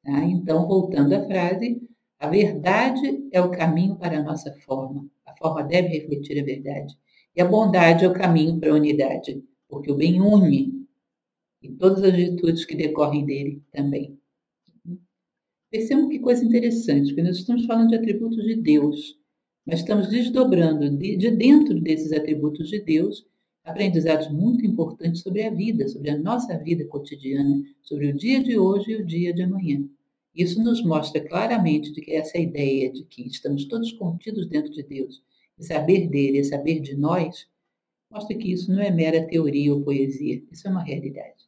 Tá? 0.03 0.23
Então, 0.23 0.67
voltando 0.67 1.13
à 1.13 1.25
frase, 1.25 1.81
a 2.19 2.27
verdade 2.27 3.27
é 3.31 3.41
o 3.41 3.51
caminho 3.51 3.95
para 3.95 4.19
a 4.19 4.23
nossa 4.23 4.51
forma. 4.65 5.09
A 5.25 5.35
forma 5.37 5.63
deve 5.63 5.87
refletir 5.89 6.39
a 6.39 6.43
verdade. 6.43 6.97
E 7.35 7.41
a 7.41 7.45
bondade 7.45 8.03
é 8.03 8.07
o 8.07 8.13
caminho 8.13 8.59
para 8.59 8.71
a 8.71 8.75
unidade, 8.75 9.43
porque 9.67 9.91
o 9.91 9.95
bem 9.95 10.19
une 10.19 10.85
e 11.61 11.69
todas 11.69 12.03
as 12.03 12.13
virtudes 12.13 12.65
que 12.65 12.75
decorrem 12.75 13.25
dele 13.25 13.63
também. 13.71 14.17
Percebam 15.71 16.09
que 16.09 16.19
coisa 16.19 16.43
interessante, 16.43 17.07
porque 17.07 17.21
nós 17.21 17.37
estamos 17.37 17.65
falando 17.65 17.89
de 17.89 17.95
atributos 17.95 18.43
de 18.43 18.55
Deus, 18.55 19.17
mas 19.65 19.81
estamos 19.81 20.09
desdobrando 20.09 20.89
de, 20.89 21.15
de 21.15 21.31
dentro 21.31 21.79
desses 21.79 22.11
atributos 22.11 22.69
de 22.69 22.79
Deus 22.79 23.25
aprendizados 23.69 24.29
muito 24.29 24.65
importantes 24.65 25.21
sobre 25.21 25.43
a 25.43 25.49
vida, 25.49 25.87
sobre 25.87 26.09
a 26.09 26.17
nossa 26.17 26.57
vida 26.57 26.85
cotidiana, 26.85 27.63
sobre 27.81 28.07
o 28.07 28.13
dia 28.13 28.43
de 28.43 28.57
hoje 28.57 28.91
e 28.91 28.95
o 28.95 29.05
dia 29.05 29.33
de 29.33 29.43
amanhã. 29.43 29.87
Isso 30.35 30.61
nos 30.63 30.83
mostra 30.83 31.21
claramente 31.21 31.91
de 31.91 32.01
que 32.01 32.13
essa 32.13 32.37
ideia 32.37 32.91
de 32.91 33.03
que 33.03 33.27
estamos 33.27 33.65
todos 33.65 33.91
contidos 33.91 34.47
dentro 34.47 34.71
de 34.71 34.83
Deus, 34.83 35.21
e 35.57 35.63
saber 35.63 36.07
dele 36.07 36.39
e 36.39 36.43
saber 36.43 36.79
de 36.79 36.95
nós, 36.95 37.47
mostra 38.09 38.35
que 38.35 38.51
isso 38.51 38.71
não 38.71 38.81
é 38.81 38.89
mera 38.89 39.27
teoria 39.27 39.73
ou 39.73 39.81
poesia, 39.81 40.41
isso 40.51 40.67
é 40.67 40.71
uma 40.71 40.83
realidade. 40.83 41.47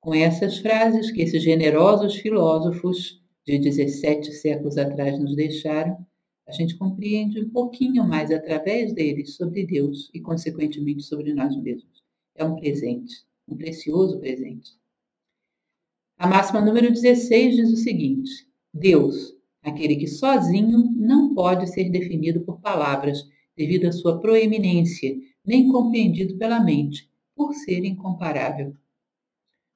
Com 0.00 0.14
essas 0.14 0.58
frases 0.58 1.10
que 1.10 1.22
esses 1.22 1.42
generosos 1.42 2.16
filósofos 2.16 3.22
de 3.46 3.58
17 3.58 4.32
séculos 4.32 4.76
atrás 4.76 5.18
nos 5.18 5.34
deixaram, 5.34 6.06
a 6.46 6.52
gente 6.52 6.76
compreende 6.76 7.40
um 7.40 7.48
pouquinho 7.48 8.06
mais 8.06 8.30
através 8.30 8.92
deles 8.92 9.34
sobre 9.34 9.64
Deus 9.66 10.10
e, 10.12 10.20
consequentemente, 10.20 11.02
sobre 11.02 11.32
nós 11.32 11.56
mesmos. 11.56 12.02
É 12.34 12.44
um 12.44 12.56
presente, 12.56 13.24
um 13.48 13.56
precioso 13.56 14.18
presente. 14.18 14.72
A 16.18 16.26
máxima 16.26 16.60
número 16.60 16.92
16 16.92 17.56
diz 17.56 17.72
o 17.72 17.76
seguinte: 17.76 18.30
Deus, 18.72 19.34
aquele 19.62 19.96
que 19.96 20.06
sozinho 20.06 20.90
não 20.96 21.34
pode 21.34 21.66
ser 21.72 21.90
definido 21.90 22.40
por 22.42 22.60
palavras, 22.60 23.26
devido 23.56 23.86
à 23.86 23.92
sua 23.92 24.20
proeminência, 24.20 25.16
nem 25.44 25.70
compreendido 25.70 26.36
pela 26.36 26.62
mente, 26.62 27.08
por 27.34 27.54
ser 27.54 27.84
incomparável. 27.84 28.74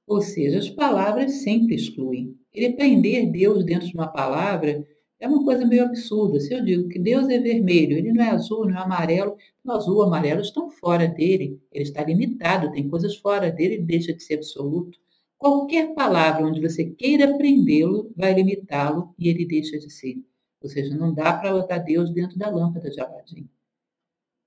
Ou 0.07 0.21
seja, 0.21 0.59
as 0.59 0.69
palavras 0.69 1.43
sempre 1.43 1.75
excluem. 1.75 2.37
Ele 2.53 2.73
prender 2.73 3.31
Deus 3.31 3.64
dentro 3.64 3.87
de 3.87 3.95
uma 3.95 4.09
palavra 4.09 4.87
é 5.21 5.27
uma 5.27 5.45
coisa 5.45 5.66
meio 5.66 5.85
absurda. 5.85 6.39
Se 6.41 6.55
eu 6.55 6.64
digo 6.64 6.89
que 6.89 6.99
Deus 6.99 7.29
é 7.29 7.39
vermelho, 7.39 7.97
ele 7.97 8.12
não 8.12 8.25
é 8.25 8.31
azul, 8.31 8.66
não 8.66 8.79
é 8.79 8.83
amarelo, 8.83 9.37
o 9.64 9.73
azul 9.73 9.99
o 9.99 10.03
amarelo 10.03 10.41
estão 10.41 10.71
fora 10.71 11.09
dele, 11.09 11.61
ele 11.73 11.85
está 11.85 12.05
limitado, 12.05 12.71
tem 12.71 12.89
coisas 12.89 13.16
fora 13.16 13.51
dele, 13.51 13.75
ele 13.75 13.85
deixa 13.85 14.12
de 14.12 14.23
ser 14.23 14.35
absoluto. 14.35 14.99
Qualquer 15.37 15.95
palavra 15.95 16.47
onde 16.47 16.61
você 16.61 16.85
queira 16.85 17.37
prendê-lo 17.37 18.12
vai 18.16 18.35
limitá-lo 18.35 19.14
e 19.19 19.29
ele 19.29 19.45
deixa 19.45 19.79
de 19.79 19.91
ser. 19.91 20.23
Ou 20.61 20.69
seja, 20.69 20.97
não 20.97 21.14
dá 21.14 21.33
para 21.33 21.53
botar 21.53 21.79
Deus 21.79 22.11
dentro 22.11 22.39
da 22.39 22.51
lâmpada 22.51 22.91
de 22.91 23.01
Aladim. 23.01 23.49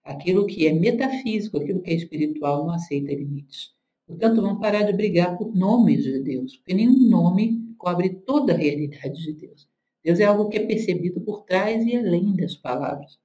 Aquilo 0.04 0.46
que 0.46 0.68
é 0.68 0.74
metafísico, 0.74 1.58
aquilo 1.58 1.82
que 1.82 1.92
é 1.92 1.94
espiritual, 1.94 2.66
não 2.66 2.74
aceita 2.74 3.14
limites. 3.14 3.74
Portanto, 4.06 4.42
vamos 4.42 4.60
parar 4.60 4.84
de 4.84 4.92
brigar 4.92 5.38
por 5.38 5.56
nomes 5.56 6.04
de 6.04 6.20
Deus, 6.20 6.58
porque 6.58 6.74
nenhum 6.74 7.08
nome 7.08 7.74
cobre 7.78 8.10
toda 8.10 8.54
a 8.54 8.58
realidade 8.58 9.22
de 9.22 9.34
Deus. 9.34 9.71
Deus 10.04 10.20
é 10.20 10.26
algo 10.26 10.50
que 10.50 10.58
é 10.58 10.66
percebido 10.66 11.22
por 11.22 11.44
trás 11.44 11.86
e 11.86 11.96
além 11.96 12.36
das 12.36 12.56
palavras. 12.56 13.20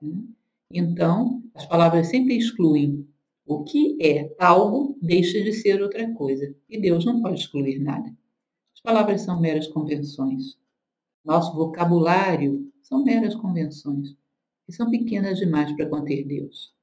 Né? 0.00 0.22
Então, 0.70 1.42
as 1.54 1.66
palavras 1.66 2.08
sempre 2.08 2.36
excluem. 2.36 3.06
O 3.44 3.64
que 3.64 3.98
é 4.00 4.34
algo 4.38 4.96
deixa 5.02 5.42
de 5.42 5.52
ser 5.52 5.82
outra 5.82 6.12
coisa. 6.14 6.54
E 6.68 6.80
Deus 6.80 7.04
não 7.04 7.20
pode 7.20 7.40
excluir 7.40 7.78
nada. 7.78 8.08
As 8.74 8.80
palavras 8.80 9.22
são 9.22 9.40
meras 9.40 9.66
convenções. 9.66 10.58
Nosso 11.24 11.54
vocabulário 11.54 12.72
são 12.82 13.04
meras 13.04 13.34
convenções. 13.34 14.16
E 14.68 14.72
são 14.72 14.90
pequenas 14.90 15.38
demais 15.38 15.72
para 15.72 15.88
conter 15.88 16.24
Deus. 16.24 16.74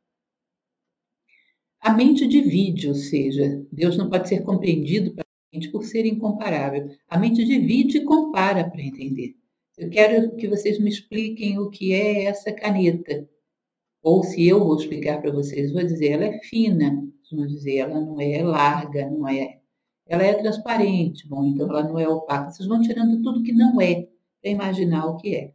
A 1.82 1.94
mente 1.94 2.28
divide, 2.28 2.90
ou 2.90 2.96
seja, 2.96 3.66
Deus 3.72 3.96
não 3.96 4.10
pode 4.10 4.28
ser 4.28 4.44
compreendido 4.44 5.14
por 5.72 5.84
ser 5.84 6.06
incomparável. 6.06 6.90
A 7.08 7.18
mente 7.18 7.44
divide 7.44 7.98
e 7.98 8.04
compara 8.04 8.70
para 8.70 8.82
entender. 8.82 9.36
Eu 9.78 9.90
quero 9.90 10.36
que 10.36 10.48
vocês 10.48 10.80
me 10.80 10.90
expliquem 10.90 11.58
o 11.58 11.70
que 11.70 11.94
é 11.94 12.26
essa 12.26 12.52
caneta. 12.52 13.28
Ou 14.02 14.24
se 14.24 14.48
eu 14.48 14.60
vou 14.60 14.76
explicar 14.76 15.22
para 15.22 15.32
vocês, 15.32 15.72
vou 15.72 15.84
dizer, 15.84 16.10
ela 16.10 16.26
é 16.26 16.40
fina. 16.44 17.08
Vou 17.32 17.46
dizer, 17.46 17.78
ela 17.78 18.00
não 18.00 18.20
é 18.20 18.44
larga, 18.44 19.10
não 19.10 19.28
é. 19.28 19.60
Ela 20.06 20.24
é 20.24 20.34
transparente, 20.34 21.28
bom, 21.28 21.46
então 21.46 21.70
ela 21.70 21.84
não 21.84 22.00
é 22.00 22.08
opaca. 22.08 22.52
Vocês 22.52 22.68
vão 22.68 22.82
tirando 22.82 23.22
tudo 23.22 23.44
que 23.44 23.54
não 23.54 23.80
é 23.80 24.08
para 24.42 24.52
imaginar 24.52 25.06
o 25.06 25.18
que 25.18 25.36
é. 25.36 25.54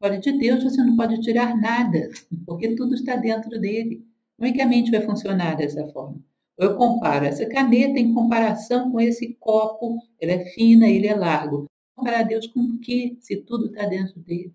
Olha, 0.00 0.18
de 0.18 0.32
Deus 0.38 0.62
você 0.62 0.82
não 0.82 0.96
pode 0.96 1.20
tirar 1.20 1.56
nada, 1.56 2.08
porque 2.46 2.74
tudo 2.74 2.94
está 2.94 3.16
dentro 3.16 3.60
dele. 3.60 4.06
Como 4.36 4.48
é 4.48 4.52
que 4.52 4.62
a 4.62 4.66
mente 4.66 4.90
vai 4.90 5.02
funcionar 5.02 5.56
dessa 5.56 5.86
forma? 5.88 6.22
Eu 6.60 6.76
comparo 6.76 7.24
essa 7.24 7.46
caneta 7.46 7.98
em 7.98 8.12
comparação 8.12 8.92
com 8.92 9.00
esse 9.00 9.32
copo, 9.40 9.98
ele 10.20 10.32
é 10.32 10.44
fina, 10.50 10.86
ele 10.86 11.06
é 11.06 11.14
largo. 11.14 11.64
Comparar 11.96 12.22
Deus 12.24 12.46
com 12.48 12.60
o 12.60 12.78
que, 12.78 13.16
se 13.18 13.38
tudo 13.38 13.68
está 13.68 13.86
dentro 13.86 14.20
dele? 14.20 14.54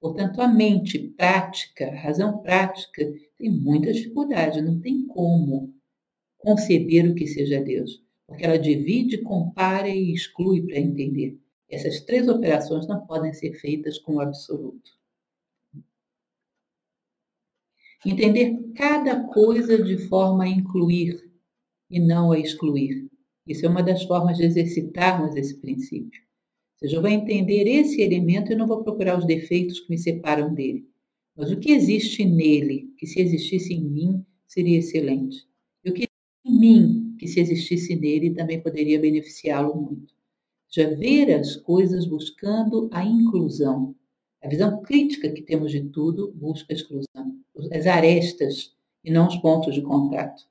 Portanto, 0.00 0.40
a 0.40 0.48
mente 0.48 0.98
prática, 0.98 1.86
a 1.86 1.94
razão 1.94 2.38
prática, 2.38 3.12
tem 3.36 3.50
muita 3.50 3.92
dificuldade, 3.92 4.62
não 4.62 4.80
tem 4.80 5.06
como 5.06 5.74
conceber 6.38 7.10
o 7.10 7.14
que 7.14 7.26
seja 7.26 7.62
Deus, 7.62 8.02
porque 8.26 8.46
ela 8.46 8.58
divide, 8.58 9.18
compara 9.18 9.86
e 9.86 10.14
exclui 10.14 10.62
para 10.62 10.78
entender. 10.78 11.38
Essas 11.68 12.00
três 12.00 12.26
operações 12.26 12.86
não 12.86 13.04
podem 13.04 13.34
ser 13.34 13.52
feitas 13.60 13.98
com 13.98 14.14
o 14.14 14.20
absoluto. 14.20 14.92
Entender 18.02 18.72
cada 18.74 19.24
coisa 19.24 19.82
de 19.82 19.98
forma 20.08 20.44
a 20.44 20.48
incluir 20.48 21.33
e 21.94 22.00
não 22.00 22.32
a 22.32 22.38
excluir. 22.40 23.06
Isso 23.46 23.64
é 23.64 23.68
uma 23.68 23.80
das 23.80 24.02
formas 24.02 24.36
de 24.36 24.42
exercitarmos 24.42 25.36
esse 25.36 25.56
princípio. 25.60 26.20
Ou 26.72 26.78
seja, 26.80 26.96
eu 26.96 27.00
vou 27.00 27.08
entender 27.08 27.68
esse 27.68 28.02
elemento 28.02 28.52
e 28.52 28.56
não 28.56 28.66
vou 28.66 28.82
procurar 28.82 29.16
os 29.16 29.24
defeitos 29.24 29.78
que 29.78 29.90
me 29.90 29.96
separam 29.96 30.52
dele. 30.52 30.88
Mas 31.36 31.52
o 31.52 31.56
que 31.56 31.70
existe 31.70 32.24
nele, 32.24 32.92
que 32.98 33.06
se 33.06 33.20
existisse 33.20 33.72
em 33.72 33.84
mim, 33.84 34.26
seria 34.44 34.78
excelente. 34.78 35.46
E 35.84 35.90
o 35.90 35.94
que 35.94 36.08
existe 36.08 36.46
em 36.46 36.58
mim, 36.58 37.16
que 37.16 37.28
se 37.28 37.38
existisse 37.38 37.94
nele, 37.94 38.34
também 38.34 38.60
poderia 38.60 38.98
beneficiá-lo 38.98 39.80
muito. 39.80 40.12
Já 40.68 40.90
ver 40.90 41.32
as 41.32 41.54
coisas 41.54 42.06
buscando 42.06 42.88
a 42.92 43.04
inclusão. 43.04 43.94
A 44.42 44.48
visão 44.48 44.82
crítica 44.82 45.30
que 45.30 45.42
temos 45.42 45.70
de 45.70 45.84
tudo 45.90 46.32
busca 46.32 46.72
a 46.72 46.74
exclusão. 46.74 47.38
As 47.70 47.86
arestas 47.86 48.74
e 49.04 49.12
não 49.12 49.28
os 49.28 49.36
pontos 49.36 49.76
de 49.76 49.82
contato 49.82 50.42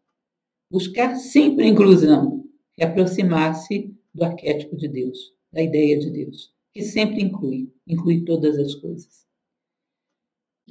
buscar 0.73 1.15
sempre 1.17 1.65
a 1.65 1.67
inclusão 1.67 2.43
e 2.75 2.83
aproximar-se 2.83 3.95
do 4.11 4.23
arquétipo 4.23 4.75
de 4.75 4.87
Deus, 4.87 5.31
da 5.51 5.61
ideia 5.61 5.99
de 5.99 6.09
Deus, 6.09 6.51
que 6.73 6.81
sempre 6.81 7.21
inclui, 7.21 7.71
inclui 7.87 8.25
todas 8.25 8.57
as 8.57 8.73
coisas. 8.73 9.23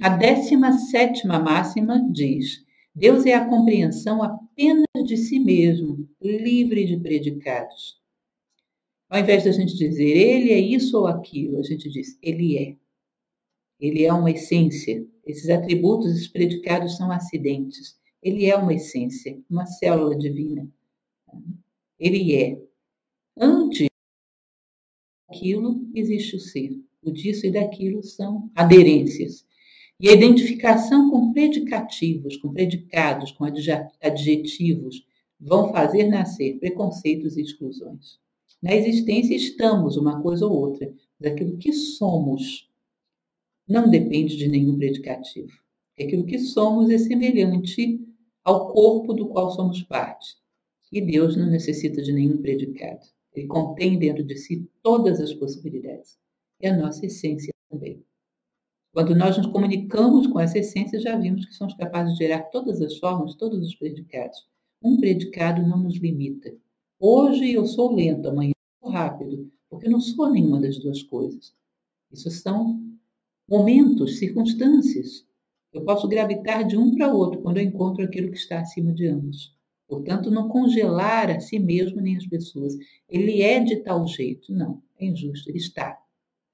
A 0.01 0.09
décima 0.09 0.73
sétima 0.73 1.39
máxima 1.39 2.05
diz: 2.13 2.65
Deus 2.93 3.25
é 3.27 3.35
a 3.35 3.49
compreensão 3.49 4.21
apenas 4.25 4.89
de 5.07 5.17
si 5.17 5.39
mesmo, 5.39 6.09
livre 6.21 6.85
de 6.85 6.99
predicados. 6.99 8.03
Ao 9.09 9.21
invés 9.21 9.45
da 9.45 9.53
gente 9.53 9.77
dizer 9.77 10.17
ele 10.17 10.51
é 10.51 10.59
isso 10.59 10.99
ou 10.99 11.07
aquilo, 11.07 11.61
a 11.61 11.63
gente 11.63 11.89
diz 11.89 12.19
ele 12.21 12.59
é. 12.59 12.77
Ele 13.79 14.05
é 14.05 14.13
uma 14.13 14.33
essência. 14.33 15.07
Esses 15.25 15.49
atributos, 15.49 16.11
esses 16.11 16.27
predicados 16.27 16.97
são 16.97 17.13
acidentes. 17.13 18.02
Ele 18.23 18.47
é 18.47 18.57
uma 18.57 18.73
essência, 18.73 19.39
uma 19.51 19.67
célula 19.67 20.17
divina. 20.17 20.69
Ele 21.99 22.35
é. 22.35 22.63
Antes 23.37 23.89
daquilo 25.29 25.89
existe 25.95 26.37
o 26.37 26.41
ser. 26.41 26.81
O 27.03 27.11
disso 27.11 27.47
e 27.47 27.51
daquilo 27.51 28.03
são 28.03 28.51
aderências. 28.55 29.45
E 29.99 30.09
a 30.09 30.13
identificação 30.13 31.11
com 31.11 31.33
predicativos, 31.33 32.37
com 32.37 32.53
predicados, 32.53 33.33
com 33.33 33.45
adjetivos, 34.01 35.05
vão 35.41 35.73
fazer 35.73 36.09
nascer 36.09 36.59
preconceitos 36.59 37.37
e 37.37 37.43
exclusões. 37.43 38.19
Na 38.63 38.73
existência 38.75 39.35
estamos 39.35 39.97
uma 39.97 40.23
coisa 40.23 40.47
ou 40.47 40.53
outra, 40.53 40.93
mas 41.19 41.33
aquilo 41.33 41.57
que 41.57 41.73
somos 41.73 42.71
não 43.67 43.91
depende 43.91 44.37
de 44.37 44.49
nenhum 44.49 44.77
predicativo. 44.77 45.51
Aquilo 45.99 46.25
que 46.25 46.39
somos 46.39 46.91
é 46.91 46.99
semelhante 46.99 48.01
ao 48.45 48.73
corpo 48.73 49.13
do 49.13 49.29
qual 49.29 49.51
somos 49.51 49.83
parte. 49.83 50.37
E 50.91 51.01
Deus 51.01 51.37
não 51.37 51.47
necessita 51.47 52.03
de 52.03 52.13
nenhum 52.13 52.41
predicado. 52.43 53.07
Ele 53.35 53.47
contém 53.47 53.99
dentro 53.99 54.23
de 54.23 54.37
si 54.37 54.69
todas 54.83 55.21
as 55.21 55.33
possibilidades. 55.33 56.19
É 56.61 56.69
a 56.69 56.77
nossa 56.77 57.07
essência 57.07 57.53
também. 57.71 58.05
Quando 58.93 59.15
nós 59.15 59.39
nos 59.39 59.47
comunicamos 59.47 60.27
com 60.27 60.39
essa 60.39 60.59
essência, 60.59 61.01
já 61.01 61.17
vimos 61.17 61.47
que 61.47 61.55
somos 61.55 61.73
capazes 61.75 62.13
de 62.13 62.19
gerar 62.19 62.43
todas 62.51 62.83
as 62.83 62.99
formas, 62.99 63.35
todos 63.35 63.67
os 63.67 63.75
predicados. 63.75 64.47
Um 64.83 64.99
predicado 64.99 65.67
não 65.67 65.79
nos 65.79 65.97
limita. 65.97 66.55
Hoje 67.01 67.53
eu 67.53 67.65
sou 67.67 67.95
lento, 67.95 68.29
amanhã 68.29 68.53
eu 68.53 68.87
sou 68.87 68.93
rápido, 68.93 69.51
porque 69.71 69.87
eu 69.87 69.91
não 69.91 70.01
sou 70.01 70.31
nenhuma 70.31 70.61
das 70.61 70.79
duas 70.79 71.03
coisas. 71.03 71.55
Isso 72.13 72.31
são 72.31 72.81
momentos, 73.49 74.19
circunstâncias. 74.19 75.27
Eu 75.73 75.85
posso 75.85 76.07
gravitar 76.07 76.65
de 76.65 76.77
um 76.77 76.95
para 76.95 77.13
outro 77.13 77.41
quando 77.41 77.57
eu 77.57 77.63
encontro 77.63 78.05
aquilo 78.05 78.31
que 78.31 78.37
está 78.37 78.61
acima 78.61 78.93
de 78.93 79.07
ambos. 79.07 79.57
Portanto, 79.89 80.31
não 80.31 80.49
congelar 80.49 81.31
a 81.31 81.41
si 81.41 81.59
mesmo 81.59 82.01
nem 82.01 82.17
as 82.17 82.27
pessoas. 82.27 82.77
Ele 83.09 83.43
é 83.43 83.61
de 83.61 83.77
tal 83.77 84.07
jeito. 84.07 84.53
Não, 84.53 84.83
é 84.99 85.07
injusto, 85.07 85.51
ele 85.51 85.59
está. 85.59 85.99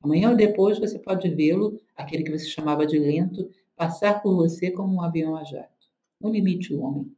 Amanhã 0.01 0.31
ou 0.31 0.37
depois 0.37 0.79
você 0.79 0.99
pode 0.99 1.29
vê-lo, 1.31 1.81
aquele 1.97 2.23
que 2.23 2.31
você 2.31 2.47
chamava 2.47 2.87
de 2.87 2.99
lento, 2.99 3.51
passar 3.77 4.23
por 4.23 4.35
você 4.37 4.71
como 4.71 4.95
um 4.95 5.03
avião 5.03 5.37
a 5.37 5.43
jato. 5.43 5.89
Não 6.21 6.31
limite 6.31 6.73
o 6.73 6.81
homem. 6.81 7.13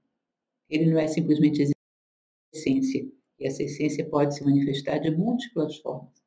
Ele 0.68 0.90
não 0.90 0.98
é 0.98 1.06
simplesmente 1.06 1.70
essência. 2.54 3.06
E 3.38 3.46
essa 3.46 3.62
essência 3.62 4.04
pode 4.04 4.34
se 4.34 4.44
manifestar 4.44 4.98
de 4.98 5.10
múltiplas 5.10 5.76
formas. 5.78 6.20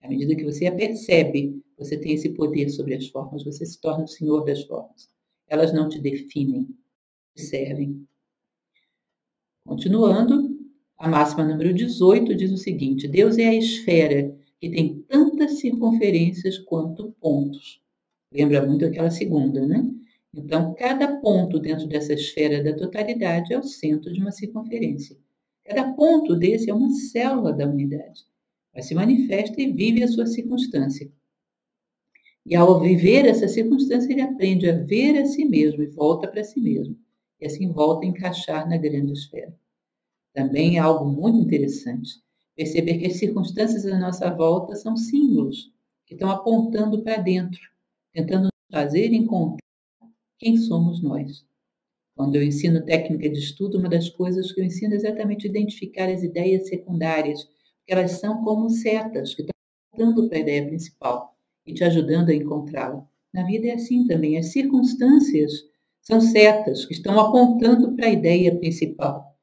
À 0.00 0.08
medida 0.08 0.34
que 0.34 0.44
você 0.44 0.66
a 0.66 0.74
percebe, 0.74 1.62
você 1.84 1.96
tem 1.96 2.12
esse 2.12 2.30
poder 2.30 2.68
sobre 2.70 2.94
as 2.94 3.08
formas, 3.08 3.44
você 3.44 3.64
se 3.66 3.80
torna 3.80 4.04
o 4.04 4.08
senhor 4.08 4.44
das 4.44 4.62
formas. 4.64 5.08
Elas 5.48 5.72
não 5.72 5.88
te 5.88 6.00
definem, 6.00 6.68
te 7.34 7.42
servem. 7.42 8.06
Continuando, 9.66 10.58
a 10.96 11.08
máxima 11.08 11.44
número 11.44 11.72
18 11.72 12.34
diz 12.34 12.52
o 12.52 12.56
seguinte: 12.56 13.08
Deus 13.08 13.38
é 13.38 13.48
a 13.48 13.54
esfera 13.54 14.36
que 14.60 14.70
tem 14.70 15.02
tantas 15.08 15.58
circunferências 15.58 16.58
quanto 16.58 17.12
pontos. 17.20 17.80
Lembra 18.32 18.64
muito 18.64 18.84
aquela 18.84 19.10
segunda, 19.10 19.66
né? 19.66 19.84
Então, 20.34 20.74
cada 20.74 21.20
ponto 21.20 21.58
dentro 21.58 21.86
dessa 21.86 22.14
esfera 22.14 22.62
da 22.62 22.74
totalidade 22.74 23.52
é 23.52 23.58
o 23.58 23.62
centro 23.62 24.12
de 24.12 24.20
uma 24.20 24.30
circunferência. 24.30 25.16
Cada 25.64 25.92
ponto 25.92 26.34
desse 26.34 26.70
é 26.70 26.74
uma 26.74 26.90
célula 26.90 27.52
da 27.52 27.66
unidade. 27.66 28.24
Mas 28.74 28.86
se 28.86 28.94
manifesta 28.94 29.60
e 29.60 29.70
vive 29.70 30.02
a 30.02 30.08
sua 30.08 30.26
circunstância. 30.26 31.10
E 32.44 32.56
ao 32.56 32.80
viver 32.80 33.24
essa 33.24 33.46
circunstância, 33.46 34.12
ele 34.12 34.20
aprende 34.20 34.68
a 34.68 34.76
ver 34.76 35.16
a 35.16 35.26
si 35.26 35.44
mesmo 35.44 35.82
e 35.82 35.86
volta 35.86 36.26
para 36.26 36.42
si 36.42 36.60
mesmo. 36.60 36.96
E 37.40 37.46
assim 37.46 37.70
volta 37.72 38.04
a 38.04 38.08
encaixar 38.08 38.68
na 38.68 38.76
grande 38.76 39.12
esfera. 39.12 39.56
Também 40.34 40.76
é 40.76 40.80
algo 40.80 41.04
muito 41.04 41.38
interessante 41.38 42.20
perceber 42.56 42.98
que 42.98 43.06
as 43.06 43.16
circunstâncias 43.16 43.86
à 43.86 43.98
nossa 43.98 44.28
volta 44.30 44.74
são 44.74 44.96
símbolos 44.96 45.70
que 46.06 46.14
estão 46.14 46.30
apontando 46.30 47.02
para 47.02 47.16
dentro, 47.16 47.60
tentando 48.12 48.44
nos 48.44 48.50
fazer 48.70 49.12
encontrar 49.12 49.58
quem 50.38 50.56
somos 50.56 51.02
nós. 51.02 51.44
Quando 52.16 52.36
eu 52.36 52.42
ensino 52.42 52.84
técnica 52.84 53.30
de 53.30 53.38
estudo, 53.38 53.78
uma 53.78 53.88
das 53.88 54.08
coisas 54.10 54.52
que 54.52 54.60
eu 54.60 54.64
ensino 54.64 54.94
é 54.94 54.96
exatamente 54.96 55.46
identificar 55.46 56.08
as 56.08 56.22
ideias 56.22 56.68
secundárias, 56.68 57.44
porque 57.44 57.92
elas 57.92 58.12
são 58.12 58.44
como 58.44 58.68
setas 58.68 59.34
que 59.34 59.42
estão 59.42 59.54
apontando 59.94 60.28
para 60.28 60.38
a 60.38 60.40
ideia 60.40 60.66
principal 60.66 61.31
e 61.66 61.74
te 61.74 61.84
ajudando 61.84 62.30
a 62.30 62.34
encontrá-la. 62.34 63.06
Na 63.32 63.44
vida 63.44 63.68
é 63.68 63.72
assim 63.72 64.06
também. 64.06 64.36
As 64.36 64.52
circunstâncias 64.52 65.52
são 66.00 66.20
setas 66.20 66.84
que 66.84 66.92
estão 66.92 67.18
apontando 67.18 67.94
para 67.94 68.06
a 68.06 68.10
ideia 68.10 68.54
principal, 68.56 69.36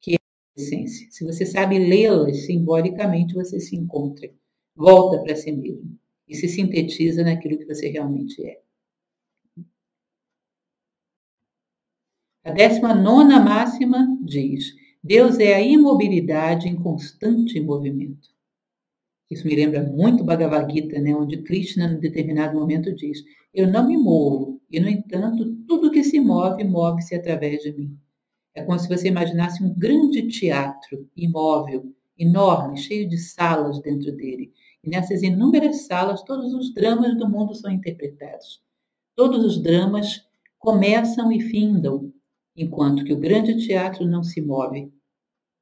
que 0.00 0.14
é 0.14 0.16
a 0.16 0.60
essência. 0.60 1.06
Se 1.10 1.24
você 1.24 1.44
sabe 1.46 1.78
lê-las 1.78 2.46
simbolicamente, 2.46 3.34
você 3.34 3.60
se 3.60 3.76
encontra, 3.76 4.30
volta 4.74 5.22
para 5.22 5.36
si 5.36 5.52
mesmo 5.52 5.98
e 6.26 6.34
se 6.34 6.48
sintetiza 6.48 7.22
naquilo 7.22 7.58
que 7.58 7.66
você 7.66 7.88
realmente 7.88 8.44
é. 8.44 8.60
A 12.44 12.52
décima 12.52 12.94
nona 12.94 13.40
máxima 13.40 14.06
diz: 14.22 14.72
Deus 15.02 15.38
é 15.38 15.54
a 15.54 15.60
imobilidade 15.60 16.68
em 16.68 16.76
constante 16.76 17.60
movimento. 17.60 18.35
Isso 19.30 19.46
me 19.46 19.56
lembra 19.56 19.82
muito 19.82 20.22
Bhagavad 20.22 20.72
Gita, 20.72 21.00
né, 21.00 21.14
onde 21.14 21.42
Krishna, 21.42 21.86
em 21.86 21.98
determinado 21.98 22.58
momento, 22.58 22.94
diz: 22.94 23.22
Eu 23.52 23.66
não 23.66 23.86
me 23.86 23.96
movo, 23.96 24.60
e, 24.70 24.78
no 24.78 24.88
entanto, 24.88 25.56
tudo 25.66 25.90
que 25.90 26.04
se 26.04 26.20
move, 26.20 26.62
move-se 26.62 27.14
através 27.14 27.62
de 27.62 27.72
mim. 27.72 27.98
É 28.54 28.62
como 28.62 28.78
se 28.78 28.88
você 28.88 29.08
imaginasse 29.08 29.62
um 29.62 29.74
grande 29.74 30.28
teatro 30.28 31.08
imóvel, 31.16 31.92
enorme, 32.18 32.76
cheio 32.76 33.08
de 33.08 33.18
salas 33.18 33.80
dentro 33.80 34.12
dele. 34.12 34.52
E 34.82 34.88
nessas 34.88 35.22
inúmeras 35.22 35.86
salas, 35.86 36.22
todos 36.22 36.54
os 36.54 36.72
dramas 36.72 37.16
do 37.18 37.28
mundo 37.28 37.54
são 37.54 37.70
interpretados. 37.70 38.62
Todos 39.16 39.44
os 39.44 39.60
dramas 39.60 40.24
começam 40.58 41.32
e 41.32 41.40
findam 41.40 42.12
enquanto 42.56 43.04
que 43.04 43.12
o 43.12 43.18
grande 43.18 43.66
teatro 43.66 44.06
não 44.06 44.22
se 44.22 44.40
move. 44.40 44.90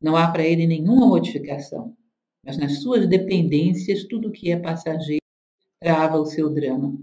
Não 0.00 0.16
há 0.16 0.28
para 0.28 0.44
ele 0.44 0.66
nenhuma 0.66 1.06
modificação, 1.06 1.96
mas 2.45 2.57
nas 2.59 2.80
suas 2.80 3.09
dependências, 3.09 4.05
tudo 4.05 4.30
que 4.30 4.51
é 4.51 4.59
passageiro 4.59 5.22
trava 5.80 6.18
o 6.18 6.26
seu 6.26 6.51
drama. 6.51 6.99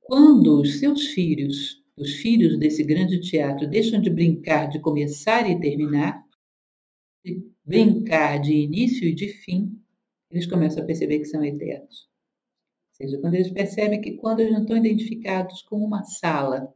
Quando 0.00 0.60
os 0.60 0.78
seus 0.78 1.08
filhos, 1.08 1.82
os 1.96 2.14
filhos 2.14 2.58
desse 2.58 2.82
grande 2.82 3.20
teatro, 3.20 3.68
deixam 3.68 4.00
de 4.00 4.08
brincar 4.08 4.68
de 4.68 4.78
começar 4.78 5.48
e 5.50 5.60
terminar, 5.60 6.24
de 7.24 7.42
brincar 7.64 8.40
de 8.40 8.54
início 8.54 9.06
e 9.06 9.14
de 9.14 9.28
fim, 9.28 9.78
eles 10.30 10.46
começam 10.46 10.82
a 10.82 10.86
perceber 10.86 11.18
que 11.18 11.26
são 11.26 11.44
eternos. 11.44 12.08
Ou 12.90 13.06
seja, 13.06 13.18
quando 13.18 13.34
eles 13.34 13.50
percebem 13.50 14.00
que 14.00 14.12
quando 14.12 14.40
eles 14.40 14.52
não 14.52 14.62
estão 14.62 14.76
identificados 14.76 15.62
com 15.62 15.76
uma 15.76 16.04
sala, 16.04 16.72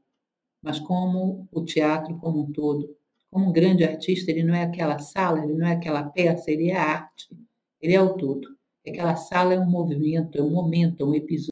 mas 0.62 0.78
como 0.78 1.48
o 1.50 1.64
teatro 1.64 2.16
como 2.18 2.42
um 2.42 2.52
todo. 2.52 2.96
Como 3.32 3.48
um 3.48 3.52
grande 3.52 3.82
artista, 3.82 4.30
ele 4.30 4.42
não 4.42 4.54
é 4.54 4.64
aquela 4.64 4.98
sala, 4.98 5.42
ele 5.42 5.54
não 5.54 5.66
é 5.66 5.72
aquela 5.72 6.04
peça, 6.04 6.50
ele 6.50 6.68
é 6.68 6.76
arte, 6.76 7.34
ele 7.80 7.94
é 7.94 8.00
o 8.00 8.14
todo. 8.14 8.46
Aquela 8.86 9.16
sala 9.16 9.54
é 9.54 9.58
um 9.58 9.70
movimento, 9.70 10.36
é 10.36 10.42
um 10.42 10.50
momento, 10.50 11.02
é 11.02 11.06
um 11.06 11.14
episódio. 11.14 11.50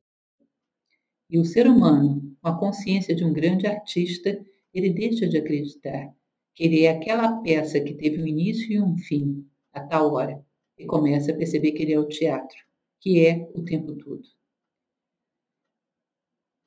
E 1.31 1.39
o 1.39 1.45
ser 1.47 1.67
humano, 1.67 2.37
com 2.43 2.49
a 2.49 2.59
consciência 2.59 3.15
de 3.15 3.25
um 3.25 3.33
grande 3.33 3.67
artista, 3.67 4.45
ele 4.75 4.91
deixa 4.91 5.27
de 5.27 5.39
acreditar 5.39 6.15
que 6.55 6.65
ele 6.65 6.83
é 6.83 6.91
aquela 6.91 7.41
peça 7.41 7.81
que 7.81 7.95
teve 7.95 8.23
um 8.23 8.27
início 8.27 8.71
e 8.71 8.79
um 8.79 8.99
fim, 8.99 9.49
a 9.73 9.81
tal 9.81 10.13
hora, 10.13 10.45
e 10.77 10.85
começa 10.85 11.33
a 11.33 11.37
perceber 11.37 11.73
que 11.73 11.83
ele 11.83 11.95
é 11.95 11.99
o 11.99 12.09
teatro, 12.09 12.59
que 13.01 13.25
é 13.25 13.51
o 13.55 13.63
tempo 13.63 13.95
todo. 13.95 14.29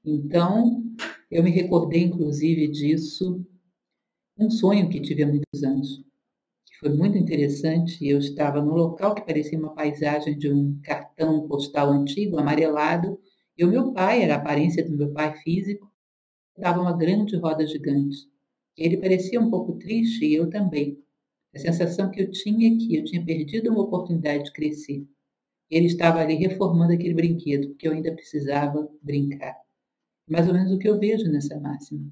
Então, 0.03 0.83
eu 1.29 1.43
me 1.43 1.51
recordei, 1.51 2.01
inclusive, 2.01 2.67
disso, 2.67 3.45
um 4.37 4.49
sonho 4.49 4.89
que 4.89 5.01
tive 5.01 5.23
há 5.23 5.27
muitos 5.27 5.63
anos, 5.63 6.03
que 6.65 6.77
foi 6.79 6.89
muito 6.89 7.17
interessante. 7.17 8.05
Eu 8.07 8.19
estava 8.19 8.61
num 8.61 8.73
local 8.73 9.15
que 9.15 9.25
parecia 9.25 9.57
uma 9.57 9.73
paisagem 9.73 10.37
de 10.37 10.51
um 10.51 10.79
cartão 10.83 11.47
postal 11.47 11.89
antigo, 11.91 12.39
amarelado, 12.39 13.19
e 13.57 13.63
o 13.63 13.69
meu 13.69 13.93
pai, 13.93 14.23
era 14.23 14.35
a 14.35 14.37
aparência 14.37 14.83
do 14.83 14.97
meu 14.97 15.11
pai 15.13 15.35
físico, 15.37 15.91
estava 16.55 16.81
uma 16.81 16.97
grande 16.97 17.35
roda 17.37 17.65
gigante. 17.65 18.27
Ele 18.77 18.97
parecia 18.97 19.39
um 19.39 19.49
pouco 19.49 19.73
triste 19.77 20.25
e 20.25 20.35
eu 20.35 20.49
também. 20.49 20.97
A 21.55 21.59
sensação 21.59 22.09
que 22.09 22.21
eu 22.21 22.31
tinha 22.31 22.67
é 22.73 22.77
que 22.77 22.95
eu 22.95 23.03
tinha 23.03 23.23
perdido 23.23 23.71
uma 23.71 23.83
oportunidade 23.83 24.45
de 24.45 24.53
crescer. 24.53 25.05
Ele 25.69 25.85
estava 25.87 26.19
ali 26.19 26.35
reformando 26.35 26.93
aquele 26.93 27.13
brinquedo, 27.13 27.69
porque 27.69 27.87
eu 27.87 27.93
ainda 27.93 28.13
precisava 28.13 28.89
brincar 29.01 29.55
mais 30.27 30.47
ou 30.47 30.53
menos 30.53 30.71
o 30.71 30.79
que 30.79 30.87
eu 30.87 30.99
vejo 30.99 31.29
nessa 31.29 31.59
máxima. 31.59 32.09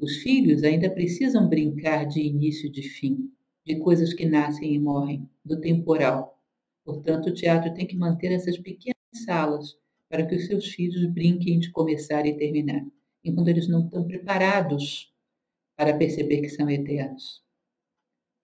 Os 0.00 0.18
filhos 0.18 0.62
ainda 0.62 0.88
precisam 0.88 1.48
brincar 1.48 2.06
de 2.06 2.20
início 2.20 2.68
e 2.68 2.70
de 2.70 2.82
fim, 2.82 3.32
de 3.66 3.80
coisas 3.80 4.14
que 4.14 4.24
nascem 4.24 4.72
e 4.72 4.78
morrem, 4.78 5.28
do 5.44 5.60
temporal. 5.60 6.40
Portanto, 6.84 7.30
o 7.30 7.34
teatro 7.34 7.74
tem 7.74 7.84
que 7.84 7.96
manter 7.96 8.30
essas 8.30 8.56
pequenas 8.56 8.96
salas 9.24 9.76
para 10.08 10.24
que 10.24 10.36
os 10.36 10.46
seus 10.46 10.68
filhos 10.68 11.04
brinquem 11.12 11.58
de 11.58 11.72
começar 11.72 12.24
e 12.26 12.36
terminar, 12.36 12.86
enquanto 13.24 13.48
eles 13.48 13.66
não 13.66 13.86
estão 13.86 14.06
preparados 14.06 15.12
para 15.76 15.96
perceber 15.96 16.42
que 16.42 16.48
são 16.48 16.70
eternos. 16.70 17.42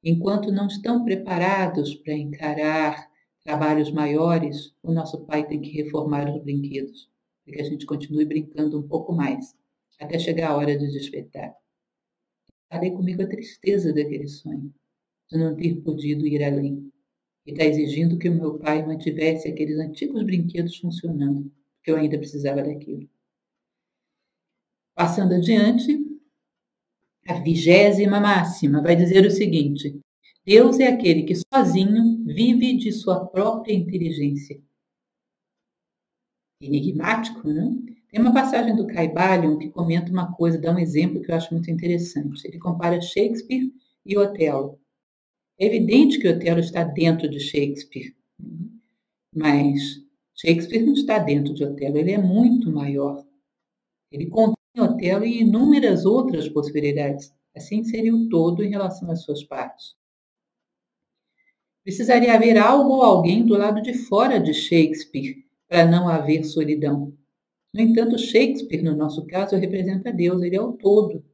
Enquanto 0.03 0.51
não 0.51 0.67
estão 0.67 1.05
preparados 1.05 1.95
para 1.95 2.15
encarar 2.15 3.09
trabalhos 3.45 3.93
maiores, 3.93 4.75
o 4.83 4.93
nosso 4.93 5.25
pai 5.25 5.47
tem 5.47 5.61
que 5.61 5.71
reformar 5.71 6.29
os 6.29 6.43
brinquedos 6.43 7.09
para 7.45 7.55
que 7.55 7.61
a 7.61 7.65
gente 7.65 7.87
continue 7.87 8.25
brincando 8.25 8.79
um 8.79 8.87
pouco 8.87 9.13
mais, 9.13 9.55
até 10.01 10.18
chegar 10.18 10.51
a 10.51 10.57
hora 10.57 10.76
de 10.76 10.90
despertar. 10.90 11.55
Falei 12.70 12.90
comigo 12.90 13.22
a 13.22 13.26
tristeza 13.28 13.92
daquele 13.92 14.28
sonho, 14.28 14.74
de 15.30 15.38
não 15.38 15.55
ter 15.55 15.80
podido 15.82 16.26
ir 16.26 16.42
além, 16.42 16.90
e 17.47 17.53
está 17.53 17.64
exigindo 17.64 18.18
que 18.18 18.28
o 18.28 18.34
meu 18.34 18.59
pai 18.59 18.84
mantivesse 18.84 19.49
aqueles 19.49 19.78
antigos 19.78 20.22
brinquedos 20.24 20.76
funcionando, 20.78 21.53
porque 21.76 21.90
eu 21.90 21.97
ainda 21.97 22.18
precisava 22.18 22.62
daquilo. 22.62 23.09
Passando 24.95 25.34
adiante, 25.34 25.92
a 27.26 27.40
vigésima 27.40 28.20
máxima 28.20 28.82
vai 28.82 28.97
dizer 28.97 29.26
o 29.26 29.30
seguinte: 29.30 30.01
Deus 30.45 30.78
é 30.78 30.86
aquele 30.86 31.24
que 31.24 31.34
sozinho 31.34 32.24
vive 32.24 32.76
de 32.76 32.92
sua 32.92 33.26
própria 33.26 33.72
inteligência 33.72 34.61
enigmático, 36.61 37.49
né? 37.49 37.70
Tem 38.15 38.23
uma 38.23 38.33
passagem 38.33 38.77
do 38.77 38.87
Caibalion 38.87 39.59
que 39.59 39.71
comenta 39.71 40.09
uma 40.09 40.33
coisa, 40.33 40.57
dá 40.57 40.71
um 40.71 40.79
exemplo 40.79 41.21
que 41.21 41.33
eu 41.33 41.35
acho 41.35 41.53
muito 41.53 41.69
interessante. 41.69 42.47
Ele 42.47 42.61
compara 42.61 43.01
Shakespeare 43.01 43.73
e 44.07 44.17
Otelo. 44.17 44.79
É 45.59 45.67
evidente 45.67 46.21
que 46.21 46.29
Otelo 46.29 46.61
está 46.61 46.85
dentro 46.85 47.29
de 47.29 47.41
Shakespeare, 47.41 48.15
mas 49.35 50.01
Shakespeare 50.33 50.87
não 50.87 50.93
está 50.93 51.19
dentro 51.19 51.53
de 51.53 51.65
Otelo, 51.65 51.99
ele 51.99 52.12
é 52.12 52.19
muito 52.19 52.71
maior. 52.71 53.27
Ele 54.12 54.27
contém 54.27 54.55
Otelo 54.79 55.25
e 55.25 55.41
inúmeras 55.41 56.05
outras 56.05 56.49
possibilidades. 56.49 57.35
Assim 57.53 57.83
seria 57.83 58.15
o 58.15 58.29
todo 58.29 58.62
em 58.62 58.71
relação 58.71 59.11
às 59.11 59.25
suas 59.25 59.43
partes. 59.43 59.97
Precisaria 61.83 62.33
haver 62.33 62.59
algo 62.59 62.91
ou 62.91 63.03
alguém 63.03 63.45
do 63.45 63.59
lado 63.59 63.83
de 63.83 63.93
fora 63.93 64.39
de 64.39 64.55
Shakespeare 64.55 65.45
para 65.69 65.85
não 65.85 66.09
haver 66.09 66.45
solidão. 66.45 67.12
No 67.75 67.81
entanto, 67.81 68.16
Shakespeare, 68.16 68.85
no 68.85 68.95
nosso 68.95 69.27
caso, 69.27 69.57
representa 69.57 70.12
Deus, 70.12 70.41
ele 70.43 70.55
é 70.55 70.61
o 70.61 70.75
todo. 70.75 71.25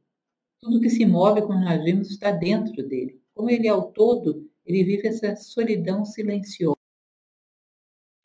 Tudo 0.59 0.81
que 0.81 0.89
se 0.89 1.05
move 1.05 1.43
quando 1.43 1.63
nós 1.63 1.83
vimos 1.83 2.09
está 2.09 2.31
dentro 2.31 2.81
dele. 2.87 3.21
Como 3.35 3.47
ele 3.47 3.67
é 3.67 3.73
o 3.73 3.91
todo, 3.91 4.49
ele 4.65 4.83
vive 4.83 5.07
essa 5.07 5.35
solidão 5.35 6.03
silenciosa. 6.03 6.75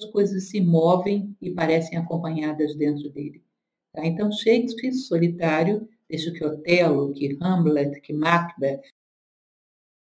As 0.00 0.06
coisas 0.06 0.48
se 0.48 0.62
movem 0.62 1.36
e 1.42 1.50
parecem 1.50 1.98
acompanhadas 1.98 2.74
dentro 2.74 3.10
dele. 3.10 3.44
Tá? 3.92 4.06
Então, 4.06 4.32
Shakespeare, 4.32 4.94
solitário, 4.94 5.86
deixa 6.08 6.32
que 6.32 6.42
Otelo, 6.42 7.12
que 7.12 7.36
Hamlet, 7.38 8.00
que 8.00 8.14
Macbeth, 8.14 8.80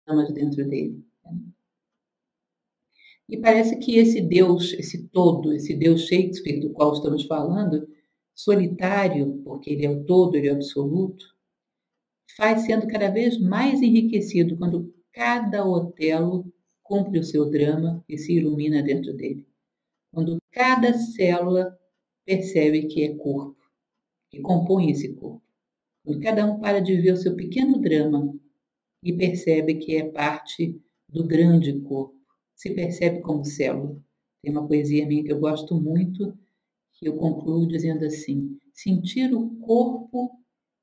amas 0.06 0.30
dentro 0.34 0.68
dele. 0.68 1.02
E 3.30 3.38
parece 3.38 3.78
que 3.78 3.98
esse 3.98 4.20
Deus, 4.20 4.74
esse 4.74 5.08
todo, 5.08 5.54
esse 5.54 5.74
Deus 5.74 6.02
Shakespeare 6.02 6.60
do 6.60 6.72
qual 6.72 6.94
estamos 6.94 7.24
falando, 7.24 7.93
solitário, 8.36 9.42
porque 9.44 9.72
ele 9.72 9.86
é 9.86 9.90
o 9.90 10.04
todo, 10.04 10.36
ele 10.36 10.48
é 10.48 10.52
o 10.52 10.56
absoluto, 10.56 11.26
faz 12.36 12.66
sendo 12.66 12.88
cada 12.88 13.10
vez 13.10 13.40
mais 13.40 13.82
enriquecido 13.82 14.58
quando 14.58 14.94
cada 15.12 15.66
Otelo 15.66 16.52
cumpre 16.82 17.20
o 17.20 17.24
seu 17.24 17.50
drama 17.50 18.04
e 18.10 18.18
se 18.18 18.34
ilumina 18.34 18.82
dentro 18.82 19.14
dele. 19.14 19.48
Quando 20.12 20.38
cada 20.52 20.94
célula 20.94 21.78
percebe 22.26 22.88
que 22.88 23.04
é 23.04 23.16
corpo, 23.16 23.62
que 24.30 24.42
compõe 24.42 24.92
esse 24.92 25.14
corpo. 25.14 25.44
Quando 26.04 26.22
cada 26.22 26.46
um 26.46 26.60
para 26.60 26.80
de 26.80 27.00
ver 27.00 27.14
o 27.14 27.18
seu 27.18 27.36
pequeno 27.36 27.80
drama 27.80 28.34
e 29.04 29.14
percebe 29.14 29.76
que 29.76 29.96
é 29.96 30.10
parte 30.10 30.82
do 31.08 31.26
grande 31.26 31.80
corpo, 31.82 32.16
se 32.56 32.74
percebe 32.74 33.22
como 33.22 33.46
célula. 33.46 33.98
Tem 34.42 34.52
uma 34.52 34.68
poesia 34.68 35.06
minha 35.06 35.24
que 35.24 35.32
eu 35.32 35.40
gosto 35.40 35.80
muito, 35.80 36.38
eu 37.06 37.16
concluo 37.16 37.68
dizendo 37.68 38.06
assim: 38.06 38.58
sentir 38.74 39.34
o 39.34 39.50
corpo 39.58 40.32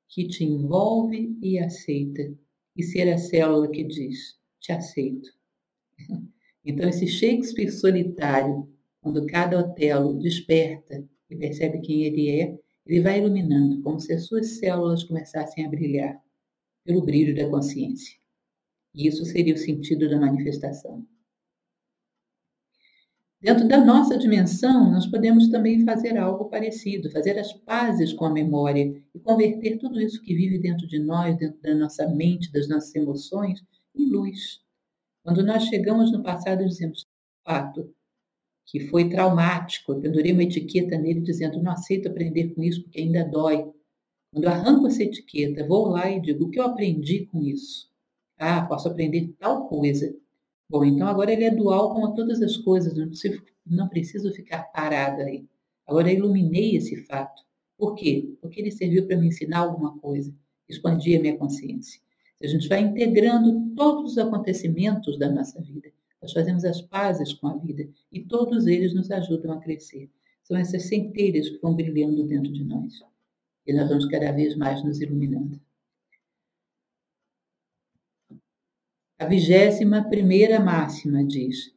que 0.07 0.27
te 0.27 0.43
envolve 0.43 1.37
e 1.41 1.57
aceita, 1.57 2.33
e 2.75 2.83
ser 2.83 3.11
a 3.11 3.17
célula 3.17 3.69
que 3.69 3.83
diz: 3.83 4.35
te 4.59 4.71
aceito. 4.71 5.29
Então, 6.63 6.87
esse 6.87 7.07
Shakespeare 7.07 7.71
solitário, 7.71 8.69
quando 9.01 9.25
cada 9.25 9.59
Otelo 9.59 10.19
desperta 10.19 11.03
e 11.27 11.35
percebe 11.35 11.81
quem 11.81 12.03
ele 12.03 12.29
é, 12.29 12.55
ele 12.85 13.01
vai 13.01 13.17
iluminando, 13.17 13.81
como 13.81 13.99
se 13.99 14.13
as 14.13 14.27
suas 14.27 14.59
células 14.59 15.03
começassem 15.03 15.65
a 15.65 15.69
brilhar 15.69 16.21
pelo 16.85 17.03
brilho 17.03 17.35
da 17.35 17.49
consciência. 17.49 18.15
E 18.93 19.07
isso 19.07 19.25
seria 19.25 19.55
o 19.55 19.57
sentido 19.57 20.07
da 20.07 20.19
manifestação. 20.19 21.03
Dentro 23.41 23.67
da 23.67 23.83
nossa 23.83 24.19
dimensão, 24.19 24.91
nós 24.91 25.07
podemos 25.07 25.47
também 25.49 25.83
fazer 25.83 26.15
algo 26.15 26.45
parecido, 26.45 27.09
fazer 27.09 27.39
as 27.39 27.51
pazes 27.51 28.13
com 28.13 28.25
a 28.25 28.29
memória 28.29 28.95
e 29.15 29.19
converter 29.19 29.79
tudo 29.79 29.99
isso 29.99 30.21
que 30.21 30.35
vive 30.35 30.59
dentro 30.59 30.85
de 30.85 30.99
nós, 30.99 31.35
dentro 31.35 31.59
da 31.59 31.73
nossa 31.73 32.07
mente, 32.07 32.51
das 32.51 32.69
nossas 32.69 32.93
emoções, 32.93 33.59
em 33.95 34.05
luz. 34.11 34.61
Quando 35.23 35.43
nós 35.43 35.63
chegamos 35.63 36.11
no 36.11 36.21
passado 36.21 36.61
e 36.61 36.67
dizemos, 36.67 37.07
fato, 37.43 37.91
que 38.67 38.79
foi 38.79 39.09
traumático, 39.09 39.91
eu 39.91 39.99
pendurei 39.99 40.33
uma 40.33 40.43
etiqueta 40.43 40.95
nele 40.95 41.21
dizendo, 41.21 41.63
não 41.63 41.71
aceito 41.71 42.09
aprender 42.09 42.53
com 42.53 42.61
isso 42.61 42.83
porque 42.83 43.01
ainda 43.01 43.23
dói. 43.23 43.65
Quando 44.31 44.43
eu 44.43 44.51
arranco 44.51 44.85
essa 44.85 45.01
etiqueta, 45.01 45.65
vou 45.65 45.87
lá 45.87 46.11
e 46.11 46.21
digo, 46.21 46.45
o 46.45 46.49
que 46.51 46.59
eu 46.59 46.63
aprendi 46.63 47.25
com 47.25 47.41
isso? 47.41 47.89
Ah, 48.37 48.61
posso 48.61 48.87
aprender 48.87 49.33
tal 49.39 49.67
coisa. 49.67 50.15
Bom, 50.71 50.85
então 50.85 51.05
agora 51.05 51.33
ele 51.33 51.43
é 51.43 51.51
dual 51.51 51.93
como 51.93 52.15
todas 52.15 52.41
as 52.41 52.55
coisas, 52.55 52.95
não 52.95 53.09
preciso, 53.09 53.43
não 53.65 53.89
preciso 53.89 54.31
ficar 54.31 54.63
parada 54.71 55.23
aí. 55.23 55.45
Agora 55.85 56.09
eu 56.09 56.19
iluminei 56.19 56.77
esse 56.77 56.95
fato. 57.07 57.43
Por 57.77 57.93
quê? 57.93 58.37
Porque 58.39 58.61
ele 58.61 58.71
serviu 58.71 59.05
para 59.05 59.17
me 59.17 59.27
ensinar 59.27 59.57
alguma 59.59 59.97
coisa, 59.99 60.33
expandir 60.69 61.19
a 61.19 61.21
minha 61.21 61.37
consciência. 61.37 61.99
A 62.41 62.47
gente 62.47 62.69
vai 62.69 62.79
integrando 62.79 63.75
todos 63.75 64.13
os 64.13 64.17
acontecimentos 64.17 65.19
da 65.19 65.29
nossa 65.29 65.61
vida. 65.61 65.91
Nós 66.21 66.31
fazemos 66.31 66.63
as 66.63 66.81
pazes 66.81 67.33
com 67.33 67.47
a 67.49 67.57
vida 67.57 67.89
e 68.09 68.21
todos 68.21 68.65
eles 68.65 68.93
nos 68.93 69.11
ajudam 69.11 69.51
a 69.51 69.59
crescer. 69.59 70.09
São 70.41 70.55
essas 70.55 70.83
centelhas 70.83 71.49
que 71.49 71.57
vão 71.57 71.75
brilhando 71.75 72.23
dentro 72.23 72.49
de 72.49 72.63
nós. 72.63 72.93
E 73.67 73.73
nós 73.73 73.89
vamos 73.89 74.05
cada 74.05 74.31
vez 74.31 74.55
mais 74.55 74.81
nos 74.85 75.01
iluminando. 75.01 75.59
A 79.21 79.25
vigésima 79.27 80.09
primeira 80.09 80.59
máxima 80.59 81.23
diz: 81.23 81.71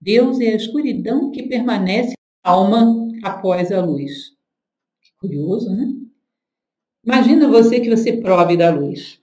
Deus 0.00 0.38
é 0.38 0.52
a 0.52 0.54
escuridão 0.54 1.28
que 1.32 1.48
permanece 1.48 2.14
alma 2.40 2.94
após 3.20 3.72
a 3.72 3.84
luz. 3.84 4.30
Que 5.02 5.10
curioso, 5.18 5.74
né? 5.74 5.88
Imagina 7.04 7.48
você 7.48 7.80
que 7.80 7.90
você 7.90 8.18
prove 8.18 8.56
da 8.56 8.70
luz. 8.70 9.20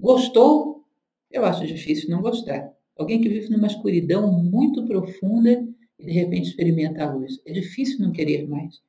Gostou? 0.00 0.86
Eu 1.30 1.44
acho 1.44 1.66
difícil 1.66 2.08
não 2.08 2.22
gostar. 2.22 2.74
Alguém 2.96 3.20
que 3.20 3.28
vive 3.28 3.50
numa 3.50 3.66
escuridão 3.66 4.32
muito 4.32 4.86
profunda 4.86 5.50
e 5.98 6.06
de 6.06 6.12
repente 6.12 6.48
experimenta 6.48 7.04
a 7.04 7.12
luz. 7.12 7.42
É 7.44 7.52
difícil 7.52 8.00
não 8.00 8.10
querer 8.10 8.48
mais. 8.48 8.82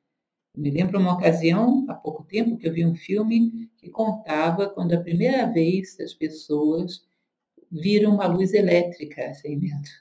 Me 0.56 0.70
lembro 0.70 0.98
uma 0.98 1.12
ocasião, 1.12 1.84
há 1.86 1.94
pouco 1.94 2.24
tempo, 2.24 2.56
que 2.56 2.66
eu 2.66 2.72
vi 2.72 2.86
um 2.86 2.94
filme 2.94 3.68
que 3.76 3.90
contava 3.90 4.70
quando 4.70 4.94
a 4.94 5.00
primeira 5.00 5.44
vez 5.52 6.00
as 6.00 6.14
pessoas 6.14 7.04
viram 7.70 8.14
uma 8.14 8.26
luz 8.26 8.54
elétrica 8.54 9.32
dentro. 9.44 9.92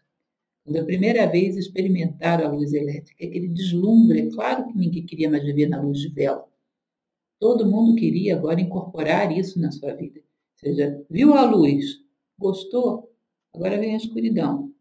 Quando 0.63 0.77
a 0.77 0.85
primeira 0.85 1.27
vez 1.27 1.57
experimentaram 1.57 2.45
a 2.45 2.51
luz 2.51 2.71
elétrica, 2.71 3.25
aquele 3.25 3.49
deslumbre, 3.49 4.21
é 4.21 4.31
claro 4.31 4.65
que 4.67 4.77
ninguém 4.77 5.05
queria 5.05 5.29
mais 5.29 5.43
viver 5.43 5.67
na 5.67 5.81
luz 5.81 5.99
de 5.99 6.09
vela. 6.09 6.47
Todo 7.37 7.69
mundo 7.69 7.95
queria 7.95 8.35
agora 8.35 8.61
incorporar 8.61 9.37
isso 9.37 9.59
na 9.59 9.71
sua 9.71 9.93
vida. 9.93 10.19
Ou 10.21 10.59
seja, 10.69 11.05
viu 11.09 11.33
a 11.33 11.43
luz, 11.43 11.99
gostou, 12.39 13.11
agora 13.53 13.77
vem 13.77 13.93
a 13.93 13.97
escuridão. 13.97 14.73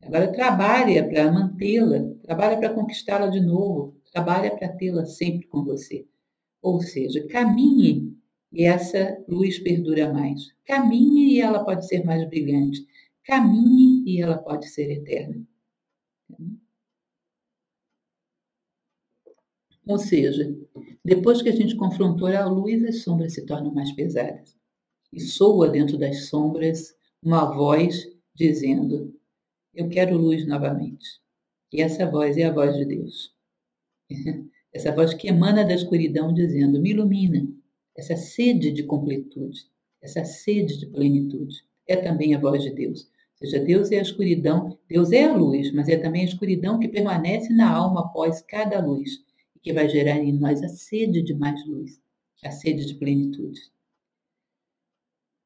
Agora 0.00 0.32
trabalha 0.32 1.06
para 1.08 1.30
mantê-la, 1.32 2.14
trabalha 2.22 2.56
para 2.56 2.72
conquistá-la 2.72 3.26
de 3.26 3.40
novo, 3.40 3.96
trabalha 4.12 4.54
para 4.56 4.68
tê-la 4.68 5.04
sempre 5.06 5.46
com 5.48 5.64
você. 5.64 6.06
Ou 6.60 6.80
seja, 6.80 7.26
caminhe 7.26 8.16
e 8.52 8.64
essa 8.64 9.18
luz 9.26 9.58
perdura 9.58 10.12
mais. 10.12 10.52
Caminhe 10.64 11.34
e 11.34 11.40
ela 11.40 11.64
pode 11.64 11.86
ser 11.88 12.04
mais 12.04 12.28
brilhante. 12.28 12.86
Caminhe 13.24 14.04
e 14.06 14.20
ela 14.20 14.38
pode 14.38 14.68
ser 14.68 14.90
eterna. 14.90 15.44
Ou 19.86 19.98
seja, 19.98 20.54
depois 21.04 21.42
que 21.42 21.48
a 21.48 21.56
gente 21.56 21.74
confrontou 21.74 22.28
a 22.28 22.46
luz, 22.46 22.84
as 22.84 23.02
sombras 23.02 23.34
se 23.34 23.44
tornam 23.44 23.74
mais 23.74 23.90
pesadas. 23.92 24.56
E 25.12 25.20
soa 25.20 25.68
dentro 25.68 25.98
das 25.98 26.26
sombras 26.26 26.94
uma 27.22 27.52
voz 27.52 28.06
dizendo: 28.34 29.14
Eu 29.74 29.88
quero 29.88 30.16
luz 30.16 30.46
novamente. 30.46 31.20
E 31.72 31.80
essa 31.80 32.08
voz 32.08 32.36
é 32.36 32.44
a 32.44 32.52
voz 32.52 32.76
de 32.76 32.84
Deus. 32.84 33.31
Essa 34.72 34.94
voz 34.94 35.12
que 35.12 35.28
emana 35.28 35.64
da 35.64 35.74
escuridão 35.74 36.32
dizendo: 36.32 36.80
Me 36.80 36.90
ilumina. 36.90 37.46
Essa 37.96 38.16
sede 38.16 38.72
de 38.72 38.84
completude, 38.84 39.66
essa 40.00 40.24
sede 40.24 40.78
de 40.78 40.86
plenitude 40.86 41.62
é 41.86 41.96
também 41.96 42.34
a 42.34 42.38
voz 42.38 42.62
de 42.62 42.70
Deus. 42.70 43.02
Ou 43.02 43.46
seja, 43.46 43.62
Deus 43.62 43.90
é 43.92 43.98
a 43.98 44.02
escuridão, 44.02 44.78
Deus 44.88 45.12
é 45.12 45.24
a 45.24 45.36
luz, 45.36 45.70
mas 45.72 45.88
é 45.88 45.96
também 45.98 46.22
a 46.22 46.26
escuridão 46.26 46.78
que 46.78 46.88
permanece 46.88 47.52
na 47.52 47.70
alma 47.70 48.00
após 48.00 48.40
cada 48.40 48.84
luz 48.84 49.10
e 49.54 49.60
que 49.60 49.72
vai 49.72 49.88
gerar 49.88 50.18
em 50.18 50.32
nós 50.32 50.62
a 50.62 50.68
sede 50.68 51.22
de 51.22 51.34
mais 51.34 51.66
luz, 51.66 52.00
a 52.42 52.50
sede 52.50 52.86
de 52.86 52.94
plenitude. 52.94 53.60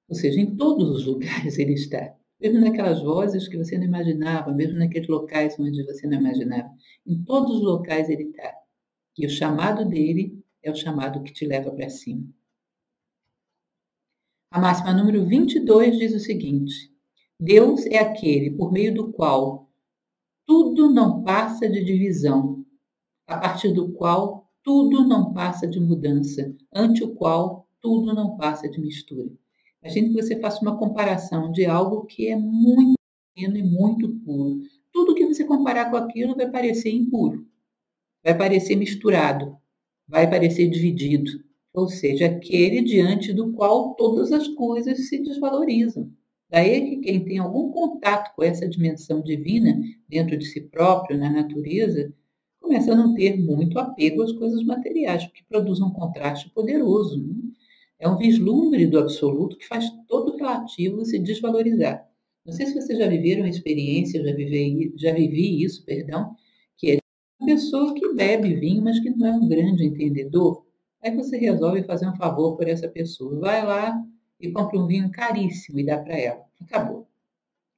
Ou 0.09 0.15
seja, 0.15 0.41
em 0.41 0.55
todos 0.57 0.89
os 0.91 1.05
lugares 1.05 1.59
ele 1.59 1.73
está. 1.73 2.15
Mesmo 2.41 2.61
naquelas 2.61 3.03
vozes 3.03 3.49
que 3.49 3.57
você 3.57 3.79
não 3.79 3.85
imaginava, 3.85 4.53
mesmo 4.53 4.79
naqueles 4.79 5.09
locais 5.09 5.59
onde 5.59 5.85
você 5.85 6.07
não 6.07 6.19
imaginava. 6.19 6.71
Em 7.07 7.23
todos 7.25 7.57
os 7.57 7.63
locais 7.63 8.11
ele 8.11 8.25
está. 8.25 8.53
E 9.17 9.27
o 9.27 9.31
chamado 9.31 9.85
dele 9.87 10.45
é 10.63 10.71
o 10.71 10.75
chamado 10.75 11.23
que 11.23 11.33
te 11.33 11.47
leva 11.47 11.71
para 11.71 11.89
cima. 11.89 12.29
A 14.51 14.61
máxima 14.61 14.93
número 14.93 15.25
22 15.27 15.99
diz 15.99 16.15
o 16.15 16.21
seguinte: 16.21 16.93
Deus 17.41 17.87
é 17.87 17.99
aquele 17.99 18.51
por 18.51 18.73
meio 18.73 18.95
do 18.95 19.13
qual 19.13 19.71
tudo 20.47 20.91
não 20.91 21.23
passa 21.23 21.69
de 21.69 21.85
divisão, 21.85 22.65
a 23.27 23.39
partir 23.39 23.73
do 23.73 23.93
qual 23.93 24.49
tudo 24.63 25.07
não 25.07 25.33
passa 25.33 25.67
de 25.67 25.81
mudança, 25.81 26.55
ante 26.73 27.03
o 27.03 27.15
qual 27.15 27.69
tudo 27.81 28.15
não 28.15 28.37
passa 28.37 28.69
de 28.69 28.81
mistura. 28.81 29.31
Imagine 29.87 30.09
que 30.15 30.23
você 30.23 30.41
faça 30.41 30.61
uma 30.63 30.77
comparação 30.77 31.53
de 31.53 31.65
algo 31.65 32.07
que 32.07 32.29
é 32.29 32.37
muito 32.37 32.95
pequeno 33.35 33.57
e 33.57 33.63
muito 33.63 34.09
puro. 34.25 34.61
Tudo 34.93 35.15
que 35.15 35.27
você 35.27 35.45
comparar 35.45 35.91
com 35.91 35.97
aquilo 35.97 36.35
vai 36.35 36.51
parecer 36.51 36.91
impuro 36.91 37.47
vai 38.27 38.37
parecer 38.37 38.75
misturado, 38.75 39.57
vai 40.09 40.29
parecer 40.29 40.69
dividido, 40.69 41.31
ou 41.73 41.87
seja, 41.89 42.27
aquele 42.27 42.83
diante 42.83 43.33
do 43.33 43.53
qual 43.53 43.95
todas 43.95 44.33
as 44.33 44.49
coisas 44.49 45.09
se 45.09 45.23
desvalorizam. 45.23 46.11
Daí 46.51 46.91
que 46.91 46.97
quem 46.97 47.25
tem 47.25 47.39
algum 47.39 47.71
contato 47.71 48.35
com 48.35 48.43
essa 48.43 48.69
dimensão 48.69 49.23
divina 49.23 49.81
dentro 50.09 50.37
de 50.37 50.45
si 50.45 50.61
próprio, 50.61 51.17
na 51.17 51.31
natureza, 51.31 52.13
começa 52.61 52.93
a 52.93 52.97
não 52.97 53.15
ter 53.15 53.37
muito 53.37 53.79
apego 53.79 54.23
às 54.23 54.33
coisas 54.33 54.65
materiais, 54.65 55.25
porque 55.25 55.45
produz 55.49 55.81
um 55.81 55.91
contraste 55.91 56.51
poderoso. 56.51 57.25
É 57.99 58.09
um 58.09 58.17
vislumbre 58.17 58.87
do 58.87 58.99
absoluto 58.99 59.57
que 59.57 59.67
faz 59.67 59.91
todo 60.07 60.37
relativo 60.37 61.05
se 61.05 61.19
desvalorizar. 61.19 62.07
Não 62.45 62.53
sei 62.53 62.67
se 62.67 62.75
vocês 62.75 62.99
já 62.99 63.09
viveram 63.09 63.45
a 63.45 63.49
experiência, 63.49 64.23
já 64.23 64.35
vivi, 64.35 64.93
já 64.97 65.13
vivi 65.13 65.65
isso, 65.65 65.85
perdão, 65.85 66.37
uma 67.39 67.55
pessoa 67.55 67.95
que 67.95 68.15
bebe 68.15 68.55
vinho, 68.55 68.83
mas 68.83 68.99
que 68.99 69.11
não 69.11 69.27
é 69.27 69.33
um 69.33 69.47
grande 69.47 69.85
entendedor, 69.85 70.65
aí 71.03 71.15
você 71.15 71.37
resolve 71.37 71.85
fazer 71.85 72.09
um 72.09 72.17
favor 72.17 72.57
por 72.57 72.67
essa 72.67 72.89
pessoa. 72.89 73.39
Vai 73.39 73.65
lá 73.65 74.03
e 74.41 74.51
compra 74.51 74.79
um 74.79 74.87
vinho 74.87 75.11
caríssimo 75.11 75.79
e 75.79 75.85
dá 75.85 75.99
para 75.99 76.19
ela. 76.19 76.43
Acabou. 76.61 77.07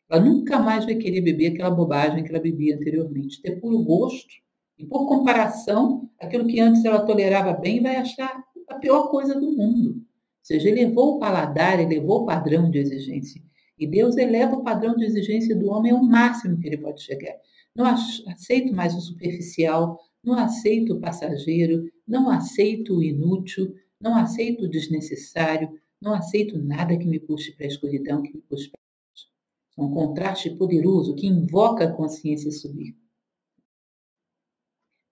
Ela 0.08 0.24
nunca 0.24 0.58
mais 0.58 0.84
vai 0.84 0.94
querer 0.94 1.20
beber 1.20 1.52
aquela 1.52 1.70
bobagem 1.70 2.24
que 2.24 2.30
ela 2.30 2.40
bebia 2.40 2.76
anteriormente. 2.76 3.42
Ter 3.42 3.60
puro 3.60 3.82
gosto 3.82 4.32
e, 4.78 4.86
por 4.86 5.06
comparação, 5.06 6.08
aquilo 6.20 6.46
que 6.46 6.60
antes 6.60 6.84
ela 6.84 7.04
tolerava 7.04 7.52
bem 7.52 7.82
vai 7.82 7.96
achar 7.96 8.42
a 8.68 8.76
pior 8.76 9.10
coisa 9.10 9.34
do 9.38 9.52
mundo. 9.52 10.02
Seja, 10.48 10.70
elevou 10.70 11.16
o 11.16 11.18
paladar, 11.18 11.78
elevou 11.78 12.22
o 12.22 12.24
padrão 12.24 12.70
de 12.70 12.78
exigência. 12.78 13.38
E 13.78 13.86
Deus 13.86 14.16
eleva 14.16 14.56
o 14.56 14.64
padrão 14.64 14.96
de 14.96 15.04
exigência 15.04 15.54
do 15.54 15.68
homem 15.68 15.92
ao 15.92 16.02
máximo 16.02 16.58
que 16.58 16.66
ele 16.66 16.78
pode 16.78 17.02
chegar. 17.02 17.36
Não 17.76 17.84
aceito 17.84 18.72
mais 18.72 18.94
o 18.94 19.00
superficial, 19.02 20.00
não 20.24 20.32
aceito 20.32 20.94
o 20.94 21.00
passageiro, 21.02 21.92
não 22.06 22.30
aceito 22.30 22.96
o 22.96 23.02
inútil, 23.02 23.74
não 24.00 24.16
aceito 24.16 24.64
o 24.64 24.70
desnecessário, 24.70 25.68
não 26.00 26.14
aceito 26.14 26.56
nada 26.56 26.96
que 26.96 27.06
me 27.06 27.20
puxe 27.20 27.52
para 27.52 27.66
a 27.66 27.68
escuridão, 27.68 28.22
que 28.22 28.32
me 28.32 28.40
puxe 28.40 28.70
para 28.70 28.80
a 28.80 29.82
É 29.82 29.84
um 29.84 29.92
contraste 29.92 30.48
poderoso 30.56 31.14
que 31.14 31.26
invoca 31.26 31.84
a 31.84 31.92
consciência 31.92 32.50
subir. 32.50 32.96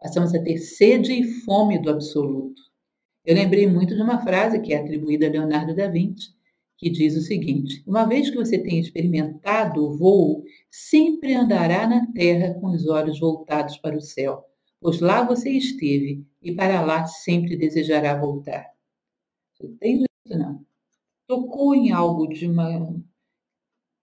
Passamos 0.00 0.34
a 0.34 0.42
ter 0.42 0.56
sede 0.56 1.12
e 1.12 1.30
fome 1.42 1.78
do 1.78 1.90
absoluto. 1.90 2.65
Eu 3.26 3.34
lembrei 3.34 3.66
muito 3.66 3.92
de 3.96 4.00
uma 4.00 4.22
frase 4.22 4.60
que 4.60 4.72
é 4.72 4.78
atribuída 4.78 5.26
a 5.26 5.30
Leonardo 5.30 5.74
da 5.74 5.88
Vinci, 5.88 6.32
que 6.78 6.88
diz 6.88 7.16
o 7.16 7.20
seguinte: 7.20 7.82
Uma 7.84 8.04
vez 8.04 8.30
que 8.30 8.36
você 8.36 8.56
tenha 8.56 8.80
experimentado 8.80 9.84
o 9.84 9.98
voo, 9.98 10.44
sempre 10.70 11.34
andará 11.34 11.88
na 11.88 12.06
terra 12.12 12.54
com 12.54 12.68
os 12.68 12.86
olhos 12.86 13.18
voltados 13.18 13.78
para 13.78 13.96
o 13.96 14.00
céu, 14.00 14.44
pois 14.80 15.00
lá 15.00 15.24
você 15.24 15.50
esteve 15.50 16.24
e 16.40 16.54
para 16.54 16.80
lá 16.82 17.04
sempre 17.04 17.56
desejará 17.56 18.16
voltar. 18.16 18.64
Você 19.54 19.68
tem 19.80 20.04
isso 20.04 20.38
não? 20.38 20.64
Tocou 21.26 21.74
em 21.74 21.90
algo 21.90 22.28
de 22.28 22.46
uma 22.46 22.94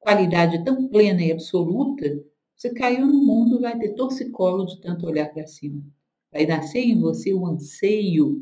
qualidade 0.01 0.65
tão 0.65 0.89
plena 0.89 1.23
e 1.23 1.31
absoluta, 1.31 2.21
você 2.57 2.73
caiu 2.73 3.07
no 3.07 3.23
mundo, 3.23 3.61
vai 3.61 3.79
ter 3.79 3.93
torcicolo 3.93 4.65
de 4.65 4.81
tanto 4.81 5.05
olhar 5.05 5.31
para 5.33 5.47
cima. 5.47 5.81
Vai 6.29 6.45
nascer 6.45 6.81
em 6.81 6.99
você 6.99 7.33
o 7.33 7.45
anseio 7.45 8.41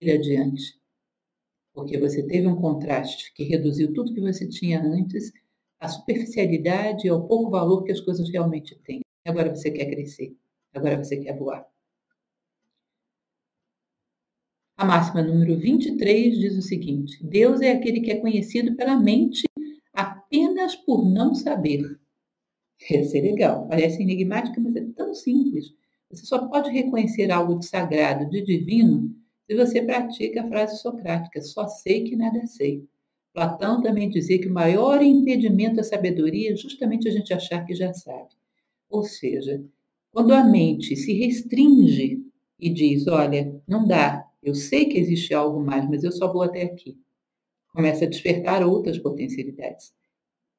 ir 0.00 0.12
adiante 0.12 0.80
porque 1.72 1.98
você 1.98 2.22
teve 2.22 2.46
um 2.46 2.56
contraste 2.56 3.32
que 3.32 3.44
reduziu 3.44 3.92
tudo 3.92 4.12
que 4.12 4.20
você 4.20 4.46
tinha 4.46 4.82
antes, 4.82 5.32
a 5.78 5.88
superficialidade 5.88 7.06
e 7.06 7.10
ao 7.10 7.26
pouco 7.26 7.50
valor 7.50 7.84
que 7.84 7.92
as 7.92 8.00
coisas 8.00 8.28
realmente 8.28 8.78
têm. 8.84 9.00
Agora 9.26 9.54
você 9.54 9.70
quer 9.70 9.86
crescer, 9.86 10.36
agora 10.74 11.02
você 11.02 11.16
quer 11.16 11.38
voar. 11.38 11.66
A 14.76 14.84
máxima 14.84 15.22
número 15.22 15.58
23 15.58 16.38
diz 16.38 16.56
o 16.56 16.62
seguinte: 16.62 17.22
Deus 17.22 17.60
é 17.60 17.72
aquele 17.72 18.00
que 18.00 18.10
é 18.10 18.20
conhecido 18.20 18.74
pela 18.76 18.98
mente 18.98 19.44
apenas 19.92 20.74
por 20.74 21.04
não 21.04 21.34
saber. 21.34 21.98
Essa 22.90 23.18
é 23.18 23.20
legal, 23.20 23.68
parece 23.68 24.02
enigmática, 24.02 24.58
mas 24.58 24.74
é 24.74 24.84
tão 24.96 25.14
simples. 25.14 25.74
Você 26.10 26.24
só 26.24 26.48
pode 26.48 26.70
reconhecer 26.70 27.30
algo 27.30 27.58
de 27.58 27.66
sagrado, 27.66 28.28
de 28.30 28.42
divino, 28.42 29.14
se 29.50 29.56
você 29.56 29.82
pratica 29.82 30.42
a 30.42 30.46
frase 30.46 30.78
socrática, 30.78 31.42
só 31.42 31.66
sei 31.66 32.04
que 32.04 32.14
nada 32.14 32.46
sei. 32.46 32.86
Platão 33.34 33.82
também 33.82 34.08
dizia 34.08 34.40
que 34.40 34.46
o 34.46 34.54
maior 34.54 35.02
impedimento 35.02 35.80
à 35.80 35.82
sabedoria 35.82 36.52
é 36.52 36.56
justamente 36.56 37.08
a 37.08 37.10
gente 37.10 37.34
achar 37.34 37.64
que 37.64 37.74
já 37.74 37.92
sabe. 37.92 38.28
Ou 38.88 39.02
seja, 39.02 39.60
quando 40.12 40.32
a 40.34 40.44
mente 40.44 40.94
se 40.94 41.12
restringe 41.14 42.24
e 42.60 42.70
diz: 42.70 43.08
Olha, 43.08 43.60
não 43.66 43.88
dá, 43.88 44.24
eu 44.40 44.54
sei 44.54 44.84
que 44.84 44.96
existe 44.96 45.34
algo 45.34 45.58
mais, 45.58 45.84
mas 45.90 46.04
eu 46.04 46.12
só 46.12 46.32
vou 46.32 46.42
até 46.42 46.62
aqui. 46.62 46.96
Começa 47.74 48.04
a 48.04 48.08
despertar 48.08 48.64
outras 48.64 49.00
potencialidades. 49.00 49.92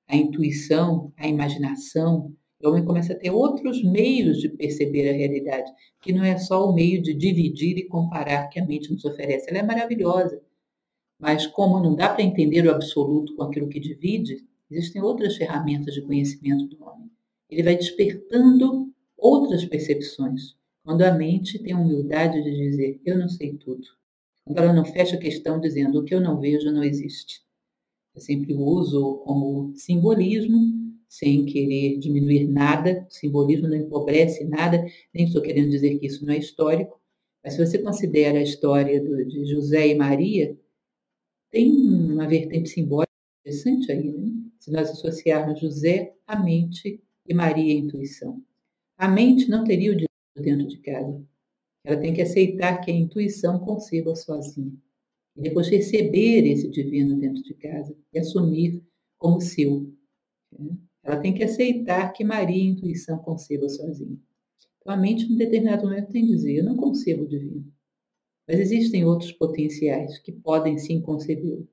A 0.05 0.17
intuição, 0.17 1.13
a 1.15 1.29
imaginação, 1.29 2.35
o 2.63 2.69
homem 2.69 2.85
começa 2.85 3.13
a 3.13 3.15
ter 3.15 3.31
outros 3.31 3.83
meios 3.83 4.39
de 4.39 4.49
perceber 4.49 5.09
a 5.09 5.13
realidade, 5.13 5.71
que 6.01 6.13
não 6.13 6.23
é 6.23 6.37
só 6.37 6.69
o 6.69 6.73
meio 6.73 7.01
de 7.01 7.13
dividir 7.13 7.77
e 7.77 7.87
comparar 7.87 8.47
que 8.47 8.59
a 8.59 8.65
mente 8.65 8.91
nos 8.91 9.05
oferece. 9.05 9.49
Ela 9.49 9.59
é 9.59 9.63
maravilhosa, 9.63 10.41
mas 11.19 11.45
como 11.47 11.79
não 11.79 11.95
dá 11.95 12.09
para 12.09 12.23
entender 12.23 12.65
o 12.65 12.71
absoluto 12.71 13.35
com 13.35 13.43
aquilo 13.43 13.69
que 13.69 13.79
divide, 13.79 14.45
existem 14.69 15.01
outras 15.01 15.35
ferramentas 15.35 15.93
de 15.93 16.01
conhecimento 16.01 16.65
do 16.65 16.83
homem. 16.83 17.11
Ele 17.49 17.63
vai 17.63 17.75
despertando 17.75 18.91
outras 19.17 19.63
percepções. 19.65 20.55
Quando 20.83 21.03
a 21.03 21.13
mente 21.13 21.59
tem 21.59 21.73
a 21.73 21.79
humildade 21.79 22.41
de 22.41 22.51
dizer, 22.51 22.99
eu 23.05 23.19
não 23.19 23.29
sei 23.29 23.55
tudo. 23.55 23.85
Quando 24.43 24.57
ela 24.57 24.73
não 24.73 24.83
fecha 24.83 25.15
a 25.15 25.19
questão 25.19 25.59
dizendo, 25.59 25.99
o 25.99 26.03
que 26.03 26.15
eu 26.15 26.19
não 26.19 26.39
vejo 26.39 26.71
não 26.71 26.83
existe. 26.83 27.41
Eu 28.15 28.21
sempre 28.21 28.53
uso 28.53 29.21
como 29.23 29.73
simbolismo 29.75 30.90
sem 31.11 31.43
querer 31.43 31.99
diminuir 31.99 32.47
nada, 32.47 33.05
o 33.05 33.13
simbolismo 33.13 33.67
não 33.67 33.75
empobrece 33.75 34.45
nada, 34.45 34.81
nem 35.13 35.25
estou 35.25 35.41
querendo 35.41 35.69
dizer 35.69 35.99
que 35.99 36.05
isso 36.05 36.25
não 36.25 36.33
é 36.33 36.37
histórico, 36.37 37.01
mas 37.43 37.53
se 37.53 37.65
você 37.65 37.77
considera 37.79 38.39
a 38.39 38.41
história 38.41 39.03
do, 39.03 39.25
de 39.25 39.43
José 39.45 39.89
e 39.89 39.95
Maria, 39.95 40.57
tem 41.51 41.69
uma 41.69 42.25
vertente 42.29 42.69
simbólica 42.69 43.11
interessante 43.41 43.91
aí, 43.91 44.09
né? 44.09 44.31
se 44.57 44.71
nós 44.71 44.89
associarmos 44.89 45.59
José 45.59 46.15
à 46.25 46.41
mente 46.41 47.03
e 47.27 47.33
Maria 47.33 47.73
à 47.73 47.77
intuição. 47.77 48.41
A 48.97 49.09
mente 49.09 49.49
não 49.49 49.65
teria 49.65 49.91
o 49.91 49.95
divino 49.95 50.07
dentro 50.37 50.65
de 50.65 50.77
casa. 50.77 51.21
Ela 51.83 51.99
tem 51.99 52.13
que 52.13 52.21
aceitar 52.21 52.79
que 52.79 52.89
a 52.89 52.93
intuição 52.93 53.59
conceba 53.59 54.15
sozinha. 54.15 54.71
E 55.35 55.41
depois 55.41 55.67
receber 55.67 56.49
esse 56.49 56.69
divino 56.69 57.19
dentro 57.19 57.43
de 57.43 57.53
casa 57.55 57.93
e 58.13 58.19
assumir 58.19 58.81
como 59.17 59.41
seu. 59.41 59.91
Né? 60.57 60.77
Ela 61.03 61.19
tem 61.19 61.33
que 61.33 61.43
aceitar 61.43 62.13
que 62.13 62.23
Maria 62.23 62.61
a 62.61 62.67
intuição 62.67 63.17
concebam 63.17 63.67
sozinha. 63.67 64.17
Então, 64.79 64.93
a 64.93 64.97
mente, 64.97 65.25
em 65.25 65.35
determinado 65.35 65.83
momento, 65.83 66.11
tem 66.11 66.25
que 66.25 66.31
dizer: 66.31 66.57
Eu 66.57 66.63
não 66.63 66.75
concebo 66.75 67.23
o 67.23 67.27
divino. 67.27 67.65
Mas 68.47 68.59
existem 68.59 69.05
outros 69.05 69.31
potenciais 69.31 70.19
que 70.19 70.31
podem 70.31 70.77
sim 70.77 71.01
concebê-lo. 71.01 71.67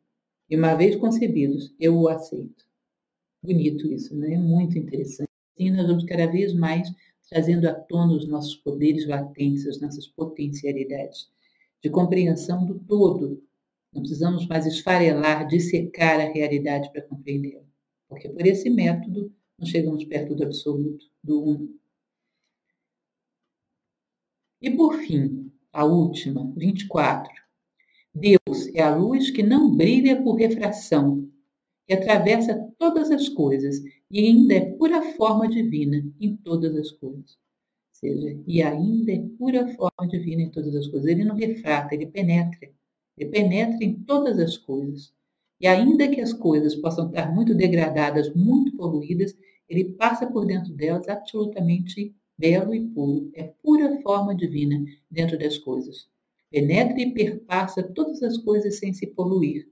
E 0.48 0.56
uma 0.56 0.74
vez 0.74 0.96
concebidos, 0.96 1.74
eu 1.78 1.98
o 1.98 2.08
aceito. 2.08 2.64
Bonito 3.42 3.92
isso, 3.92 4.16
né? 4.16 4.34
É 4.34 4.38
muito 4.38 4.78
interessante. 4.78 5.28
Assim, 5.54 5.70
nós 5.70 5.86
vamos 5.86 6.04
cada 6.04 6.26
vez 6.26 6.54
mais 6.54 6.88
trazendo 7.28 7.68
à 7.68 7.74
tona 7.74 8.14
os 8.14 8.26
nossos 8.26 8.56
poderes 8.56 9.06
latentes, 9.06 9.66
as 9.66 9.80
nossas 9.80 10.06
potencialidades 10.06 11.28
de 11.82 11.90
compreensão 11.90 12.64
do 12.64 12.78
todo. 12.78 13.42
Não 13.92 14.00
precisamos 14.02 14.46
mais 14.46 14.66
esfarelar, 14.66 15.46
dissecar 15.46 16.20
a 16.20 16.32
realidade 16.32 16.90
para 16.92 17.02
compreendê-la 17.02 17.68
porque 18.09 18.28
por 18.28 18.47
esse 18.47 18.70
método 18.70 19.32
nós 19.59 19.68
chegamos 19.68 20.05
perto 20.05 20.35
do 20.35 20.44
absoluto, 20.44 21.06
do 21.22 21.43
uno. 21.43 21.78
E 24.60 24.70
por 24.70 24.94
fim, 24.94 25.52
a 25.72 25.85
última, 25.85 26.52
24. 26.56 27.32
Deus 28.14 28.66
é 28.74 28.82
a 28.82 28.94
luz 28.94 29.30
que 29.30 29.43
não 29.43 29.76
brilha 29.76 30.20
por 30.22 30.35
refração, 30.35 31.28
que 31.86 31.94
atravessa 31.94 32.72
todas 32.78 33.10
as 33.10 33.28
coisas 33.28 33.80
e 34.10 34.18
ainda 34.20 34.55
é 34.55 34.72
pura 34.72 35.02
forma 35.12 35.48
divina 35.48 36.05
em 36.20 36.36
todas 36.36 36.74
as 36.74 36.90
coisas. 36.90 37.32
Ou 37.32 37.93
seja, 37.93 38.40
e 38.47 38.62
ainda 38.62 39.12
é 39.12 39.28
pura 39.39 39.68
forma 39.74 40.09
divina 40.09 40.43
em 40.43 40.51
todas 40.51 40.74
as 40.74 40.86
coisas. 40.86 41.09
Ele 41.09 41.24
não 41.24 41.36
refrata, 41.36 41.94
ele 41.94 42.06
penetra. 42.06 42.70
Ele 43.16 43.30
penetra 43.30 43.85
em 43.85 43.94
todas 44.05 44.39
as 44.39 44.56
coisas. 44.56 45.12
E 45.60 45.66
ainda 45.66 46.09
que 46.09 46.20
as 46.20 46.32
coisas 46.32 46.74
possam 46.76 47.09
estar 47.09 47.35
muito 47.35 47.55
degradadas, 47.55 48.32
muito 48.35 48.76
poluídas, 48.76 49.35
ele 49.68 49.85
passa 49.85 50.26
por 50.26 50.47
dentro 50.47 50.72
delas 50.72 51.09
absolutamente 51.09 52.14
belo 52.39 52.74
e 52.74 52.86
puro. 52.89 53.30
É 53.35 53.52
pura 53.62 54.01
forma 54.01 54.35
divina 54.35 54.85
dentro 55.10 55.39
das 55.39 55.59
coisas. 55.59 56.09
Penetra 56.51 57.01
e 57.01 57.12
perpassa 57.12 57.82
todas 57.82 58.22
as 58.22 58.39
coisas 58.39 58.78
sem 58.78 58.93
se 58.93 59.06
poluir. 59.09 59.68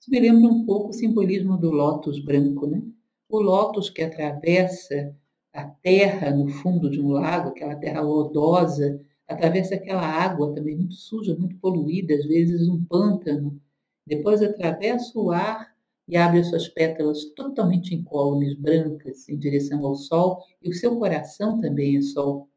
Isso 0.00 0.10
me 0.10 0.18
lembra 0.18 0.50
um 0.50 0.64
pouco 0.64 0.90
o 0.90 0.92
simbolismo 0.92 1.56
do 1.56 1.70
lótus 1.70 2.18
branco, 2.18 2.66
né? 2.66 2.82
O 3.28 3.40
lótus 3.40 3.90
que 3.90 4.02
atravessa 4.02 5.14
a 5.52 5.64
terra 5.64 6.30
no 6.30 6.48
fundo 6.48 6.90
de 6.90 7.00
um 7.00 7.10
lago, 7.10 7.50
aquela 7.50 7.76
terra 7.76 8.00
lodosa, 8.00 9.00
atravessa 9.28 9.74
aquela 9.74 10.06
água 10.06 10.54
também 10.54 10.76
muito 10.76 10.94
suja, 10.94 11.34
muito 11.34 11.56
poluída, 11.56 12.14
às 12.14 12.24
vezes 12.26 12.68
um 12.68 12.84
pântano, 12.84 13.60
depois 14.06 14.42
atravessa 14.42 15.18
o 15.18 15.30
ar 15.30 15.74
e 16.08 16.16
abre 16.16 16.40
as 16.40 16.48
suas 16.48 16.68
pétalas 16.68 17.24
totalmente 17.34 17.94
incólumes, 17.94 18.54
brancas, 18.54 19.28
em 19.28 19.36
direção 19.36 19.84
ao 19.84 19.96
sol, 19.96 20.42
e 20.62 20.68
o 20.70 20.74
seu 20.74 20.96
coração 20.96 21.60
também 21.60 21.96
é 21.96 22.00
sol. 22.00 22.48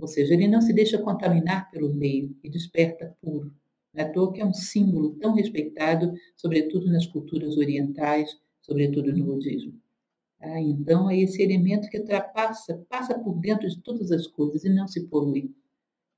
Ou 0.00 0.08
seja, 0.08 0.32
ele 0.32 0.48
não 0.48 0.60
se 0.60 0.72
deixa 0.72 0.96
contaminar 0.98 1.70
pelo 1.70 1.92
meio 1.92 2.34
e 2.42 2.48
desperta 2.48 3.14
puro. 3.20 3.52
Não 3.92 4.04
é 4.04 4.08
toa 4.08 4.32
que 4.32 4.40
é 4.40 4.46
um 4.46 4.54
símbolo 4.54 5.14
tão 5.16 5.34
respeitado, 5.34 6.14
sobretudo 6.36 6.90
nas 6.90 7.06
culturas 7.06 7.56
orientais, 7.56 8.38
sobretudo 8.62 9.12
no 9.12 9.24
budismo. 9.24 9.74
Ah, 10.40 10.60
então 10.60 11.10
é 11.10 11.18
esse 11.18 11.42
elemento 11.42 11.88
que 11.88 11.98
ultrapassa, 11.98 12.86
passa 12.88 13.18
por 13.18 13.34
dentro 13.40 13.68
de 13.68 13.80
todas 13.80 14.12
as 14.12 14.26
coisas 14.26 14.64
e 14.64 14.68
não 14.68 14.86
se 14.86 15.06
polui. 15.08 15.52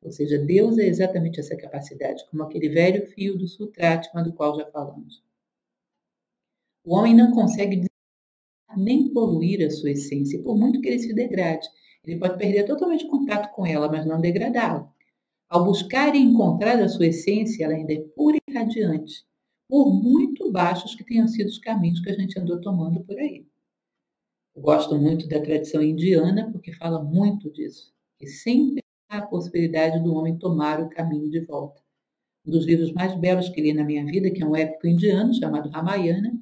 Ou 0.03 0.11
seja, 0.11 0.39
Deus 0.39 0.79
é 0.79 0.87
exatamente 0.87 1.41
essa 1.41 1.57
capacidade, 1.57 2.25
como 2.31 2.43
aquele 2.43 2.69
velho 2.69 3.07
fio 3.07 3.37
do 3.37 3.47
Sutratma 3.47 4.23
do 4.23 4.33
qual 4.33 4.57
já 4.57 4.67
falamos. 4.71 5.23
O 6.85 6.95
homem 6.97 7.15
não 7.15 7.33
consegue 7.33 7.85
nem 8.77 9.13
poluir 9.13 9.67
a 9.67 9.71
sua 9.71 9.91
essência, 9.91 10.43
por 10.43 10.57
muito 10.57 10.81
que 10.81 10.89
ele 10.89 10.99
se 10.99 11.13
degrade. 11.13 11.69
Ele 12.05 12.19
pode 12.19 12.39
perder 12.39 12.65
totalmente 12.65 13.07
contato 13.07 13.53
com 13.53 13.67
ela, 13.67 13.91
mas 13.91 14.07
não 14.07 14.21
degradá-la. 14.21 14.91
Ao 15.49 15.65
buscar 15.65 16.15
e 16.15 16.19
encontrar 16.19 16.81
a 16.81 16.89
sua 16.89 17.09
essência, 17.09 17.65
ela 17.65 17.75
ainda 17.75 17.93
é 17.93 18.01
pura 18.17 18.39
e 18.49 18.53
radiante, 18.53 19.25
por 19.69 19.93
muito 19.93 20.51
baixos 20.51 20.95
que 20.95 21.05
tenham 21.05 21.29
sido 21.29 21.49
os 21.49 21.59
caminhos 21.59 22.01
que 22.01 22.09
a 22.09 22.15
gente 22.15 22.39
andou 22.39 22.61
tomando 22.61 23.05
por 23.05 23.19
aí. 23.19 23.47
Eu 24.55 24.63
gosto 24.63 24.97
muito 24.97 25.29
da 25.29 25.41
tradição 25.41 25.83
indiana 25.83 26.51
porque 26.51 26.73
fala 26.73 27.03
muito 27.03 27.51
disso, 27.51 27.93
que 28.19 28.27
sempre 28.27 28.83
a 29.11 29.21
possibilidade 29.21 30.03
do 30.03 30.15
homem 30.15 30.39
tomar 30.39 30.81
o 30.81 30.89
caminho 30.89 31.29
de 31.29 31.41
volta. 31.41 31.83
Um 32.47 32.53
dos 32.53 32.65
livros 32.65 32.93
mais 32.93 33.13
belos 33.19 33.49
que 33.49 33.61
li 33.61 33.73
na 33.73 33.85
minha 33.85 34.07
vida, 34.07 34.31
que 34.31 34.43
é 34.43 34.47
um 34.47 34.55
épico 34.55 34.87
indiano 34.87 35.35
chamado 35.35 35.69
Ramayana, 35.69 36.33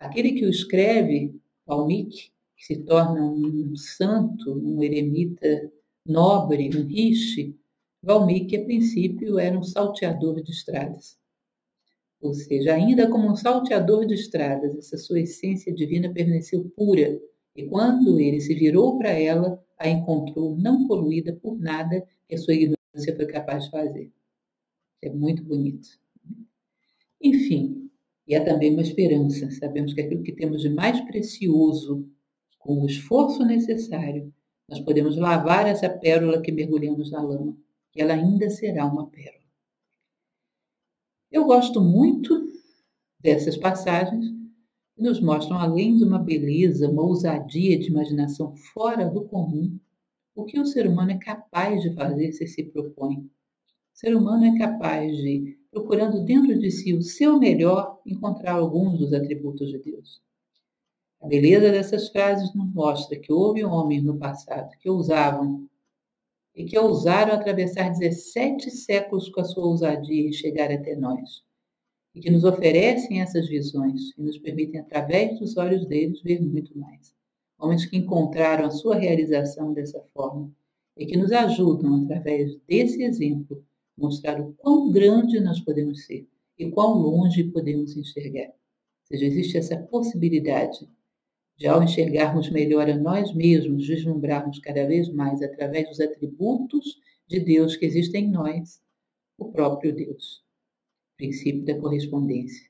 aquele 0.00 0.32
que 0.32 0.46
o 0.46 0.48
escreve, 0.48 1.38
Valmiki, 1.66 2.32
que 2.56 2.64
se 2.64 2.76
torna 2.84 3.22
um 3.22 3.76
santo, 3.76 4.52
um 4.52 4.82
eremita 4.82 5.70
nobre, 6.06 6.70
um 6.74 6.86
rishi, 6.86 7.54
Valmiki, 8.02 8.56
a 8.56 8.64
princípio, 8.64 9.38
era 9.38 9.56
um 9.56 9.62
salteador 9.62 10.42
de 10.42 10.50
estradas. 10.50 11.18
Ou 12.20 12.32
seja, 12.32 12.74
ainda 12.74 13.08
como 13.08 13.30
um 13.30 13.36
salteador 13.36 14.06
de 14.06 14.14
estradas, 14.14 14.74
essa 14.76 14.96
sua 14.96 15.20
essência 15.20 15.72
divina 15.72 16.12
permaneceu 16.12 16.64
pura, 16.74 17.20
e 17.54 17.66
quando 17.66 18.18
ele 18.18 18.40
se 18.40 18.54
virou 18.54 18.98
para 18.98 19.10
ela, 19.10 19.62
a 19.82 19.88
encontrou 19.88 20.56
não 20.56 20.86
poluída 20.86 21.34
por 21.34 21.58
nada 21.58 22.06
que 22.28 22.34
a 22.34 22.38
sua 22.38 22.54
ignorância 22.54 23.16
foi 23.16 23.26
capaz 23.26 23.64
de 23.64 23.70
fazer. 23.70 24.12
É 25.02 25.10
muito 25.10 25.42
bonito. 25.42 25.88
Enfim, 27.20 27.90
e 28.26 28.34
é 28.34 28.40
também 28.40 28.72
uma 28.72 28.82
esperança. 28.82 29.50
Sabemos 29.50 29.92
que 29.92 30.00
aquilo 30.00 30.22
que 30.22 30.32
temos 30.32 30.62
de 30.62 30.70
mais 30.70 31.00
precioso, 31.02 32.08
com 32.58 32.80
o 32.80 32.86
esforço 32.86 33.44
necessário, 33.44 34.32
nós 34.68 34.80
podemos 34.80 35.16
lavar 35.16 35.66
essa 35.66 35.90
pérola 35.90 36.40
que 36.40 36.52
mergulhamos 36.52 37.10
na 37.10 37.20
lama, 37.20 37.56
e 37.94 38.00
ela 38.00 38.14
ainda 38.14 38.48
será 38.48 38.86
uma 38.86 39.08
pérola. 39.10 39.42
Eu 41.30 41.44
gosto 41.44 41.80
muito 41.80 42.48
dessas 43.20 43.56
passagens 43.56 44.41
que 44.94 45.02
nos 45.02 45.20
mostram, 45.20 45.58
além 45.58 45.96
de 45.96 46.04
uma 46.04 46.18
beleza, 46.18 46.88
uma 46.88 47.02
ousadia 47.02 47.78
de 47.78 47.88
imaginação 47.88 48.54
fora 48.56 49.08
do 49.08 49.24
comum, 49.24 49.78
o 50.34 50.44
que 50.44 50.58
o 50.58 50.66
ser 50.66 50.86
humano 50.86 51.10
é 51.12 51.18
capaz 51.18 51.82
de 51.82 51.94
fazer 51.94 52.32
se 52.32 52.46
se 52.46 52.62
propõe. 52.62 53.16
O 53.16 53.28
ser 53.92 54.16
humano 54.16 54.44
é 54.44 54.58
capaz 54.58 55.16
de, 55.16 55.58
procurando 55.70 56.24
dentro 56.24 56.58
de 56.58 56.70
si 56.70 56.94
o 56.94 57.02
seu 57.02 57.38
melhor, 57.38 58.00
encontrar 58.06 58.54
alguns 58.54 58.98
dos 58.98 59.12
atributos 59.12 59.70
de 59.70 59.78
Deus. 59.78 60.22
A 61.20 61.28
beleza 61.28 61.70
dessas 61.70 62.08
frases 62.08 62.52
nos 62.54 62.72
mostra 62.74 63.18
que 63.18 63.32
houve 63.32 63.64
homens 63.64 64.02
no 64.02 64.18
passado 64.18 64.76
que 64.80 64.90
ousavam 64.90 65.68
e 66.54 66.64
que 66.64 66.78
ousaram 66.78 67.34
atravessar 67.34 67.90
17 67.90 68.70
séculos 68.70 69.28
com 69.28 69.40
a 69.40 69.44
sua 69.44 69.64
ousadia 69.64 70.28
e 70.28 70.32
chegar 70.32 70.70
até 70.70 70.96
nós, 70.96 71.44
e 72.14 72.20
que 72.20 72.30
nos 72.30 72.44
oferecem 72.44 73.20
essas 73.20 73.48
visões 73.48 74.10
e 74.18 74.22
nos 74.22 74.38
permitem, 74.38 74.80
através 74.80 75.38
dos 75.38 75.56
olhos 75.56 75.86
deles, 75.86 76.20
ver 76.22 76.40
muito 76.40 76.76
mais. 76.78 77.14
Homens 77.58 77.86
que 77.86 77.96
encontraram 77.96 78.66
a 78.66 78.70
sua 78.70 78.96
realização 78.96 79.72
dessa 79.72 80.00
forma 80.12 80.50
e 80.96 81.06
que 81.06 81.16
nos 81.16 81.32
ajudam, 81.32 82.02
através 82.02 82.58
desse 82.68 83.02
exemplo, 83.02 83.64
mostrar 83.96 84.40
o 84.40 84.52
quão 84.54 84.90
grande 84.90 85.40
nós 85.40 85.60
podemos 85.60 86.04
ser 86.04 86.26
e 86.58 86.70
quão 86.70 86.98
longe 86.98 87.44
podemos 87.44 87.96
enxergar. 87.96 88.48
Ou 88.48 89.06
seja, 89.06 89.26
existe 89.26 89.56
essa 89.56 89.76
possibilidade 89.76 90.88
de, 91.56 91.66
ao 91.66 91.82
enxergarmos 91.82 92.50
melhor 92.50 92.90
a 92.90 92.96
nós 92.96 93.32
mesmos, 93.32 93.86
vislumbrarmos 93.86 94.58
cada 94.58 94.86
vez 94.86 95.08
mais, 95.08 95.40
através 95.42 95.88
dos 95.88 96.00
atributos 96.00 97.00
de 97.26 97.40
Deus 97.40 97.76
que 97.76 97.86
existem 97.86 98.26
em 98.26 98.30
nós, 98.30 98.82
o 99.38 99.50
próprio 99.50 99.94
Deus. 99.94 100.42
Princípio 101.22 101.64
da 101.64 101.78
correspondência. 101.78 102.68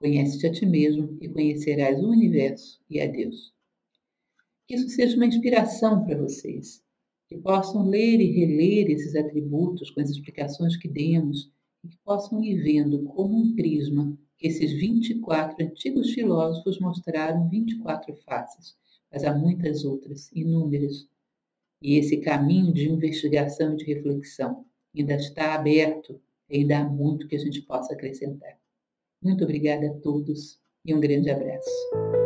Conhece-te 0.00 0.48
a 0.48 0.50
ti 0.50 0.66
mesmo 0.66 1.16
e 1.20 1.28
conhecerás 1.28 2.02
o 2.02 2.10
universo 2.10 2.80
e 2.90 3.00
a 3.00 3.06
Deus. 3.06 3.54
Que 4.66 4.74
isso 4.74 4.88
seja 4.88 5.14
uma 5.14 5.26
inspiração 5.26 6.04
para 6.04 6.20
vocês, 6.20 6.82
que 7.28 7.38
possam 7.38 7.88
ler 7.88 8.20
e 8.20 8.32
reler 8.32 8.90
esses 8.90 9.14
atributos 9.14 9.92
com 9.92 10.00
as 10.00 10.10
explicações 10.10 10.76
que 10.76 10.88
demos 10.88 11.52
e 11.84 11.88
que 11.88 11.96
possam 11.98 12.42
ir 12.42 12.60
vendo 12.64 13.04
como 13.04 13.36
um 13.36 13.54
prisma 13.54 14.18
esses 14.42 14.72
24 14.72 15.64
antigos 15.64 16.10
filósofos 16.10 16.80
mostraram 16.80 17.48
24 17.48 18.12
faces, 18.24 18.74
mas 19.12 19.22
há 19.22 19.32
muitas 19.32 19.84
outras, 19.84 20.32
inúmeras. 20.32 21.08
E 21.80 21.94
esse 21.94 22.16
caminho 22.16 22.72
de 22.72 22.90
investigação 22.90 23.74
e 23.74 23.76
de 23.76 23.84
reflexão 23.84 24.66
ainda 24.92 25.14
está 25.14 25.54
aberto, 25.54 26.20
ainda 26.50 26.78
há 26.78 26.84
muito 26.84 27.26
que 27.26 27.36
a 27.36 27.38
gente 27.38 27.62
possa 27.62 27.92
acrescentar. 27.92 28.58
Muito 29.22 29.44
obrigada 29.44 29.86
a 29.86 29.94
todos 30.00 30.60
e 30.84 30.94
um 30.94 31.00
grande 31.00 31.30
abraço. 31.30 32.23